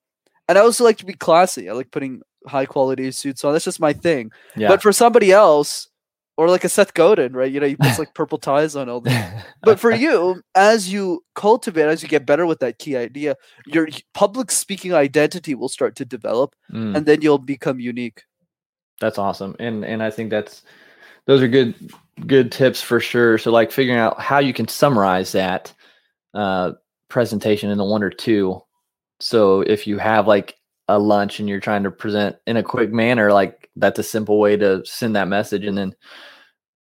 and 0.49 0.59
I 0.59 0.63
also 0.63 0.85
like 0.85 0.99
to 0.99 1.07
be 1.07 1.15
classy. 1.15 1.69
I 1.69 1.73
like 1.73 1.91
putting 1.91 2.23
high 2.47 2.67
quality 2.67 3.11
suits 3.13 3.45
on. 3.45 3.53
That's 3.53 3.65
just 3.65 3.81
my 3.81 3.93
thing. 3.93 4.31
yeah 4.57 4.69
But 4.69 4.83
for 4.83 4.93
somebody 4.93 5.33
else, 5.33 5.89
or 6.37 6.49
like 6.49 6.65
a 6.65 6.69
Seth 6.69 6.95
Godin, 6.95 7.35
right? 7.35 7.51
You 7.53 7.61
know, 7.61 7.67
he 7.67 7.77
puts 7.77 7.99
like 7.99 8.15
purple 8.21 8.39
ties 8.39 8.75
on 8.77 8.89
all 8.89 9.01
the. 9.01 9.11
But 9.63 9.79
for 9.79 9.91
you, 9.93 10.43
as 10.55 10.93
you 10.93 11.23
cultivate, 11.35 11.87
as 11.87 12.03
you 12.03 12.09
get 12.09 12.27
better 12.27 12.47
with 12.47 12.61
that 12.61 12.79
key 12.79 12.97
idea, 12.97 13.37
your 13.67 13.89
public 14.15 14.51
speaking 14.51 14.93
identity 14.95 15.55
will 15.55 15.69
start 15.69 15.95
to 15.97 16.05
develop, 16.05 16.55
Mm. 16.73 16.97
and 16.97 17.07
then 17.07 17.23
you'll 17.23 17.39
become 17.39 17.79
unique. 17.81 18.23
That's 19.01 19.19
awesome. 19.19 19.55
And 19.59 19.85
and 19.85 20.03
I 20.03 20.11
think 20.11 20.31
that's 20.31 20.63
those 21.27 21.43
are 21.43 21.49
good 21.49 21.75
good 22.27 22.51
tips 22.51 22.81
for 22.83 22.99
sure. 23.01 23.39
So 23.39 23.51
like 23.51 23.71
figuring 23.73 23.99
out 23.99 24.21
how 24.21 24.39
you 24.39 24.53
can 24.53 24.69
summarize 24.69 25.33
that 25.33 25.73
uh 26.35 26.73
presentation 27.09 27.71
in 27.71 27.79
the 27.79 27.85
one 27.85 28.03
or 28.03 28.11
two. 28.11 28.61
So 29.21 29.61
if 29.61 29.87
you 29.87 29.99
have 29.99 30.27
like 30.27 30.57
a 30.89 30.99
lunch 30.99 31.41
and 31.41 31.49
you're 31.49 31.61
trying 31.61 31.85
to 31.85 31.91
present 31.91 32.37
in 32.47 32.57
a 32.57 32.63
quick 32.63 32.93
manner, 32.93 33.33
like 33.33 33.71
that's 33.77 33.99
a 33.99 34.05
simple 34.05 34.39
way 34.39 34.57
to 34.57 34.85
send 34.85 35.17
that 35.17 35.29
message. 35.29 35.65
And 35.65 35.77
then 35.77 35.95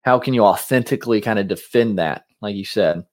how 0.03 0.19
can 0.19 0.33
you 0.33 0.43
authentically 0.43 1.21
kind 1.21 1.39
of 1.39 1.47
defend 1.47 1.99
that, 1.99 2.25
like 2.41 2.55
you 2.55 2.65
said? 2.65 3.05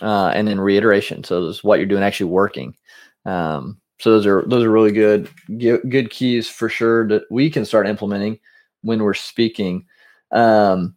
Uh, 0.00 0.28
and 0.28 0.46
then 0.46 0.60
reiteration. 0.60 1.24
So 1.24 1.44
is 1.46 1.64
what 1.64 1.78
you're 1.78 1.88
doing 1.88 2.02
actually 2.02 2.30
working. 2.30 2.76
Um, 3.24 3.80
so 4.00 4.12
those 4.12 4.26
are 4.26 4.44
those 4.46 4.62
are 4.62 4.70
really 4.70 4.92
good 4.92 5.28
good 5.58 6.10
keys 6.10 6.48
for 6.48 6.68
sure 6.68 7.08
that 7.08 7.24
we 7.30 7.50
can 7.50 7.64
start 7.64 7.88
implementing 7.88 8.38
when 8.82 9.02
we're 9.02 9.14
speaking. 9.14 9.86
Um, 10.30 10.94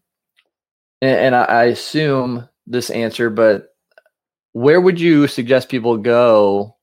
and, 1.01 1.17
and 1.17 1.35
I, 1.35 1.43
I 1.43 1.63
assume 1.65 2.47
this 2.67 2.91
answer, 2.91 3.31
but 3.31 3.69
where 4.53 4.79
would 4.79 4.99
you 4.99 5.27
suggest 5.27 5.69
people 5.69 5.97
go 5.97 6.75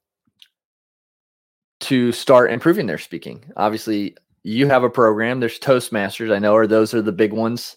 to 1.88 2.12
start 2.12 2.51
improving 2.51 2.87
their 2.87 2.98
speaking? 2.98 3.44
Obviously, 3.57 4.16
you 4.42 4.66
have 4.68 4.83
a 4.85 4.90
program. 4.90 5.40
There's 5.40 5.59
Toastmasters, 5.59 6.35
I 6.35 6.38
know, 6.38 6.55
or 6.55 6.66
those 6.66 6.94
are 6.94 7.03
the 7.03 7.12
big 7.12 7.33
ones. 7.33 7.77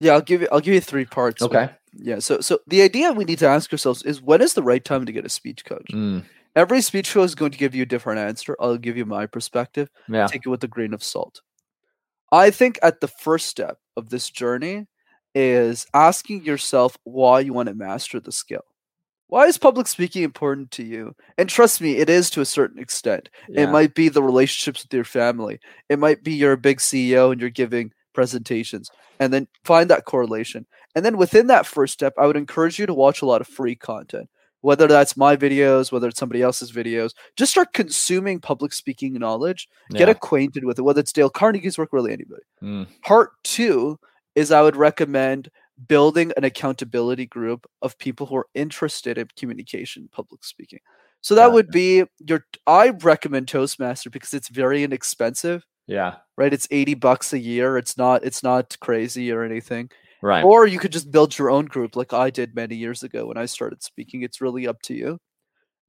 Yeah, 0.00 0.14
I'll 0.14 0.20
give 0.20 0.40
you. 0.42 0.48
I'll 0.50 0.60
give 0.60 0.74
you 0.74 0.80
three 0.80 1.04
parts. 1.04 1.42
Okay. 1.42 1.70
Yeah. 1.94 2.18
So, 2.18 2.40
so 2.40 2.58
the 2.66 2.82
idea 2.82 3.12
we 3.12 3.24
need 3.24 3.38
to 3.40 3.46
ask 3.46 3.72
ourselves 3.72 4.02
is 4.02 4.20
when 4.22 4.40
is 4.42 4.54
the 4.54 4.62
right 4.62 4.84
time 4.84 5.04
to 5.06 5.12
get 5.12 5.26
a 5.26 5.28
speech 5.28 5.64
coach? 5.64 5.86
Mm, 5.92 6.24
Every 6.56 6.80
speech 6.82 7.12
coach 7.12 7.26
is 7.26 7.34
going 7.34 7.52
to 7.52 7.58
give 7.58 7.74
you 7.74 7.82
a 7.82 7.86
different 7.86 8.18
answer. 8.20 8.56
I'll 8.60 8.76
give 8.78 8.96
you 8.96 9.04
my 9.06 9.26
perspective. 9.26 9.88
yeah. 10.08 10.26
take 10.26 10.42
it 10.44 10.48
with 10.48 10.64
a 10.64 10.68
grain 10.68 10.92
of 10.94 11.02
salt. 11.02 11.40
I 12.32 12.50
think 12.50 12.78
at 12.82 13.00
the 13.00 13.08
first 13.08 13.46
step 13.46 13.78
of 13.96 14.08
this 14.10 14.28
journey 14.30 14.86
is 15.34 15.86
asking 15.94 16.44
yourself 16.44 16.96
why 17.04 17.40
you 17.40 17.52
want 17.52 17.68
to 17.68 17.74
master 17.74 18.20
the 18.20 18.32
skill. 18.32 18.64
Why 19.32 19.46
is 19.46 19.56
public 19.56 19.86
speaking 19.86 20.24
important 20.24 20.70
to 20.72 20.84
you? 20.84 21.16
And 21.38 21.48
trust 21.48 21.80
me, 21.80 21.96
it 21.96 22.10
is 22.10 22.28
to 22.28 22.42
a 22.42 22.44
certain 22.44 22.78
extent. 22.78 23.30
yeah. 23.48 23.62
It 23.62 23.70
might 23.70 23.94
be 23.94 24.10
the 24.10 24.22
relationships 24.22 24.82
with 24.82 24.92
your 24.92 25.04
family. 25.04 25.58
It 25.88 25.98
might 25.98 26.22
be 26.22 26.34
you're 26.34 26.52
a 26.52 26.58
big 26.58 26.80
CEO 26.80 27.32
and 27.32 27.40
you're 27.40 27.48
giving 27.48 27.92
presentations. 28.12 28.90
And 29.18 29.32
then 29.32 29.48
find 29.64 29.88
that 29.88 30.04
correlation. 30.04 30.66
And 30.94 31.02
then 31.02 31.16
within 31.16 31.46
that 31.46 31.64
first 31.64 31.94
step, 31.94 32.12
I 32.18 32.26
would 32.26 32.36
encourage 32.36 32.78
you 32.78 32.84
to 32.84 32.92
watch 32.92 33.22
a 33.22 33.26
lot 33.26 33.40
of 33.40 33.48
free 33.48 33.74
content. 33.74 34.28
Whether 34.60 34.86
that's 34.86 35.16
my 35.16 35.34
videos, 35.34 35.90
whether 35.90 36.08
it's 36.08 36.20
somebody 36.20 36.42
else's 36.42 36.70
videos, 36.70 37.12
just 37.34 37.52
start 37.52 37.72
consuming 37.72 38.38
public 38.38 38.74
speaking 38.74 39.14
knowledge 39.14 39.66
get 39.92 40.10
acquainted 40.10 40.66
with 40.66 40.78
it, 40.78 40.82
whether 40.82 41.00
it's 41.00 41.10
Dale 41.10 41.30
Carnegie's 41.30 41.78
work, 41.78 41.88
really 41.94 42.12
anybody. 42.12 42.42
Mm, 42.62 42.86
Part 43.00 43.30
two 43.44 43.98
is 44.34 44.52
I 44.52 44.60
would 44.60 44.76
recommend 44.76 45.48
building 45.88 46.32
an 46.36 46.44
accountability 46.44 47.26
group 47.26 47.66
of 47.80 47.98
people 47.98 48.26
who 48.26 48.36
are 48.36 48.48
interested 48.54 49.18
in 49.18 49.28
communication, 49.36 50.08
public 50.12 50.44
speaking. 50.44 50.80
So 51.20 51.36
that 51.36 51.52
would 51.52 51.70
be 51.70 52.04
your. 52.26 52.44
I 52.66 52.90
recommend 52.90 53.48
Toastmaster 53.48 54.10
because 54.10 54.34
it's 54.34 54.48
very 54.48 54.82
inexpensive, 54.82 55.64
yeah. 55.86 56.16
right? 56.36 56.52
It's 56.52 56.66
eighty 56.70 56.94
bucks 56.94 57.32
a 57.32 57.38
year. 57.38 57.78
It's 57.78 57.96
not. 57.96 58.24
It's 58.24 58.42
not 58.42 58.76
crazy 58.80 59.30
or 59.30 59.44
anything. 59.44 59.90
Right. 60.20 60.44
Or 60.44 60.66
you 60.66 60.78
could 60.78 60.92
just 60.92 61.10
build 61.10 61.36
your 61.38 61.50
own 61.50 61.66
group, 61.66 61.96
like 61.96 62.12
I 62.12 62.30
did 62.30 62.54
many 62.54 62.76
years 62.76 63.02
ago 63.02 63.26
when 63.26 63.36
I 63.36 63.46
started 63.46 63.82
speaking. 63.82 64.22
It's 64.22 64.40
really 64.40 64.66
up 64.66 64.82
to 64.82 64.94
you. 64.94 65.18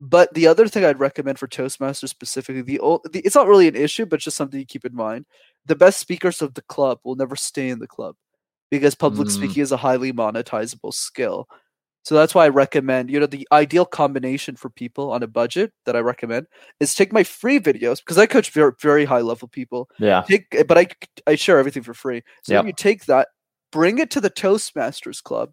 But 0.02 0.34
the 0.34 0.48
other 0.48 0.68
thing 0.68 0.84
I'd 0.84 1.00
recommend 1.00 1.40
for 1.40 1.48
Toastmasters 1.48 2.10
specifically, 2.10 2.62
the, 2.62 2.80
old, 2.80 3.02
the 3.12 3.20
it's 3.22 3.36
not 3.36 3.48
really 3.48 3.68
an 3.68 3.76
issue, 3.76 4.06
but 4.06 4.20
just 4.20 4.36
something 4.36 4.60
to 4.60 4.66
keep 4.66 4.86
in 4.86 4.96
mind. 4.96 5.26
The 5.66 5.76
best 5.76 6.00
speakers 6.00 6.42
of 6.42 6.56
the 6.56 6.64
club 6.64 7.00
will 7.04 7.16
never 7.16 7.36
stay 7.36 7.70
in 7.70 7.80
the 7.80 7.88
club 7.88 8.16
because 8.80 8.96
public 8.96 9.28
Mm. 9.28 9.32
speaking 9.32 9.62
is 9.64 9.72
a 9.72 9.78
highly 9.78 10.12
monetizable 10.14 10.94
skill. 10.94 11.48
So 12.04 12.16
that's 12.16 12.36
why 12.36 12.46
I 12.46 12.50
recommend, 12.50 13.10
you 13.12 13.20
know, 13.20 13.28
the 13.28 13.48
ideal 13.52 13.86
combination 13.86 14.56
for 14.58 14.70
people 14.70 15.12
on 15.12 15.24
a 15.24 15.28
budget 15.28 15.72
that 15.86 15.96
I 15.96 16.00
recommend 16.00 16.48
is 16.80 16.94
take 16.96 17.14
my 17.14 17.24
free 17.24 17.60
videos 17.60 18.00
because 18.00 18.18
I 18.18 18.26
coach 18.26 18.52
very 18.52 18.72
very 18.82 19.06
high 19.06 19.22
level 19.22 19.48
people 19.48 19.90
yeah. 20.00 20.24
take 20.24 20.46
but 20.68 20.78
I 20.78 20.88
I 21.28 21.36
share 21.36 21.60
everything 21.60 21.84
for 21.84 21.94
free. 21.94 22.24
So 22.44 22.56
Yep. 22.56 22.66
you 22.66 22.74
take 22.74 23.06
that, 23.06 23.30
bring 23.72 24.00
it 24.00 24.12
to 24.12 24.22
the 24.22 24.30
Toastmasters 24.32 25.22
Club. 25.24 25.52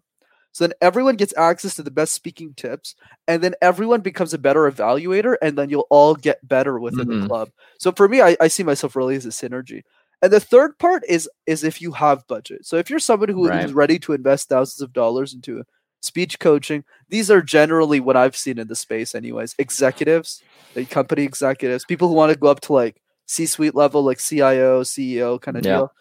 So 0.53 0.65
then 0.67 0.73
everyone 0.81 1.15
gets 1.15 1.33
access 1.37 1.75
to 1.75 1.83
the 1.83 1.91
best 1.91 2.13
speaking 2.13 2.53
tips, 2.55 2.95
and 3.27 3.41
then 3.43 3.53
everyone 3.61 4.01
becomes 4.01 4.33
a 4.33 4.37
better 4.37 4.69
evaluator, 4.69 5.35
and 5.41 5.57
then 5.57 5.69
you'll 5.69 5.87
all 5.89 6.15
get 6.15 6.45
better 6.47 6.79
within 6.79 7.07
Mhm. 7.07 7.21
the 7.21 7.27
club. 7.27 7.49
So 7.79 7.91
for 7.93 8.09
me, 8.09 8.21
I, 8.21 8.35
I 8.41 8.49
see 8.49 8.63
myself 8.63 8.95
really 8.97 9.15
as 9.15 9.25
a 9.25 9.29
synergy. 9.29 9.83
And 10.21 10.31
the 10.31 10.39
third 10.39 10.77
part 10.77 11.03
is 11.07 11.29
is 11.47 11.63
if 11.63 11.81
you 11.81 11.91
have 11.93 12.27
budget. 12.27 12.65
So 12.65 12.75
if 12.77 12.89
you're 12.89 12.99
somebody 12.99 13.33
who 13.33 13.47
Right. 13.47 13.65
is 13.65 13.73
ready 13.73 13.97
to 13.99 14.13
invest 14.13 14.49
thousands 14.49 14.81
of 14.81 14.93
dollars 14.93 15.33
into 15.33 15.63
speech 16.01 16.39
coaching, 16.39 16.83
these 17.09 17.29
are 17.31 17.41
generally 17.41 17.99
what 17.99 18.17
I've 18.17 18.35
seen 18.35 18.57
in 18.59 18.67
the 18.67 18.75
space, 18.75 19.15
anyways. 19.15 19.55
Executives, 19.57 20.43
like 20.75 20.89
company 20.89 21.23
executives, 21.23 21.85
people 21.85 22.07
who 22.07 22.13
want 22.13 22.31
to 22.31 22.37
go 22.39 22.47
up 22.47 22.61
to 22.61 22.73
like 22.73 23.01
C-suite 23.25 23.75
level, 23.75 24.03
like 24.03 24.19
CIO, 24.19 24.83
CEO 24.83 25.39
kind 25.39 25.57
of 25.57 25.65
Yeah. 25.65 25.71
deal, 25.77 25.91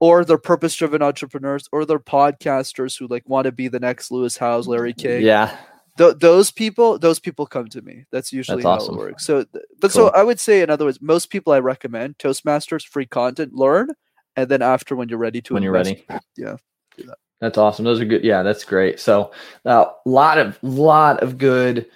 or 0.00 0.24
they're 0.24 0.38
purpose-driven 0.38 1.02
entrepreneurs, 1.02 1.68
or 1.72 1.84
they're 1.84 1.98
podcasters 1.98 2.98
who 2.98 3.06
like 3.08 3.28
want 3.28 3.44
to 3.46 3.52
be 3.52 3.68
the 3.68 3.80
next 3.80 4.10
Lewis 4.10 4.36
Howes, 4.36 4.66
Larry 4.68 4.92
King. 4.94 5.22
Yeah. 5.22 5.56
Th- 5.98 6.16
those 6.18 6.50
people, 6.50 6.98
those 6.98 7.18
people 7.18 7.46
come 7.46 7.68
to 7.68 7.82
me. 7.82 8.04
That's 8.12 8.32
usually 8.32 8.62
how 8.62 8.70
awesome. 8.70 8.94
it 8.94 8.98
works. 8.98 9.24
So, 9.24 9.44
th- 9.44 9.64
but 9.80 9.92
so 9.92 10.08
I 10.08 10.22
would 10.22 10.40
say, 10.40 10.62
in 10.62 10.70
other 10.70 10.84
words, 10.84 11.00
most 11.00 11.30
people 11.30 11.52
I 11.52 11.60
recommend 11.60 12.18
Toastmasters, 12.18 12.86
free 12.86 13.06
content, 13.06 13.54
learn, 13.54 13.90
and 14.36 14.48
then 14.48 14.62
after 14.62 14.94
when 14.94 15.08
you're 15.08 15.18
ready 15.18 15.40
to 15.42 15.54
when 15.54 15.62
you're 15.62 15.72
ready. 15.72 16.04
yeah, 16.36 16.56
do 16.96 17.04
that. 17.04 17.18
That's 17.40 17.58
awesome. 17.58 17.84
Those 17.84 18.00
are 18.00 18.04
good. 18.04 18.24
Yeah, 18.24 18.42
that's 18.42 18.64
great. 18.64 18.98
So 19.00 19.30
a 19.64 19.86
lot 20.04 20.38
of 20.38 20.58
lot 20.62 21.22
of 21.22 21.38
good 21.38 21.86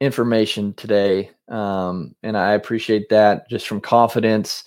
information 0.00 0.74
today. 0.74 1.30
Um, 1.48 2.14
and 2.22 2.36
I 2.36 2.52
appreciate 2.52 3.08
that 3.10 3.48
just 3.48 3.66
from 3.66 3.80
confidence 3.80 4.64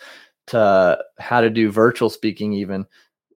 to 0.47 0.97
how 1.19 1.41
to 1.41 1.49
do 1.49 1.71
virtual 1.71 2.09
speaking 2.09 2.53
even. 2.53 2.85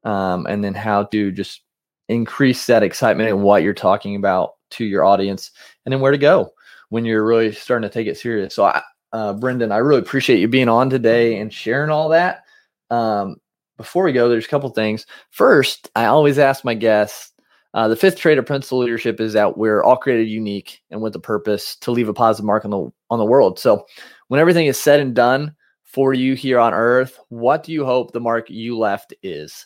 Um, 0.04 0.48
and 0.48 0.64
then 0.64 0.74
how 0.74 1.04
to 1.06 1.32
just 1.32 1.62
increase 2.10 2.66
that 2.66 2.84
excitement 2.84 3.30
in 3.30 3.42
what 3.42 3.64
you're 3.64 3.74
talking 3.74 4.16
about 4.16 4.56
to 4.72 4.86
your 4.86 5.04
audience 5.04 5.52
and 5.86 5.94
then 5.94 6.02
where 6.02 6.12
to 6.12 6.18
go 6.18 6.52
when 6.90 7.06
you're 7.06 7.26
really 7.26 7.52
starting 7.52 7.88
to 7.90 7.94
take 7.94 8.08
it 8.08 8.18
serious. 8.18 8.54
So 8.56 8.66
I, 8.66 8.82
uh, 9.14 9.34
Brendan, 9.34 9.72
I 9.72 9.78
really 9.78 10.02
appreciate 10.02 10.40
you 10.40 10.48
being 10.48 10.70
on 10.70 10.90
today 10.90 11.40
and 11.40 11.54
sharing 11.54 11.90
all 11.90 12.10
that. 12.10 12.44
Um, 12.90 13.38
before 13.78 14.04
we 14.04 14.14
go, 14.14 14.30
there's 14.30 14.46
a 14.46 14.50
couple 14.50 14.70
things. 14.70 15.06
First, 15.32 15.90
I 15.96 16.06
always 16.06 16.38
ask 16.38 16.64
my 16.64 16.74
guests. 16.76 17.32
Uh, 17.74 17.88
the 17.88 17.96
fifth 17.96 18.18
trait 18.18 18.38
of 18.38 18.46
principal 18.46 18.80
leadership 18.80 19.22
is 19.22 19.34
that 19.34 19.58
we're 19.58 19.82
all 19.82 19.96
created 19.96 20.28
unique 20.28 20.82
and 20.92 21.02
with 21.02 21.16
a 21.16 21.20
purpose 21.20 21.78
to 21.78 21.92
leave 21.92 22.10
a 22.10 22.14
positive 22.14 22.46
mark 22.46 22.66
on 22.66 22.72
the 22.72 22.92
on 23.10 23.18
the 23.18 23.26
world. 23.26 23.58
So, 23.58 23.86
when 24.28 24.42
everything 24.42 24.68
is 24.68 24.78
said 24.78 25.00
and 25.00 25.16
done 25.16 25.56
for 25.84 26.14
you 26.14 26.36
here 26.36 26.60
on 26.60 26.74
Earth, 26.74 27.18
what 27.30 27.64
do 27.64 27.72
you 27.72 27.86
hope 27.86 28.12
the 28.12 28.20
mark 28.20 28.50
you 28.50 28.78
left 28.78 29.14
is? 29.24 29.66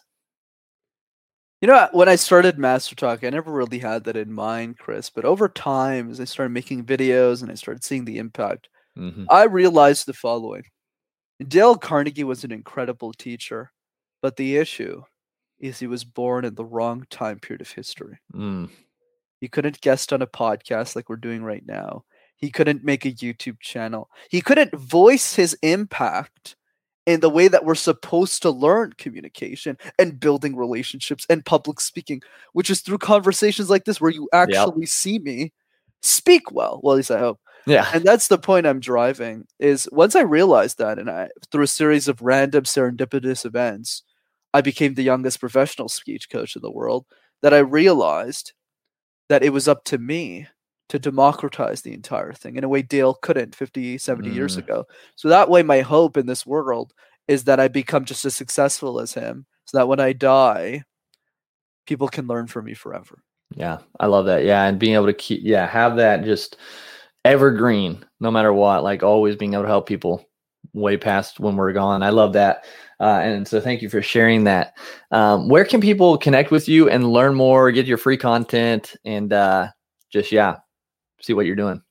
You 1.61 1.67
know, 1.67 1.87
when 1.93 2.09
I 2.09 2.15
started 2.15 2.57
Master 2.59 2.95
Talk, 2.95 3.23
I 3.23 3.29
never 3.29 3.51
really 3.51 3.79
had 3.79 4.03
that 4.03 4.17
in 4.17 4.31
mind, 4.33 4.77
Chris. 4.77 5.09
But 5.09 5.25
over 5.25 5.47
time, 5.47 6.11
as 6.11 6.19
I 6.19 6.25
started 6.25 6.51
making 6.51 6.85
videos 6.85 7.41
and 7.41 7.49
I 7.51 7.55
started 7.55 7.83
seeing 7.83 8.05
the 8.05 8.17
impact, 8.17 8.69
Mhm. 8.97 9.25
I 9.29 9.43
realized 9.43 10.05
the 10.05 10.13
following 10.13 10.63
Dale 11.47 11.77
Carnegie 11.77 12.23
was 12.23 12.43
an 12.45 12.51
incredible 12.51 13.13
teacher, 13.13 13.71
but 14.21 14.37
the 14.37 14.57
issue 14.57 15.03
is 15.59 15.79
he 15.79 15.87
was 15.87 16.03
born 16.05 16.45
in 16.45 16.55
the 16.55 16.65
wrong 16.65 17.05
time 17.09 17.39
period 17.39 17.61
of 17.61 17.71
history. 17.71 18.19
Mm, 18.33 18.69
He 19.41 19.49
couldn't 19.49 19.81
guest 19.81 20.13
on 20.13 20.21
a 20.21 20.27
podcast 20.27 20.95
like 20.95 21.09
we're 21.09 21.17
doing 21.17 21.43
right 21.43 21.65
now. 21.65 22.05
He 22.37 22.51
couldn't 22.51 22.83
make 22.83 23.05
a 23.05 23.11
YouTube 23.13 23.59
channel. 23.61 24.09
He 24.29 24.41
couldn't 24.41 24.73
voice 24.75 25.35
his 25.35 25.55
impact 25.61 26.55
in 27.05 27.19
the 27.19 27.29
way 27.29 27.47
that 27.47 27.65
we're 27.65 27.75
supposed 27.75 28.41
to 28.41 28.49
learn 28.49 28.93
communication 28.97 29.77
and 29.99 30.19
building 30.19 30.55
relationships 30.55 31.25
and 31.29 31.45
public 31.45 31.79
speaking, 31.79 32.21
which 32.53 32.69
is 32.69 32.81
through 32.81 32.97
conversations 32.97 33.69
like 33.69 33.85
this 33.85 34.01
where 34.01 34.11
you 34.11 34.27
actually 34.33 34.85
see 34.85 35.19
me 35.19 35.53
speak 36.01 36.51
well. 36.51 36.79
Well, 36.83 36.93
at 36.93 36.97
least 36.97 37.11
I 37.11 37.19
hope 37.19 37.39
yeah. 37.65 37.89
and 37.93 38.03
that's 38.03 38.27
the 38.27 38.37
point 38.37 38.67
I'm 38.67 38.79
driving 38.79 39.45
is 39.59 39.89
once 39.91 40.15
I 40.15 40.21
realized 40.21 40.77
that 40.77 40.99
and 40.99 41.09
I 41.09 41.29
through 41.51 41.63
a 41.63 41.67
series 41.67 42.07
of 42.07 42.21
random 42.21 42.63
serendipitous 42.63 43.45
events, 43.45 44.03
I 44.53 44.61
became 44.61 44.93
the 44.93 45.03
youngest 45.03 45.39
professional 45.39 45.89
speech 45.89 46.29
coach 46.29 46.55
in 46.55 46.61
the 46.61 46.71
world, 46.71 47.05
that 47.41 47.53
I 47.53 47.59
realized 47.59 48.53
that 49.29 49.43
it 49.43 49.51
was 49.51 49.67
up 49.67 49.83
to 49.85 49.97
me 49.97 50.47
to 50.89 50.99
democratize 50.99 51.81
the 51.81 51.93
entire 51.93 52.33
thing 52.33 52.55
in 52.57 52.63
a 52.63 52.69
way 52.69 52.81
Dale 52.81 53.15
couldn't 53.15 53.55
50, 53.55 53.97
70 53.97 54.29
years 54.29 54.55
Mm. 54.55 54.59
ago. 54.59 54.85
So 55.15 55.29
that 55.29 55.49
way 55.49 55.63
my 55.63 55.81
hope 55.81 56.17
in 56.17 56.27
this 56.27 56.45
world 56.45 56.93
is 57.27 57.45
that 57.45 57.59
I 57.59 57.67
become 57.67 58.05
just 58.05 58.23
as 58.25 58.35
successful 58.35 58.99
as 58.99 59.13
him 59.13 59.45
so 59.65 59.77
that 59.77 59.87
when 59.87 59.99
I 59.99 60.13
die, 60.13 60.83
people 61.87 62.07
can 62.07 62.27
learn 62.27 62.47
from 62.47 62.65
me 62.65 62.73
forever. 62.73 63.23
Yeah, 63.55 63.79
I 63.99 64.07
love 64.07 64.25
that. 64.25 64.43
Yeah, 64.43 64.65
and 64.65 64.79
being 64.79 64.93
able 64.95 65.05
to 65.07 65.13
keep 65.13 65.41
yeah, 65.43 65.67
have 65.67 65.95
that 65.97 66.23
just 66.23 66.57
evergreen 67.23 68.05
no 68.19 68.29
matter 68.29 68.53
what, 68.53 68.83
like 68.83 69.01
always 69.03 69.35
being 69.35 69.53
able 69.53 69.63
to 69.63 69.69
help 69.69 69.87
people 69.87 70.23
way 70.73 70.97
past 70.97 71.39
when 71.39 71.55
we're 71.55 71.73
gone. 71.73 72.03
I 72.03 72.09
love 72.09 72.33
that. 72.33 72.65
Uh, 72.99 73.19
and 73.23 73.47
so 73.47 73.59
thank 73.59 73.81
you 73.81 73.89
for 73.89 74.01
sharing 74.01 74.43
that. 74.45 74.75
Um, 75.11 75.47
where 75.49 75.65
can 75.65 75.81
people 75.81 76.17
connect 76.17 76.51
with 76.51 76.67
you 76.67 76.89
and 76.89 77.11
learn 77.11 77.35
more, 77.35 77.71
get 77.71 77.85
your 77.85 77.97
free 77.97 78.17
content 78.17 78.95
and 79.05 79.31
uh, 79.33 79.67
just 80.11 80.31
yeah, 80.31 80.57
see 81.25 81.33
what 81.33 81.45
you're 81.45 81.55
doing? 81.55 81.81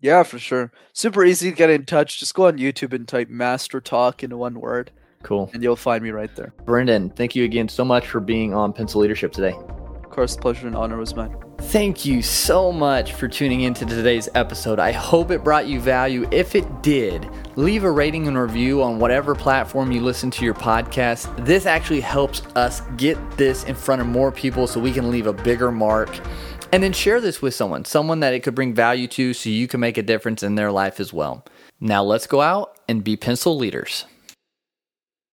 Yeah, 0.00 0.22
for 0.22 0.38
sure. 0.38 0.72
Super 0.92 1.24
easy 1.24 1.50
to 1.50 1.56
get 1.56 1.70
in 1.70 1.84
touch. 1.84 2.20
Just 2.20 2.34
go 2.34 2.46
on 2.46 2.58
YouTube 2.58 2.92
and 2.92 3.06
type 3.06 3.28
Master 3.28 3.80
Talk 3.80 4.22
into 4.22 4.36
one 4.36 4.60
word. 4.60 4.92
Cool. 5.22 5.50
And 5.52 5.62
you'll 5.62 5.76
find 5.76 6.02
me 6.02 6.10
right 6.10 6.34
there. 6.36 6.54
Brendan, 6.64 7.10
thank 7.10 7.34
you 7.34 7.44
again 7.44 7.68
so 7.68 7.84
much 7.84 8.06
for 8.06 8.20
being 8.20 8.54
on 8.54 8.72
Pencil 8.72 9.00
Leadership 9.00 9.32
today. 9.32 9.52
Of 9.52 10.10
course, 10.10 10.36
pleasure 10.36 10.66
and 10.68 10.76
honor 10.76 10.96
was 10.96 11.14
mine. 11.16 11.36
Thank 11.58 12.06
you 12.06 12.22
so 12.22 12.70
much 12.70 13.12
for 13.12 13.26
tuning 13.26 13.62
into 13.62 13.84
today's 13.84 14.28
episode. 14.36 14.78
I 14.78 14.92
hope 14.92 15.32
it 15.32 15.42
brought 15.42 15.66
you 15.66 15.80
value. 15.80 16.28
If 16.30 16.54
it 16.54 16.82
did, 16.82 17.28
leave 17.56 17.82
a 17.82 17.90
rating 17.90 18.28
and 18.28 18.38
review 18.38 18.80
on 18.82 19.00
whatever 19.00 19.34
platform 19.34 19.90
you 19.90 20.00
listen 20.00 20.30
to 20.30 20.44
your 20.44 20.54
podcast. 20.54 21.44
This 21.44 21.66
actually 21.66 22.00
helps 22.00 22.42
us 22.54 22.82
get 22.96 23.18
this 23.36 23.64
in 23.64 23.74
front 23.74 24.00
of 24.00 24.06
more 24.06 24.30
people 24.30 24.68
so 24.68 24.78
we 24.78 24.92
can 24.92 25.10
leave 25.10 25.26
a 25.26 25.32
bigger 25.32 25.72
mark. 25.72 26.20
And 26.70 26.82
then 26.82 26.92
share 26.92 27.20
this 27.20 27.40
with 27.40 27.54
someone, 27.54 27.86
someone 27.86 28.20
that 28.20 28.34
it 28.34 28.40
could 28.40 28.54
bring 28.54 28.74
value 28.74 29.06
to 29.08 29.32
so 29.32 29.48
you 29.48 29.66
can 29.66 29.80
make 29.80 29.96
a 29.96 30.02
difference 30.02 30.42
in 30.42 30.54
their 30.54 30.70
life 30.70 31.00
as 31.00 31.12
well. 31.12 31.44
Now 31.80 32.02
let's 32.02 32.26
go 32.26 32.42
out 32.42 32.76
and 32.86 33.02
be 33.02 33.16
pencil 33.16 33.56
leaders. 33.56 34.04